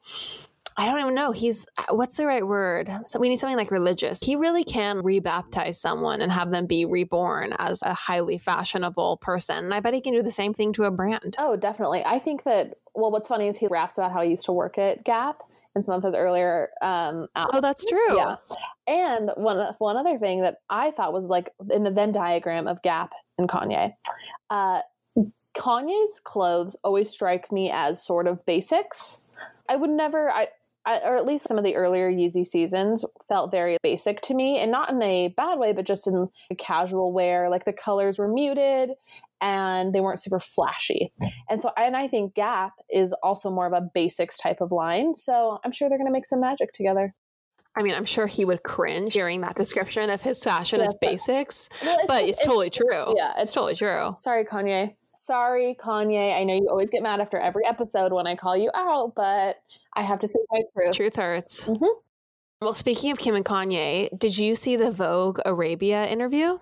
I 0.78 0.86
don't 0.86 0.99
even 0.99 1.15
know. 1.15 1.32
He's 1.32 1.65
what's 1.89 2.17
the 2.17 2.26
right 2.26 2.45
word? 2.45 2.91
So 3.07 3.17
we 3.19 3.30
need 3.30 3.39
something 3.39 3.57
like 3.57 3.71
religious. 3.71 4.21
He 4.21 4.36
really 4.36 4.63
can 4.65 5.01
rebaptize 5.01 5.76
someone 5.76 6.21
and 6.21 6.32
have 6.32 6.51
them 6.51 6.65
be 6.65 6.86
reborn 6.86 7.53
as 7.59 7.82
a 7.82 7.93
highly 7.93 8.38
fashionable 8.38 9.17
person. 9.17 9.57
And 9.57 9.73
I 9.73 9.80
bet 9.80 9.93
he 9.93 10.01
can 10.01 10.13
do 10.13 10.21
the 10.21 10.32
same 10.32 10.53
thing 10.53 10.73
to 10.73 10.84
a 10.84 10.91
brand. 10.91 11.36
Oh, 11.38 11.55
definitely. 11.55 12.03
I 12.05 12.19
think 12.19 12.43
that 12.43 12.76
well, 12.93 13.11
what's 13.11 13.30
funny 13.30 13.47
is 13.47 13.57
he 13.57 13.67
raps 13.67 13.97
about 13.97 14.11
how 14.11 14.21
he 14.21 14.30
used 14.32 14.45
to 14.45 14.51
work 14.53 14.78
at 14.78 15.03
Gap 15.03 15.43
in 15.76 15.84
some 15.84 15.95
of 15.95 16.03
his 16.03 16.15
earlier 16.15 16.69
um 16.82 17.28
albums. 17.36 17.53
Oh, 17.53 17.61
that's 17.61 17.86
true. 17.86 18.17
Yeah. 18.17 18.36
And 18.88 19.32
one 19.36 19.73
one 19.78 19.95
other 19.95 20.17
thing 20.17 20.41
that 20.41 20.57
I 20.69 20.91
thought 20.91 21.13
was 21.13 21.28
like 21.28 21.51
in 21.71 21.84
the 21.84 21.91
Venn 21.91 22.11
diagram 22.11 22.67
of 22.67 22.82
Gap 22.82 23.13
and 23.38 23.47
Kanye. 23.47 23.93
Uh 24.49 24.82
Kanye's 25.55 26.19
clothes 26.19 26.76
always 26.84 27.09
strike 27.09 27.49
me 27.49 27.71
as 27.71 28.05
sort 28.05 28.28
of 28.28 28.45
basics. 28.45 29.21
I 29.69 29.78
would 29.78 29.89
never 29.89 30.30
I 30.30 30.49
I, 30.86 30.99
or 30.99 31.17
at 31.17 31.25
least 31.25 31.47
some 31.47 31.57
of 31.57 31.63
the 31.63 31.75
earlier 31.75 32.11
Yeezy 32.11 32.45
seasons 32.45 33.03
felt 33.27 33.51
very 33.51 33.77
basic 33.81 34.21
to 34.21 34.33
me 34.33 34.59
and 34.59 34.71
not 34.71 34.91
in 34.91 35.01
a 35.01 35.29
bad 35.29 35.57
way, 35.57 35.73
but 35.73 35.86
just 35.86 36.07
in 36.07 36.29
a 36.51 36.55
casual 36.55 37.11
wear. 37.11 37.49
Like 37.49 37.65
the 37.65 37.73
colors 37.73 38.19
were 38.19 38.27
muted 38.27 38.91
and 39.41 39.93
they 39.93 39.99
weren't 39.99 40.21
super 40.21 40.39
flashy. 40.39 41.11
And 41.49 41.61
so, 41.61 41.71
and 41.77 41.95
I 41.97 42.07
think 42.07 42.36
Gap 42.36 42.73
is 42.89 43.13
also 43.23 43.49
more 43.49 43.67
of 43.67 43.73
a 43.73 43.81
basics 43.81 44.38
type 44.38 44.61
of 44.61 44.71
line. 44.71 45.15
So 45.15 45.59
I'm 45.63 45.71
sure 45.71 45.89
they're 45.89 45.97
going 45.97 46.07
to 46.07 46.13
make 46.13 46.25
some 46.25 46.41
magic 46.41 46.71
together. 46.73 47.13
I 47.77 47.83
mean, 47.83 47.93
I'm 47.93 48.05
sure 48.05 48.25
he 48.25 48.45
would 48.45 48.63
cringe 48.63 49.13
hearing 49.13 49.41
that 49.41 49.55
description 49.55 50.09
of 50.09 50.21
his 50.21 50.41
fashion 50.41 50.79
yeah, 50.79 50.88
as 50.88 50.93
basics, 51.01 51.69
but, 51.81 51.86
well, 51.86 51.97
it's, 51.97 52.07
but 52.07 52.23
it's, 52.23 52.38
it's, 52.38 52.47
totally 52.47 52.69
true. 52.69 53.13
Yeah, 53.17 53.31
it's, 53.31 53.41
it's 53.41 53.53
totally 53.53 53.75
true. 53.75 54.15
Sorry, 54.17 54.45
Kanye. 54.45 54.95
Sorry, 55.17 55.75
Kanye. 55.77 56.39
I 56.39 56.43
know 56.45 56.53
you 56.53 56.67
always 56.69 56.89
get 56.89 57.01
mad 57.01 57.19
after 57.19 57.38
every 57.38 57.65
episode 57.65 58.13
when 58.13 58.27
I 58.27 58.36
call 58.36 58.55
you 58.55 58.71
out, 58.73 59.13
but 59.15 59.57
I 59.95 60.01
have 60.01 60.19
to 60.19 60.27
say 60.27 60.39
my 60.51 60.61
truth. 60.73 60.95
Truth 60.95 61.15
hurts. 61.15 61.67
Mm-hmm. 61.67 61.85
Well, 62.61 62.73
speaking 62.73 63.11
of 63.11 63.17
Kim 63.17 63.35
and 63.35 63.45
Kanye, 63.45 64.17
did 64.17 64.37
you 64.37 64.55
see 64.55 64.75
the 64.75 64.91
Vogue 64.91 65.39
Arabia 65.45 66.05
interview? 66.07 66.57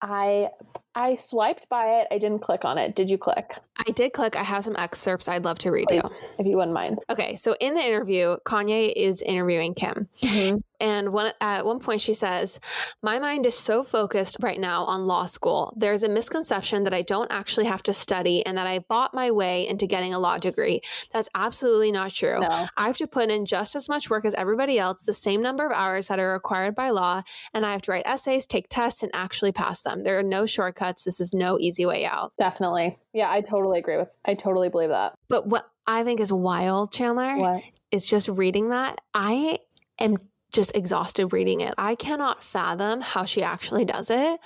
I 0.00 0.50
I 0.94 1.16
swiped 1.16 1.68
by 1.68 2.00
it. 2.00 2.08
I 2.10 2.18
didn't 2.18 2.40
click 2.40 2.64
on 2.64 2.78
it. 2.78 2.94
Did 2.94 3.10
you 3.10 3.18
click? 3.18 3.56
I 3.86 3.90
did 3.90 4.12
click. 4.12 4.36
I 4.36 4.44
have 4.44 4.64
some 4.64 4.76
excerpts 4.76 5.28
I'd 5.28 5.44
love 5.44 5.58
to 5.58 5.70
read 5.70 5.88
Please, 5.88 6.04
you. 6.04 6.28
If 6.38 6.46
you 6.46 6.56
wouldn't 6.56 6.72
mind. 6.72 7.00
Okay. 7.10 7.34
So 7.36 7.56
in 7.60 7.74
the 7.74 7.82
interview, 7.82 8.36
Kanye 8.46 8.92
is 8.94 9.20
interviewing 9.20 9.74
Kim. 9.74 10.08
Mm-hmm. 10.22 10.58
And 10.80 11.12
one, 11.12 11.32
at 11.40 11.64
one 11.64 11.80
point, 11.80 12.00
she 12.00 12.12
says, 12.14 12.60
My 13.02 13.18
mind 13.18 13.46
is 13.46 13.56
so 13.56 13.84
focused 13.84 14.36
right 14.40 14.60
now 14.60 14.84
on 14.84 15.06
law 15.06 15.24
school. 15.26 15.72
There's 15.76 16.02
a 16.02 16.08
misconception 16.08 16.84
that 16.84 16.92
I 16.92 17.02
don't 17.02 17.32
actually 17.32 17.66
have 17.66 17.82
to 17.84 17.94
study 17.94 18.44
and 18.44 18.58
that 18.58 18.66
I 18.66 18.80
bought 18.80 19.14
my 19.14 19.30
way 19.30 19.66
into 19.66 19.86
getting 19.86 20.12
a 20.12 20.18
law 20.18 20.36
degree. 20.36 20.82
That's 21.12 21.28
absolutely 21.34 21.90
not 21.90 22.12
true. 22.12 22.40
No. 22.40 22.66
I 22.76 22.86
have 22.86 22.98
to 22.98 23.06
put 23.06 23.30
in 23.30 23.46
just 23.46 23.74
as 23.74 23.88
much 23.88 24.10
work 24.10 24.24
as 24.24 24.34
everybody 24.34 24.78
else, 24.78 25.04
the 25.04 25.14
same 25.14 25.40
number 25.40 25.64
of 25.64 25.72
hours 25.72 26.08
that 26.08 26.18
are 26.18 26.32
required 26.32 26.74
by 26.74 26.90
law, 26.90 27.22
and 27.54 27.64
I 27.64 27.72
have 27.72 27.82
to 27.82 27.92
write 27.92 28.06
essays, 28.06 28.44
take 28.44 28.66
tests, 28.68 29.02
and 29.02 29.10
actually 29.14 29.52
pass 29.52 29.82
them. 29.82 30.02
There 30.02 30.18
are 30.18 30.24
no 30.24 30.44
shortcuts. 30.44 30.83
This 31.04 31.20
is 31.20 31.32
no 31.32 31.58
easy 31.58 31.86
way 31.86 32.04
out. 32.04 32.32
Definitely. 32.36 32.98
Yeah, 33.12 33.30
I 33.30 33.40
totally 33.40 33.78
agree 33.78 33.96
with 33.96 34.10
I 34.24 34.34
totally 34.34 34.68
believe 34.68 34.90
that. 34.90 35.14
But 35.28 35.46
what 35.46 35.70
I 35.86 36.04
think 36.04 36.20
is 36.20 36.32
wild, 36.32 36.92
Chandler, 36.92 37.36
what? 37.36 37.62
is 37.90 38.06
just 38.06 38.28
reading 38.28 38.70
that. 38.70 39.00
I 39.14 39.60
am 39.98 40.16
just 40.54 40.74
exhausted 40.76 41.32
reading 41.32 41.60
it. 41.60 41.74
I 41.76 41.96
cannot 41.96 42.42
fathom 42.42 43.00
how 43.00 43.24
she 43.24 43.42
actually 43.42 43.84
does 43.84 44.08
it. 44.08 44.40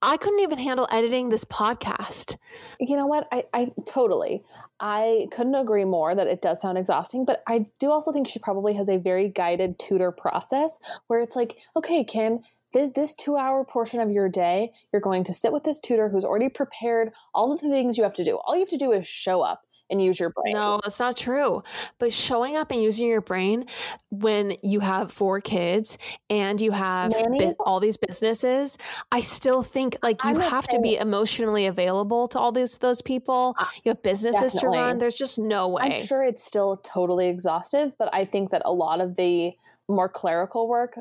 I 0.00 0.16
couldn't 0.16 0.40
even 0.40 0.58
handle 0.58 0.88
editing 0.90 1.28
this 1.28 1.44
podcast. 1.44 2.36
You 2.80 2.96
know 2.96 3.06
what? 3.06 3.28
I, 3.30 3.44
I 3.52 3.72
totally. 3.86 4.42
I 4.80 5.28
couldn't 5.30 5.54
agree 5.54 5.84
more 5.84 6.14
that 6.14 6.26
it 6.26 6.42
does 6.42 6.60
sound 6.60 6.78
exhausting, 6.78 7.24
but 7.24 7.42
I 7.46 7.66
do 7.78 7.90
also 7.90 8.12
think 8.12 8.26
she 8.26 8.38
probably 8.38 8.72
has 8.74 8.88
a 8.88 8.96
very 8.96 9.28
guided 9.28 9.78
tutor 9.78 10.10
process 10.10 10.80
where 11.06 11.20
it's 11.20 11.36
like, 11.36 11.56
okay, 11.76 12.02
Kim, 12.02 12.40
this, 12.72 12.90
this 12.90 13.14
two 13.14 13.36
hour 13.36 13.64
portion 13.64 14.00
of 14.00 14.10
your 14.10 14.28
day, 14.28 14.72
you're 14.92 15.02
going 15.02 15.24
to 15.24 15.32
sit 15.32 15.52
with 15.52 15.64
this 15.64 15.80
tutor 15.80 16.08
who's 16.08 16.24
already 16.24 16.48
prepared 16.48 17.12
all 17.34 17.52
of 17.52 17.60
the 17.60 17.68
things 17.68 17.96
you 17.96 18.04
have 18.04 18.14
to 18.14 18.24
do. 18.24 18.38
All 18.44 18.54
you 18.54 18.60
have 18.60 18.70
to 18.70 18.76
do 18.76 18.92
is 18.92 19.06
show 19.06 19.40
up 19.40 19.62
and 19.92 20.02
use 20.02 20.18
your 20.18 20.30
brain. 20.30 20.54
No, 20.54 20.80
that's 20.82 20.98
not 20.98 21.16
true. 21.16 21.62
But 21.98 22.12
showing 22.12 22.56
up 22.56 22.70
and 22.70 22.82
using 22.82 23.06
your 23.06 23.20
brain 23.20 23.66
when 24.10 24.56
you 24.62 24.80
have 24.80 25.12
four 25.12 25.40
kids 25.40 25.98
and 26.30 26.60
you 26.60 26.72
have 26.72 27.12
all 27.60 27.78
these 27.78 27.98
businesses, 27.98 28.78
I 29.12 29.20
still 29.20 29.62
think 29.62 29.98
like 30.02 30.24
you 30.24 30.38
have 30.38 30.66
to 30.68 30.80
be 30.80 30.96
emotionally 30.96 31.66
available 31.66 32.26
to 32.28 32.38
all 32.38 32.52
these 32.52 32.78
those 32.78 33.02
people. 33.02 33.54
Uh, 33.58 33.66
you 33.84 33.90
have 33.90 34.02
businesses 34.02 34.54
Definitely. 34.54 34.78
to 34.78 34.82
run. 34.82 34.98
There's 34.98 35.14
just 35.14 35.38
no 35.38 35.68
way. 35.68 35.82
I'm 35.82 36.06
sure 36.06 36.24
it's 36.24 36.42
still 36.42 36.78
totally 36.82 37.28
exhaustive, 37.28 37.92
but 37.98 38.08
I 38.12 38.24
think 38.24 38.50
that 38.50 38.62
a 38.64 38.72
lot 38.72 39.00
of 39.00 39.16
the 39.16 39.52
more 39.88 40.08
clerical 40.08 40.68
work 40.68 40.98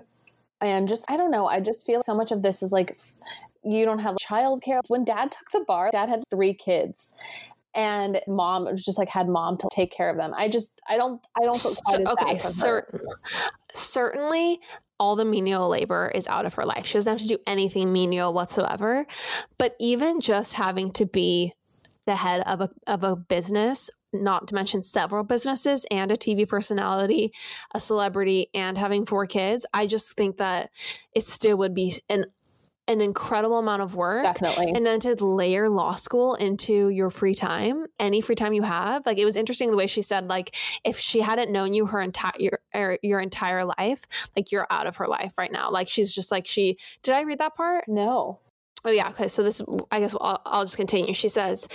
and 0.61 0.87
just 0.87 1.09
I 1.09 1.17
don't 1.17 1.31
know, 1.31 1.47
I 1.47 1.59
just 1.59 1.85
feel 1.85 2.01
so 2.01 2.15
much 2.15 2.31
of 2.31 2.41
this 2.41 2.63
is 2.63 2.71
like 2.71 2.97
you 3.63 3.85
don't 3.85 3.99
have 3.99 4.15
childcare. 4.15 4.79
When 4.87 5.03
dad 5.03 5.31
took 5.31 5.51
the 5.51 5.65
bar, 5.67 5.91
dad 5.91 6.09
had 6.09 6.23
three 6.29 6.53
kids 6.53 7.13
and 7.73 8.21
mom 8.27 8.75
just 8.75 8.97
like 8.97 9.09
had 9.09 9.27
mom 9.27 9.57
to 9.57 9.67
take 9.71 9.91
care 9.91 10.09
of 10.09 10.17
them. 10.17 10.33
I 10.35 10.49
just 10.49 10.81
I 10.89 10.97
don't 10.97 11.25
I 11.39 11.45
don't 11.45 11.59
feel 11.59 11.71
so, 11.71 12.03
okay. 12.07 12.37
Certain, 12.37 12.99
certainly, 13.73 14.59
all 14.99 15.15
the 15.15 15.25
menial 15.25 15.69
labor 15.69 16.11
is 16.13 16.27
out 16.27 16.45
of 16.45 16.55
her 16.55 16.65
life. 16.65 16.85
She 16.85 16.93
doesn't 16.93 17.11
have 17.11 17.21
to 17.21 17.27
do 17.27 17.39
anything 17.47 17.93
menial 17.93 18.33
whatsoever. 18.33 19.05
But 19.57 19.75
even 19.79 20.21
just 20.21 20.53
having 20.53 20.91
to 20.93 21.05
be 21.05 21.53
the 22.05 22.15
head 22.17 22.41
of 22.41 22.61
a 22.61 22.69
of 22.87 23.03
a 23.03 23.15
business 23.15 23.89
not 24.13 24.47
to 24.47 24.55
mention 24.55 24.83
several 24.83 25.23
businesses 25.23 25.85
and 25.91 26.11
a 26.11 26.17
TV 26.17 26.47
personality, 26.47 27.33
a 27.73 27.79
celebrity, 27.79 28.49
and 28.53 28.77
having 28.77 29.05
four 29.05 29.25
kids, 29.25 29.65
I 29.73 29.87
just 29.87 30.15
think 30.15 30.37
that 30.37 30.69
it 31.13 31.25
still 31.25 31.57
would 31.57 31.73
be 31.73 31.95
an 32.09 32.25
an 32.87 32.99
incredible 32.99 33.59
amount 33.59 33.81
of 33.81 33.95
work. 33.95 34.23
Definitely. 34.23 34.73
And 34.75 34.85
then 34.85 34.99
to 35.01 35.13
layer 35.23 35.69
law 35.69 35.95
school 35.95 36.35
into 36.35 36.89
your 36.89 37.09
free 37.09 37.35
time, 37.35 37.85
any 37.99 38.21
free 38.21 38.35
time 38.35 38.53
you 38.53 38.63
have. 38.63 39.05
Like 39.05 39.17
it 39.17 39.23
was 39.23 39.37
interesting 39.37 39.71
the 39.71 39.77
way 39.77 39.87
she 39.87 40.01
said, 40.01 40.27
like, 40.27 40.55
if 40.83 40.99
she 40.99 41.21
hadn't 41.21 41.51
known 41.51 41.73
you 41.73 41.85
her 41.85 42.01
entire 42.01 42.33
your, 42.37 42.59
er, 42.75 42.97
your 43.01 43.19
entire 43.19 43.63
life, 43.65 44.01
like 44.35 44.51
you're 44.51 44.67
out 44.69 44.87
of 44.87 44.97
her 44.97 45.07
life 45.07 45.33
right 45.37 45.51
now. 45.51 45.69
Like 45.71 45.87
she's 45.87 46.13
just 46.13 46.31
like 46.31 46.45
she 46.45 46.77
did 47.01 47.15
I 47.15 47.21
read 47.21 47.39
that 47.39 47.55
part? 47.55 47.85
No. 47.87 48.39
Oh 48.83 48.89
yeah, 48.89 49.09
okay. 49.09 49.27
So 49.27 49.43
this, 49.43 49.61
I 49.91 49.99
guess 49.99 50.15
I'll, 50.19 50.41
I'll 50.45 50.63
just 50.63 50.77
continue. 50.77 51.13
She 51.13 51.27
says, 51.27 51.67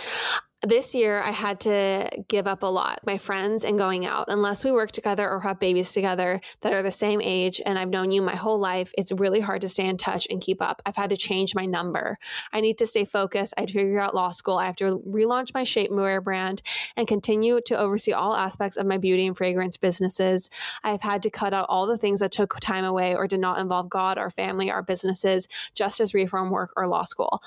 this 0.67 0.95
year 0.95 1.21
I 1.21 1.31
had 1.31 1.61
to 1.61 2.11
give 2.29 2.47
up 2.47 2.63
a 2.63 2.67
lot. 2.67 3.01
My 3.07 3.19
friends 3.19 3.65
and 3.65 3.79
going 3.79 4.05
out, 4.05 4.27
unless 4.29 4.65
we 4.65 4.73
work 4.73 4.91
together 4.91 5.29
or 5.29 5.41
have 5.41 5.61
babies 5.61 5.93
together 5.93 6.41
that 6.63 6.73
are 6.73 6.83
the 6.83 6.91
same 6.91 7.21
age 7.23 7.61
and 7.65 7.79
I've 7.79 7.89
known 7.89 8.11
you 8.11 8.21
my 8.21 8.35
whole 8.35 8.59
life, 8.59 8.93
it's 8.99 9.13
really 9.13 9.41
hard 9.41 9.61
to 9.61 9.69
stay 9.69 9.87
in 9.87 9.97
touch 9.97 10.27
and 10.29 10.41
keep 10.41 10.61
up. 10.61 10.83
I've 10.85 10.97
had 10.97 11.11
to 11.11 11.17
change 11.17 11.55
my 11.55 11.67
number. 11.67 12.19
I 12.53 12.61
need 12.61 12.79
to 12.79 12.87
stay 12.87 13.05
focused. 13.05 13.55
I 13.57 13.63
had 13.63 13.69
to 13.69 13.75
figure 13.75 14.01
out 14.01 14.15
law 14.15 14.33
school. 14.33 14.59
I 14.59 14.67
have 14.67 14.77
to 14.77 15.03
relaunch 15.09 15.55
my 15.55 15.63
shapewear 15.63 16.23
brand 16.23 16.63
and 16.97 17.07
continue 17.07 17.61
to 17.67 17.79
oversee 17.79 18.13
all 18.13 18.35
aspects 18.35 18.77
of 18.77 18.87
my 18.87 18.99
beauty 18.99 19.27
and 19.27 19.37
fragrance 19.37 19.77
businesses. 19.77 20.51
I've 20.83 21.03
had 21.03 21.23
to 21.23 21.31
cut 21.31 21.55
out 21.55 21.67
all 21.69 21.87
the 21.87 21.99
things 21.99 22.21
that 22.21 22.33
took 22.33 22.59
time 22.61 22.85
away 22.85 23.15
or 23.15 23.29
did 23.29 23.41
not 23.41 23.61
involve 23.61 23.89
God, 23.89 24.19
our 24.19 24.31
family, 24.31 24.71
our 24.71 24.83
businesses, 24.83 25.49
just 25.75 26.01
as 26.01 26.13
reform 26.13 26.51
work 26.51 26.73
or 26.77 26.89
law 26.89 27.05
school. 27.05 27.41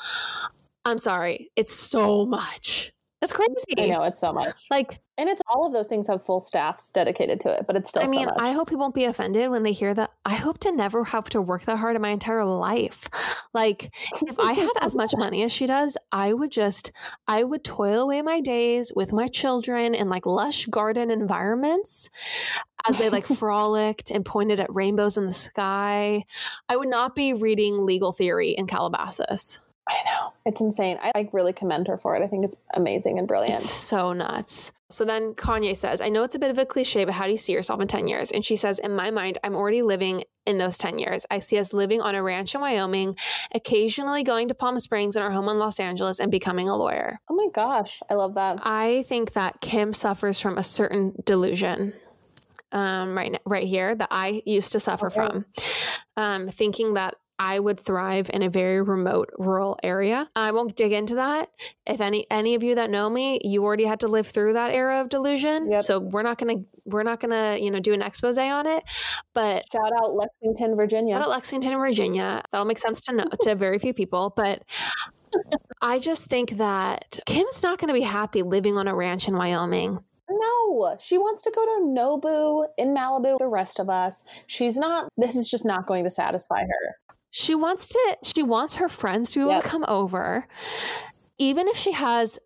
I'm 0.86 0.98
sorry, 0.98 1.52
it's 1.56 1.74
so 1.74 2.26
much. 2.26 2.94
That's 3.22 3.34
crazy. 3.34 3.54
I 3.78 3.88
know 3.88 4.04
it's 4.04 4.20
so 4.20 4.32
much. 4.32 4.66
Like, 4.72 5.02
and 5.18 5.28
it's 5.28 5.42
all 5.50 5.68
of 5.68 5.74
those 5.74 5.88
things 5.88 6.08
have 6.08 6.26
full 6.26 6.40
staffs 6.40 6.90
dedicated 6.90 7.42
to 7.42 7.52
it, 7.52 7.68
but 7.68 7.76
it's 7.76 7.90
still. 7.90 8.04
I 8.04 8.08
mean, 8.08 8.28
so 8.28 8.34
much. 8.34 8.38
I 8.40 8.52
hope 8.52 8.70
people 8.70 8.80
won't 8.80 8.96
be 8.96 9.04
offended 9.04 9.50
when 9.50 9.64
they 9.64 9.74
hear 9.74 9.94
that. 9.94 10.12
I 10.24 10.36
hope 10.36 10.60
to 10.60 10.72
never 10.72 11.04
have 11.04 11.26
to 11.32 11.42
work 11.42 11.66
that 11.66 11.80
hard 11.80 11.98
in 11.98 12.02
my 12.02 12.10
entire 12.10 12.46
life. 12.46 13.10
Like, 13.52 13.92
if 14.22 14.40
I 14.40 14.54
had 14.54 14.70
as 14.80 14.94
much 14.94 15.16
money 15.18 15.42
as 15.42 15.52
she 15.52 15.66
does, 15.66 15.98
I 16.12 16.34
would 16.34 16.52
just, 16.52 16.92
I 17.28 17.44
would 17.44 17.64
toil 17.64 18.04
away 18.04 18.22
my 18.22 18.42
days 18.42 18.92
with 18.96 19.12
my 19.12 19.28
children 19.28 19.96
in 19.96 20.08
like 20.08 20.28
lush 20.28 20.68
garden 20.68 21.10
environments 21.10 22.12
as 22.88 23.00
they 23.00 23.10
like 23.10 23.26
frolicked 23.28 24.12
and 24.12 24.24
pointed 24.24 24.60
at 24.60 24.74
rainbows 24.74 25.18
in 25.18 25.26
the 25.26 25.34
sky. 25.34 26.26
I 26.70 26.76
would 26.76 26.90
not 26.90 27.16
be 27.16 27.34
reading 27.34 27.88
legal 27.88 28.12
theory 28.12 28.52
in 28.52 28.68
Calabasas. 28.68 29.62
I 29.90 29.96
know. 30.06 30.34
It's 30.46 30.62
insane. 30.62 30.98
I, 31.02 31.12
I 31.16 31.30
really 31.34 31.52
commend 31.54 31.88
her 31.88 31.98
for 31.98 32.16
it. 32.16 32.22
I 32.24 32.28
think 32.28 32.46
it's 32.46 32.56
amazing 32.74 33.18
and 33.20 33.28
brilliant. 33.28 33.56
It's 33.56 33.70
so 33.70 34.14
nuts. 34.14 34.72
So 34.92 35.06
then 35.06 35.34
Kanye 35.36 35.78
says, 35.78 36.02
I 36.02 36.10
know 36.10 36.24
it's 36.24 36.34
a 36.34 36.40
bit 36.40 36.50
of 36.50 36.58
a 36.58 36.66
cliche, 36.66 37.06
but 37.06 37.14
how 37.14 37.26
do 37.26 37.32
you 37.32 37.38
see 37.38 37.54
yourself 37.54 37.80
in 37.82 37.88
10 37.88 38.08
years? 38.08 38.32
And 38.32 38.44
she 38.46 38.56
says, 38.56 38.80
In 38.80 38.96
my 38.96 39.12
mind, 39.12 39.38
I'm 39.44 39.56
already 39.56 39.82
living 39.84 40.24
in 40.48 40.58
those 40.58 40.80
10 40.80 40.98
years. 40.98 41.28
I 41.30 41.40
see 41.42 41.60
us 41.60 41.74
living 41.74 42.02
on 42.02 42.16
a 42.16 42.24
ranch 42.24 42.56
in 42.56 42.62
Wyoming, 42.62 43.16
occasionally 43.54 44.24
going 44.24 44.48
to 44.48 44.56
Palm 44.56 44.80
Springs 44.80 45.16
and 45.16 45.24
our 45.24 45.30
home 45.32 45.48
in 45.50 45.60
Los 45.60 45.80
Angeles 45.80 46.20
and 46.20 46.32
becoming 46.32 46.70
a 46.70 46.76
lawyer. 46.76 47.20
oh 47.30 47.36
my 47.36 47.50
gosh. 47.54 48.00
I 48.10 48.16
love 48.16 48.34
that. 48.36 48.60
I 48.64 49.04
think 49.08 49.34
that 49.34 49.62
Kim 49.62 49.94
suffers 49.94 50.40
from 50.40 50.58
a 50.58 50.64
certain 50.64 51.14
delusion 51.24 51.94
um, 52.72 53.16
right, 53.18 53.40
right 53.46 53.68
here 53.68 53.94
that 53.96 54.08
I 54.12 54.42
used 54.46 54.72
to 54.72 54.80
suffer 54.80 55.08
Okay. 55.08 55.16
from, 55.16 55.46
um, 56.18 56.50
thinking 56.50 56.94
that 56.96 57.16
I 57.40 57.58
would 57.58 57.80
thrive 57.80 58.30
in 58.34 58.44
a 58.44 58.50
very 58.50 58.82
remote 58.82 59.30
rural 59.38 59.80
area. 59.82 60.30
I 60.36 60.52
won't 60.52 60.76
dig 60.76 60.92
into 60.92 61.16
that. 61.16 61.50
If 61.88 62.02
any 62.02 62.28
any 62.30 62.54
of 62.56 62.64
you 62.64 62.76
that 62.76 62.90
know 62.90 63.10
me, 63.10 63.40
you 63.44 63.64
already 63.64 63.86
had 63.86 64.02
to 64.02 64.08
live 64.08 64.28
through 64.28 64.54
that 64.54 64.74
era 64.74 65.00
of 65.00 65.08
delusion. 65.08 65.72
Yep. 65.72 65.82
So 65.82 66.00
we're 66.00 66.24
not 66.24 66.38
gonna 66.38 66.64
we're 66.84 67.04
not 67.04 67.22
gonna 67.22 67.58
you 67.58 67.72
know 67.72 67.80
do 67.80 67.94
an 67.94 68.02
expose 68.02 68.38
on 68.38 68.68
it. 68.68 68.84
But 69.34 69.64
Shout 69.72 69.92
out 70.02 70.16
Lexington, 70.16 70.76
Virginia. 70.76 71.16
Shout 71.16 71.24
out 71.24 71.30
Lexington, 71.30 71.78
Virginia. 71.78 72.44
That'll 72.52 72.66
make 72.68 72.78
sense 72.78 73.00
to 73.02 73.14
know 73.14 73.26
to 73.42 73.56
very 73.56 73.80
few 73.80 73.94
people, 73.94 74.34
but 74.36 74.64
I 75.82 76.00
just 76.00 76.28
think 76.28 76.58
that 76.58 77.20
Kim's 77.26 77.64
not 77.64 77.80
going 77.80 77.88
to 77.88 77.94
be 77.94 78.02
happy 78.02 78.42
living 78.42 78.78
on 78.78 78.88
a 78.88 78.96
ranch 78.96 79.28
in 79.28 79.36
Wyoming. 79.36 80.00
No, 80.30 80.98
she 81.00 81.18
wants 81.18 81.42
to 81.44 81.52
go 81.52 81.66
to 81.66 81.86
Nobu 81.86 82.66
in 82.78 82.90
Malibu. 82.96 83.38
The 83.38 83.48
rest 83.48 83.80
of 83.80 83.90
us, 83.90 84.24
she's 84.48 84.78
not. 84.78 85.10
This 85.18 85.36
is 85.36 85.50
just 85.50 85.66
not 85.66 85.88
going 85.88 86.04
to 86.04 86.10
satisfy 86.10 86.62
her. 86.62 87.16
She 87.32 87.56
wants 87.56 87.88
to 87.90 88.18
she 88.24 88.44
wants 88.44 88.76
her 88.76 88.90
friends 88.90 89.32
to 89.34 89.40
be 89.40 89.42
able 89.44 89.54
Yep. 89.54 89.64
to 89.64 89.70
come 89.70 89.86
over. 89.88 90.48
Even 91.38 91.68
if 91.68 91.78
she 91.78 91.92
has 91.94 92.40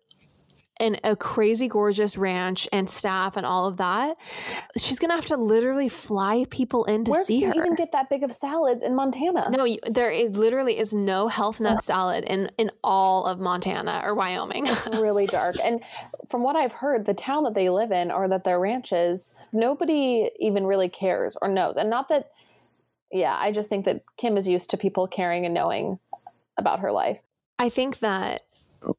an, 0.80 0.96
a 1.04 1.14
crazy 1.14 1.68
gorgeous 1.68 2.16
ranch 2.18 2.68
and 2.72 2.90
staff 2.90 3.36
and 3.36 3.46
all 3.46 3.66
of 3.66 3.76
that, 3.76 4.16
she's 4.76 4.98
to 4.98 5.08
have 5.10 5.24
to 5.26 5.36
literally 5.36 5.88
fly 5.88 6.44
people 6.50 6.84
in 6.86 7.04
to 7.04 7.12
Where 7.12 7.22
see 7.22 7.40
can 7.42 7.50
her. 7.50 7.54
you 7.54 7.60
even 7.62 7.74
get 7.76 7.92
that 7.92 8.10
big 8.10 8.24
of 8.24 8.32
salads 8.32 8.82
in 8.82 8.94
Montana? 8.96 9.50
no, 9.50 9.62
you, 9.64 9.78
there 9.88 10.10
is, 10.10 10.36
literally 10.36 10.76
is 10.76 10.92
no 10.92 11.28
health 11.28 11.60
nut 11.60 11.84
salad 11.84 12.24
in 12.24 12.50
in 12.58 12.72
all 12.82 13.24
of 13.24 13.38
Montana 13.38 14.02
or 14.04 14.14
Wyoming. 14.16 14.66
It's 14.66 14.86
really 14.92 15.26
dark. 15.26 15.54
And 15.64 15.80
from 16.28 16.42
what 16.42 16.56
I've 16.56 16.72
heard, 16.72 17.04
the 17.06 17.14
town 17.14 17.44
that 17.44 17.54
they 17.54 17.70
live 17.70 17.92
in 17.92 18.10
or 18.10 18.26
that 18.28 18.42
their 18.42 18.58
ranch 18.58 18.92
is, 18.92 19.32
nobody 19.52 20.28
even 20.40 20.66
really 20.66 20.88
cares 20.88 21.36
or 21.40 21.48
knows. 21.48 21.76
And 21.76 21.88
not 21.88 22.08
that, 22.08 22.32
yeah, 23.14 23.36
I 23.38 23.52
just 23.52 23.68
think 23.68 23.84
that 23.84 24.02
Kim 24.16 24.36
is 24.36 24.48
used 24.48 24.70
to 24.70 24.76
people 24.76 25.06
caring 25.06 25.44
and 25.44 25.54
knowing 25.54 26.00
about 26.58 26.80
her 26.80 26.90
life. 26.90 27.22
I 27.60 27.68
think 27.68 28.00
that 28.00 28.42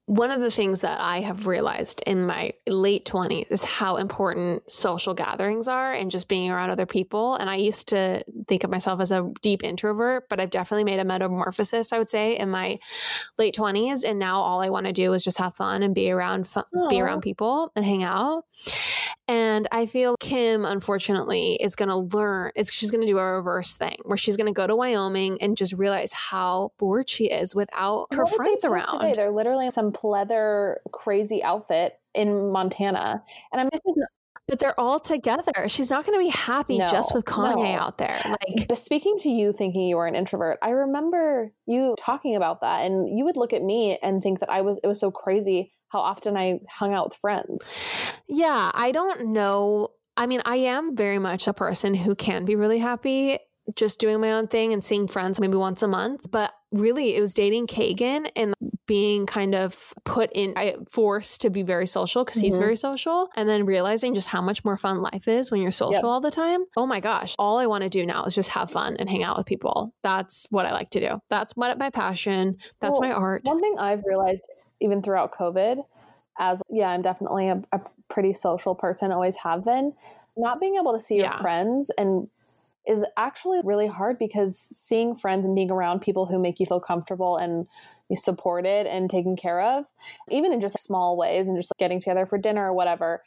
one 0.06 0.32
of 0.32 0.42
the 0.42 0.50
things 0.50 0.82
that 0.82 1.00
I 1.00 1.20
have 1.20 1.46
realized 1.46 2.02
in 2.08 2.26
my 2.26 2.54
late 2.66 3.06
20s 3.06 3.52
is 3.52 3.64
how 3.64 3.98
important 3.98 4.72
social 4.72 5.14
gatherings 5.14 5.68
are 5.68 5.94
and 5.94 6.10
just 6.10 6.28
being 6.28 6.50
around 6.50 6.70
other 6.70 6.86
people. 6.86 7.36
And 7.36 7.50
I 7.50 7.58
used 7.58 7.90
to 7.90 8.24
think 8.48 8.64
of 8.64 8.72
myself 8.72 9.00
as 9.00 9.12
a 9.12 9.32
deep 9.42 9.64
introvert, 9.64 10.28
but 10.30 10.40
I've 10.40 10.50
definitely 10.50 10.86
made 10.86 11.00
a 11.00 11.06
metamorphosis, 11.06 11.94
I 11.94 12.00
would 12.00 12.10
say, 12.10 12.38
in 12.38 12.50
my 12.50 12.80
late 13.38 13.56
20s. 13.56 14.04
And 14.04 14.18
now 14.18 14.40
all 14.40 14.62
I 14.62 14.70
want 14.70 14.88
to 14.88 14.94
do 14.94 15.14
is 15.14 15.24
just 15.24 15.38
have 15.38 15.56
fun 15.56 15.84
and 15.84 15.94
be 15.94 16.10
around 16.10 16.48
fun, 16.48 16.64
be 16.90 17.02
around 17.02 17.22
people 17.22 17.72
and 17.76 17.86
hang 17.86 18.04
out. 18.04 18.46
And 19.28 19.68
I 19.72 19.88
feel 19.88 20.16
Kim, 20.20 20.66
unfortunately, 20.66 21.58
is 21.60 21.76
going 21.76 21.90
to 21.90 21.98
learn, 21.98 22.52
is 22.56 22.72
she's 22.72 22.92
going 22.92 23.02
to 23.02 23.08
do 23.08 23.18
a 23.18 23.24
reverse 23.24 23.76
thing 23.76 23.98
where 24.04 24.18
she's 24.18 24.38
going 24.38 24.48
to 24.48 24.54
go 24.54 24.68
to 24.68 24.76
Wyoming 24.76 25.42
and 25.42 25.58
just 25.58 25.74
realize 25.74 26.14
how 26.14 26.72
bored 26.78 27.10
she 27.10 27.26
is 27.26 27.56
without 27.56 28.08
her 28.12 28.24
What 28.26 28.36
friends 28.36 28.64
around. 28.64 29.00
Today? 29.00 29.14
They're 29.16 29.32
literally 29.32 29.66
in 29.66 29.72
some 29.72 29.92
pleather 29.92 30.76
crazy 30.92 31.44
outfit 31.44 32.00
in 32.14 32.52
Montana. 32.52 33.24
And 33.52 33.62
I'm, 33.62 33.70
this 33.72 33.82
is 33.84 34.04
But 34.48 34.60
they're 34.60 34.80
all 34.80 35.00
together. 35.00 35.68
She's 35.70 35.90
not 35.90 36.06
going 36.06 36.20
to 36.20 36.24
be 36.24 36.30
happy 36.30 36.78
No, 36.78 36.88
just 36.88 37.16
with 37.16 37.26
Kanye 37.26 37.74
no. 37.74 37.80
out 37.80 37.98
there. 37.98 38.22
Like, 38.26 38.68
But 38.68 38.78
speaking 38.78 39.18
to 39.20 39.30
you 39.30 39.54
thinking 39.54 39.82
you 39.82 39.96
were 39.96 40.06
an 40.06 40.14
introvert, 40.14 40.60
I 40.62 40.70
remember 40.70 41.52
you 41.66 41.96
talking 41.98 42.36
about 42.36 42.62
that 42.62 42.86
and 42.86 43.18
you 43.18 43.26
would 43.26 43.38
look 43.38 43.54
at 43.54 43.64
me 43.64 43.98
and 44.04 44.22
think 44.22 44.40
that 44.42 44.52
I 44.52 44.62
was 44.62 44.80
it 44.84 44.88
was 44.88 45.00
so 45.00 45.10
crazy 45.10 45.72
how 45.96 46.02
often 46.02 46.36
I 46.36 46.60
hung 46.70 46.94
out 46.94 47.10
with 47.10 47.18
friends. 47.18 47.66
yeah, 48.28 48.72
I 48.74 48.92
don't 48.92 49.28
know. 49.28 49.90
I 50.18 50.28
mean, 50.28 50.42
I 50.46 50.58
am 50.58 50.96
very 50.96 51.20
much 51.20 51.48
a 51.48 51.54
person 51.54 51.94
who 51.94 52.16
can 52.16 52.46
be 52.46 52.56
really 52.56 52.80
happy 52.80 53.40
just 53.76 54.00
doing 54.00 54.20
my 54.22 54.32
own 54.32 54.48
thing 54.48 54.74
and 54.74 54.84
seeing 54.84 55.08
friends 55.08 55.40
maybe 55.40 55.58
once 55.58 55.82
a 55.82 55.88
month. 55.88 56.22
But 56.30 56.54
really, 56.72 57.16
it 57.16 57.20
was 57.22 57.34
dating 57.34 57.66
Kagan 57.68 58.30
and 58.36 58.54
being 58.86 59.26
kind 59.26 59.56
of 59.56 59.92
put 60.04 60.32
in, 60.34 60.54
I 60.56 60.76
forced 60.92 61.42
to 61.42 61.50
be 61.50 61.64
very 61.64 61.88
social 61.88 62.24
because 62.24 62.40
he's 62.40 62.56
Mhm. 62.56 62.60
very 62.60 62.76
social. 62.76 63.28
And 63.36 63.50
then 63.50 63.66
realizing 63.66 64.14
just 64.14 64.28
how 64.28 64.40
much 64.42 64.64
more 64.64 64.78
fun 64.78 65.02
life 65.02 65.28
is 65.28 65.50
when 65.50 65.62
you're 65.64 65.72
social 65.72 65.94
Yep. 65.94 66.04
all 66.04 66.22
the 66.22 66.30
time. 66.30 66.66
Oh 66.78 66.86
my 66.86 67.00
gosh. 67.00 67.34
All 67.40 67.58
I 67.58 67.66
want 67.66 67.82
to 67.84 67.90
do 67.90 68.06
now 68.06 68.24
is 68.26 68.36
just 68.36 68.50
have 68.50 68.70
fun 68.70 68.98
and 69.00 69.10
hang 69.10 69.24
out 69.24 69.36
with 69.38 69.48
people. 69.48 69.92
That's 70.04 70.46
what 70.52 70.68
I 70.68 70.72
like 70.72 70.92
to 70.92 71.00
do. 71.00 71.20
That's 71.32 71.54
what 71.56 71.80
my 71.80 71.90
passion. 71.90 72.58
That's 72.82 73.00
Well, 73.00 73.10
my 73.10 73.16
art. 73.16 73.42
One 73.46 73.60
thing 73.62 73.76
I've 73.80 74.04
realized 74.06 74.44
even 74.82 75.02
throughout 75.02 75.34
COVID, 75.34 75.84
as 76.40 76.62
yeah, 76.70 76.90
I'm 76.90 77.02
definitely 77.02 77.50
a, 77.50 77.62
a 77.72 77.82
pretty 78.10 78.34
social 78.34 78.76
person, 78.76 79.12
always 79.12 79.36
have 79.38 79.64
been. 79.64 79.94
Not 80.38 80.60
being 80.60 80.76
able 80.76 80.94
to 80.94 81.00
see 81.00 81.16
your 81.16 81.32
friends 81.32 81.90
and 81.98 82.28
is 82.88 83.04
actually 83.18 83.62
really 83.64 83.88
hard 83.88 84.20
because 84.20 84.58
seeing 84.60 85.16
friends 85.16 85.46
and 85.46 85.56
being 85.56 85.72
around 85.72 86.02
people 86.02 86.26
who 86.26 86.40
make 86.40 86.60
you 86.60 86.66
feel 86.66 86.80
comfortable 86.80 87.38
and 87.38 87.68
you 88.10 88.16
supported 88.16 88.86
and 88.86 89.10
taken 89.10 89.36
care 89.36 89.62
of, 89.62 89.86
even 90.30 90.54
in 90.54 90.60
just 90.60 90.78
small 90.80 91.18
ways 91.18 91.48
and 91.48 91.58
just 91.58 91.74
getting 91.80 92.00
together 92.00 92.26
for 92.26 92.38
dinner 92.38 92.66
or 92.66 92.74
whatever, 92.74 93.24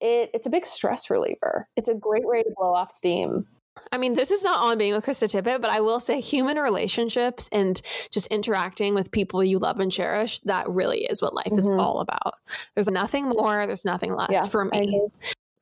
it, 0.00 0.30
it's 0.34 0.46
a 0.46 0.50
big 0.50 0.66
stress 0.66 1.08
reliever. 1.08 1.68
It's 1.76 1.88
a 1.88 1.94
great 1.94 2.26
way 2.26 2.42
to 2.42 2.50
blow 2.56 2.74
off 2.74 2.90
steam. 2.90 3.46
I 3.92 3.98
mean, 3.98 4.14
this 4.14 4.30
is 4.30 4.42
not 4.44 4.58
on 4.60 4.78
being 4.78 4.94
with 4.94 5.04
Krista 5.04 5.28
Tippett, 5.28 5.60
but 5.60 5.70
I 5.70 5.80
will 5.80 6.00
say 6.00 6.20
human 6.20 6.56
relationships 6.58 7.48
and 7.52 7.80
just 8.10 8.26
interacting 8.28 8.94
with 8.94 9.10
people 9.10 9.42
you 9.44 9.58
love 9.58 9.80
and 9.80 9.90
cherish, 9.92 10.40
that 10.40 10.68
really 10.68 11.04
is 11.04 11.22
what 11.22 11.34
life 11.34 11.52
is 11.56 11.68
Mhm. 11.70 11.80
all 11.80 12.00
about. 12.00 12.34
There's 12.74 12.88
nothing 12.88 13.24
more, 13.28 13.66
there's 13.66 13.84
nothing 13.84 14.14
less 14.14 14.30
Yeah, 14.30 14.46
for 14.46 14.64
me. 14.64 14.78
agree. 14.78 15.08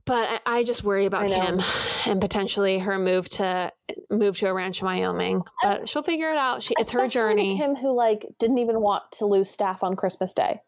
But 0.07 0.43
I, 0.47 0.59
I 0.59 0.65
just 0.65 0.85
worry 0.85 1.07
about 1.07 1.29
Kim 1.29 1.63
and 2.05 2.21
potentially 2.21 2.79
her 2.79 2.99
move 2.99 3.27
to 3.31 3.73
move 4.11 4.37
to 4.39 4.47
a 4.49 4.53
ranch 4.53 4.81
in 4.83 4.87
Wyoming. 4.87 5.43
But 5.63 5.89
she'll 5.89 6.03
figure 6.03 6.31
it 6.31 6.37
out. 6.37 6.63
She, 6.63 6.75
it's 6.79 6.93
her 6.93 7.09
journey. 7.09 7.57
Kim, 7.57 7.75
who 7.75 7.91
like 7.93 8.27
didn't 8.39 8.59
even 8.59 8.81
want 8.83 9.05
to 9.13 9.27
lose 9.27 9.49
staff 9.49 9.83
on 9.83 9.97
Christmas 9.97 10.35
Day. 10.35 10.61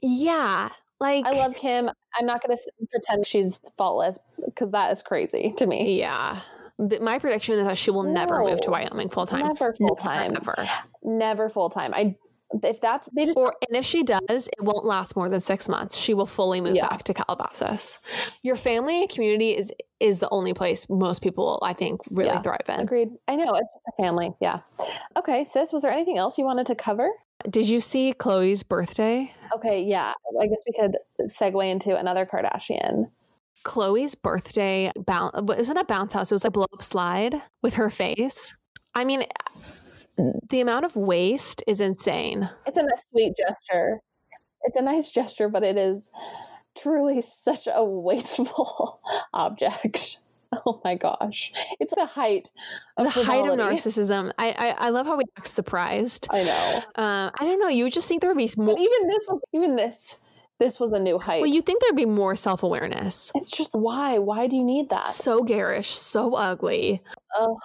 Yeah. 0.00 0.70
Like 0.98 1.26
I 1.26 1.32
love 1.32 1.54
Kim. 1.56 1.90
I'm 2.18 2.26
not 2.26 2.42
going 2.42 2.56
to 2.56 2.62
pretend 2.90 3.26
she's 3.26 3.58
faultless 3.76 4.18
because 4.44 4.70
that 4.70 4.90
is 4.92 5.02
crazy 5.02 5.52
to 5.58 5.66
me. 5.66 5.98
Yeah. 5.98 6.40
My 7.00 7.18
prediction 7.18 7.58
is 7.58 7.66
that 7.66 7.76
she 7.78 7.90
will 7.90 8.04
never 8.04 8.42
move 8.42 8.60
to 8.62 8.70
Wyoming 8.70 9.10
full 9.10 9.26
time. 9.26 9.46
Never 9.46 9.74
full 9.74 9.96
time. 9.96 10.32
Never. 10.32 10.54
Never 11.02 11.48
full 11.48 11.68
time. 11.68 11.92
I 11.94 12.16
if 12.64 12.80
that's 12.80 13.08
they 13.14 13.26
just 13.26 13.38
Or 13.38 13.54
and 13.68 13.76
if 13.76 13.84
she 13.84 14.02
does, 14.02 14.48
it 14.48 14.60
won't 14.60 14.84
last 14.84 15.14
more 15.14 15.28
than 15.28 15.38
six 15.40 15.68
months. 15.68 15.96
She 15.96 16.14
will 16.14 16.26
fully 16.26 16.60
move 16.60 16.74
Yeah. 16.74 16.88
back 16.88 17.04
to 17.04 17.14
Calabasas. 17.14 18.00
Your 18.42 18.56
family 18.56 19.06
community 19.06 19.56
is 19.56 19.72
is 20.00 20.18
the 20.20 20.28
only 20.30 20.52
place 20.54 20.88
most 20.88 21.22
people 21.22 21.60
I 21.62 21.74
think 21.74 22.00
really 22.10 22.30
Yeah. 22.30 22.40
thrive 22.42 22.64
in. 22.68 22.80
agreed. 22.80 23.10
I 23.28 23.36
know 23.36 23.52
it's 23.54 23.68
just 23.72 23.94
a 23.98 24.02
family. 24.02 24.32
Yeah. 24.40 24.60
Okay, 25.16 25.44
sis. 25.44 25.72
Was 25.72 25.82
there 25.82 25.92
anything 25.92 26.16
else 26.18 26.38
you 26.38 26.44
wanted 26.44 26.66
to 26.66 26.74
cover? 26.74 27.10
Did 27.48 27.68
you 27.68 27.78
see 27.80 28.12
Khloé's 28.14 28.62
birthday? 28.62 29.32
Okay. 29.54 29.82
Yeah. 29.82 30.12
I 30.40 30.46
guess 30.46 30.58
we 30.66 30.72
could 30.78 30.96
segue 31.28 31.70
into 31.70 31.96
another 31.96 32.26
Kardashian. 32.26 33.10
Khloé's 33.64 34.14
birthday 34.14 34.90
bounce 34.96 35.36
it 35.36 35.44
wasn't 35.44 35.78
a 35.78 35.84
bounce 35.84 36.12
house, 36.12 36.30
it 36.30 36.34
was 36.34 36.44
a 36.44 36.50
blow 36.50 36.66
up 36.72 36.82
slide 36.82 37.42
with 37.62 37.74
her 37.74 37.90
face. 37.90 38.56
I 38.94 39.04
mean 39.04 39.24
the 40.48 40.60
amount 40.60 40.84
of 40.84 40.96
waste 40.96 41.62
is 41.66 41.80
insane. 41.80 42.50
It's 42.66 42.78
a 42.78 42.82
nice, 42.82 43.06
sweet 43.10 43.34
gesture. 43.36 44.00
It's 44.62 44.76
a 44.76 44.82
nice 44.82 45.10
gesture, 45.10 45.48
but 45.48 45.62
it 45.62 45.78
is 45.78 46.10
truly 46.78 47.20
such 47.20 47.66
a 47.72 47.84
wasteful 47.84 49.00
object. 49.34 50.18
Oh 50.66 50.80
my 50.84 50.96
gosh. 50.96 51.52
It's 51.78 51.94
the 51.94 52.06
height 52.06 52.50
of 52.96 53.04
the 53.04 53.24
height 53.24 53.48
of 53.48 53.56
narcissism. 53.56 54.32
I, 54.36 54.50
I 54.58 54.86
I 54.86 54.90
love 54.90 55.06
how 55.06 55.16
we 55.16 55.24
act 55.38 55.46
surprised. 55.46 56.26
I 56.28 56.42
know. 56.42 56.82
Uh, 56.96 57.30
I 57.38 57.44
don't 57.44 57.60
know. 57.60 57.68
You 57.68 57.88
just 57.88 58.08
think 58.08 58.20
there 58.20 58.30
would 58.30 58.36
be 58.36 58.50
more. 58.56 58.74
But 58.74 58.80
even 58.80 59.06
this 59.06 59.26
was 59.28 59.40
even 59.52 59.76
this 59.76 60.18
this 60.60 60.78
was 60.78 60.92
a 60.92 60.98
new 61.00 61.18
height. 61.18 61.40
Well, 61.40 61.50
you 61.50 61.62
think 61.62 61.82
there'd 61.82 61.96
be 61.96 62.04
more 62.06 62.36
self 62.36 62.62
awareness. 62.62 63.32
it's 63.34 63.50
just 63.50 63.74
why? 63.74 64.18
Why 64.18 64.46
do 64.46 64.56
you 64.56 64.62
need 64.62 64.90
that? 64.90 65.08
So 65.08 65.42
garish, 65.42 65.90
so 65.90 66.34
ugly. 66.34 67.02
Ugh. 67.36 67.56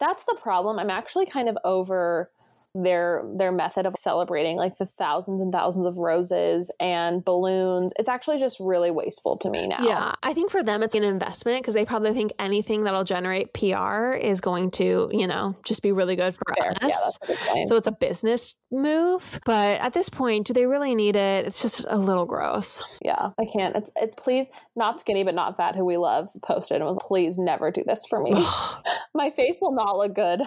That's 0.00 0.24
the 0.24 0.34
problem. 0.40 0.80
I'm 0.80 0.90
actually 0.90 1.26
kind 1.26 1.48
of 1.48 1.56
over 1.62 2.32
their 2.74 3.24
their 3.36 3.52
method 3.52 3.86
of 3.86 3.94
celebrating 3.96 4.56
like 4.56 4.76
the 4.78 4.86
thousands 4.86 5.40
and 5.40 5.52
thousands 5.52 5.86
of 5.86 5.98
roses 5.98 6.72
and 6.80 7.24
balloons. 7.24 7.92
It's 7.98 8.08
actually 8.08 8.38
just 8.38 8.58
really 8.60 8.90
wasteful 8.90 9.36
to 9.38 9.50
me 9.50 9.66
now. 9.66 9.78
Yeah, 9.80 10.12
I 10.22 10.34
think 10.34 10.50
for 10.50 10.62
them 10.62 10.82
it's 10.82 10.94
an 10.94 11.02
investment 11.04 11.62
because 11.62 11.74
they 11.74 11.84
probably 11.84 12.12
think 12.12 12.32
anything 12.38 12.84
that'll 12.84 13.04
generate 13.04 13.52
PR 13.54 14.12
is 14.12 14.40
going 14.40 14.70
to, 14.72 15.08
you 15.12 15.26
know, 15.26 15.56
just 15.64 15.82
be 15.82 15.92
really 15.92 16.16
good 16.16 16.34
for 16.34 16.44
Fair. 16.58 16.72
us. 16.72 16.78
Yeah, 16.82 16.88
that's 16.88 17.18
a 17.22 17.26
good 17.26 17.38
point. 17.38 17.68
so 17.68 17.76
it's 17.76 17.86
a 17.86 17.92
business 17.92 18.54
move, 18.70 19.40
but 19.44 19.78
at 19.78 19.94
this 19.94 20.08
point, 20.08 20.46
do 20.46 20.52
they 20.52 20.66
really 20.66 20.94
need 20.94 21.16
it? 21.16 21.46
It's 21.46 21.62
just 21.62 21.86
a 21.88 21.96
little 21.96 22.26
gross. 22.26 22.82
yeah, 23.02 23.30
I 23.38 23.44
can't. 23.52 23.74
It's 23.76 23.90
it's 23.96 24.16
please 24.16 24.48
not 24.76 25.00
skinny 25.00 25.24
but 25.24 25.34
not 25.34 25.56
fat 25.56 25.74
who 25.74 25.84
we 25.84 25.96
love 25.96 26.28
posted 26.42 26.76
and 26.76 26.86
was 26.86 26.98
please 27.00 27.38
never 27.38 27.70
do 27.70 27.82
this 27.86 28.04
for 28.08 28.20
me. 28.20 28.32
My 29.14 29.30
face 29.30 29.58
will 29.60 29.72
not 29.72 29.96
look 29.96 30.14
good 30.14 30.42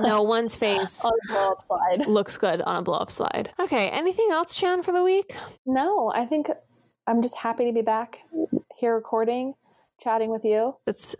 no 0.00 0.22
one's 0.22 0.54
face 0.56 1.04
on 1.04 1.12
a 1.12 1.32
blow 1.32 1.50
up 1.52 1.58
slide. 1.66 2.06
looks 2.06 2.38
good 2.38 2.60
on 2.62 2.76
a 2.76 2.82
blow 2.82 2.98
up 2.98 3.10
slide. 3.10 3.50
Okay, 3.58 3.88
anything 3.88 4.28
else, 4.30 4.56
Chan, 4.56 4.82
for 4.82 4.92
the 4.92 5.02
week? 5.02 5.34
No, 5.66 6.10
I 6.14 6.26
think 6.26 6.50
I'm 7.06 7.22
just 7.22 7.36
happy 7.36 7.66
to 7.66 7.72
be 7.72 7.82
back 7.82 8.20
here 8.76 8.94
recording, 8.94 9.54
chatting 10.00 10.30
with 10.30 10.44
you. 10.44 10.76
It's 10.86 11.16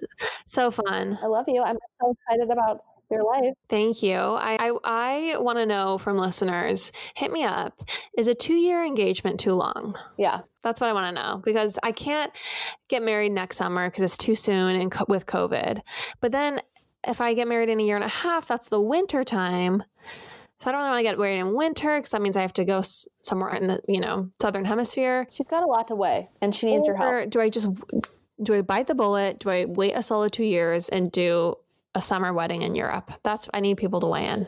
so 0.46 0.70
fun. 0.70 1.18
I 1.22 1.26
love 1.26 1.46
you. 1.48 1.62
I'm 1.62 1.78
so 2.00 2.12
excited 2.12 2.50
about 2.50 2.82
your 3.10 3.24
life. 3.24 3.52
Thank 3.68 4.02
you. 4.02 4.16
I 4.16 4.56
I, 4.58 5.34
I 5.34 5.38
want 5.38 5.58
to 5.58 5.66
know 5.66 5.98
from 5.98 6.16
listeners. 6.16 6.92
Hit 7.14 7.30
me 7.30 7.44
up. 7.44 7.82
Is 8.16 8.26
a 8.26 8.34
two 8.34 8.54
year 8.54 8.84
engagement 8.84 9.38
too 9.38 9.52
long? 9.52 9.96
Yeah. 10.16 10.40
That's 10.62 10.80
what 10.80 10.88
I 10.88 10.92
want 10.92 11.14
to 11.14 11.22
know 11.22 11.42
because 11.44 11.78
I 11.82 11.92
can't 11.92 12.32
get 12.88 13.02
married 13.02 13.32
next 13.32 13.56
summer 13.56 13.90
because 13.90 14.02
it's 14.02 14.16
too 14.16 14.34
soon 14.34 14.76
and 14.76 14.90
co- 14.90 15.04
with 15.08 15.26
COVID. 15.26 15.80
But 16.20 16.32
then 16.32 16.60
if 17.06 17.20
I 17.20 17.34
get 17.34 17.48
married 17.48 17.68
in 17.68 17.80
a 17.80 17.82
year 17.82 17.96
and 17.96 18.04
a 18.04 18.08
half, 18.08 18.46
that's 18.48 18.68
the 18.68 18.80
winter 18.80 19.24
time. 19.24 19.82
So 20.58 20.70
I 20.70 20.72
don't 20.72 20.80
really 20.82 20.90
want 20.90 20.98
to 21.06 21.10
get 21.10 21.18
married 21.18 21.38
in 21.40 21.54
winter 21.54 21.98
because 21.98 22.10
that 22.12 22.22
means 22.22 22.36
I 22.36 22.42
have 22.42 22.52
to 22.54 22.64
go 22.64 22.78
s- 22.78 23.08
somewhere 23.20 23.52
in 23.54 23.66
the 23.66 23.80
you 23.88 23.98
know 24.00 24.30
southern 24.40 24.64
hemisphere. 24.64 25.26
She's 25.32 25.46
got 25.46 25.64
a 25.64 25.66
lot 25.66 25.88
to 25.88 25.96
weigh 25.96 26.28
and 26.40 26.54
she 26.54 26.66
needs 26.66 26.86
your 26.86 26.96
help. 26.96 27.10
Or 27.10 27.26
do 27.26 27.40
I 27.40 27.50
just 27.50 27.66
do 28.42 28.54
I 28.54 28.62
bite 28.62 28.86
the 28.86 28.94
bullet? 28.94 29.40
Do 29.40 29.50
I 29.50 29.64
wait 29.64 29.92
a 29.94 30.02
solid 30.02 30.32
two 30.32 30.44
years 30.44 30.88
and 30.88 31.10
do 31.10 31.56
a 31.96 32.00
summer 32.02 32.32
wedding 32.32 32.62
in 32.62 32.76
Europe? 32.76 33.10
That's 33.24 33.48
I 33.52 33.58
need 33.60 33.76
people 33.76 33.98
to 34.00 34.06
weigh 34.06 34.26
in. 34.26 34.46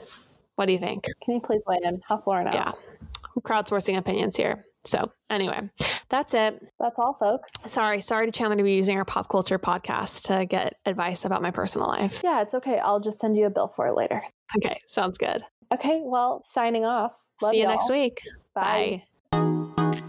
What 0.54 0.66
do 0.66 0.72
you 0.72 0.78
think? 0.78 1.10
Can 1.24 1.34
you 1.34 1.40
please 1.40 1.62
weigh 1.66 1.80
in? 1.82 2.00
Lauren 2.26 2.46
out. 2.46 2.54
Yeah, 2.54 2.72
crowdsourcing 3.40 3.96
opinions 3.96 4.36
here. 4.36 4.66
So 4.84 5.10
anyway, 5.30 5.68
that's 6.08 6.34
it. 6.34 6.60
That's 6.78 6.98
all, 6.98 7.14
folks. 7.18 7.52
Sorry, 7.60 8.00
sorry 8.00 8.26
to 8.26 8.32
Chandler 8.32 8.56
to 8.56 8.62
be 8.62 8.74
using 8.74 8.96
our 8.98 9.04
pop 9.04 9.28
culture 9.28 9.58
podcast 9.58 10.26
to 10.28 10.46
get 10.46 10.76
advice 10.86 11.24
about 11.24 11.42
my 11.42 11.50
personal 11.50 11.88
life. 11.88 12.20
Yeah, 12.22 12.42
it's 12.42 12.54
okay. 12.54 12.78
I'll 12.78 13.00
just 13.00 13.18
send 13.18 13.36
you 13.36 13.46
a 13.46 13.50
bill 13.50 13.68
for 13.68 13.86
it 13.86 13.94
later. 13.94 14.22
Okay, 14.56 14.80
sounds 14.86 15.18
good. 15.18 15.42
Okay, 15.72 16.00
well, 16.04 16.44
signing 16.48 16.84
off. 16.84 17.12
Love 17.42 17.50
See 17.50 17.58
you 17.58 17.62
y'all. 17.64 17.72
next 17.72 17.90
week. 17.90 18.20
Bye. 18.54 19.02
Bye. 19.32 20.04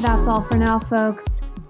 That's 0.00 0.28
all 0.28 0.42
for 0.44 0.56
now, 0.56 0.78
folks. 0.78 1.40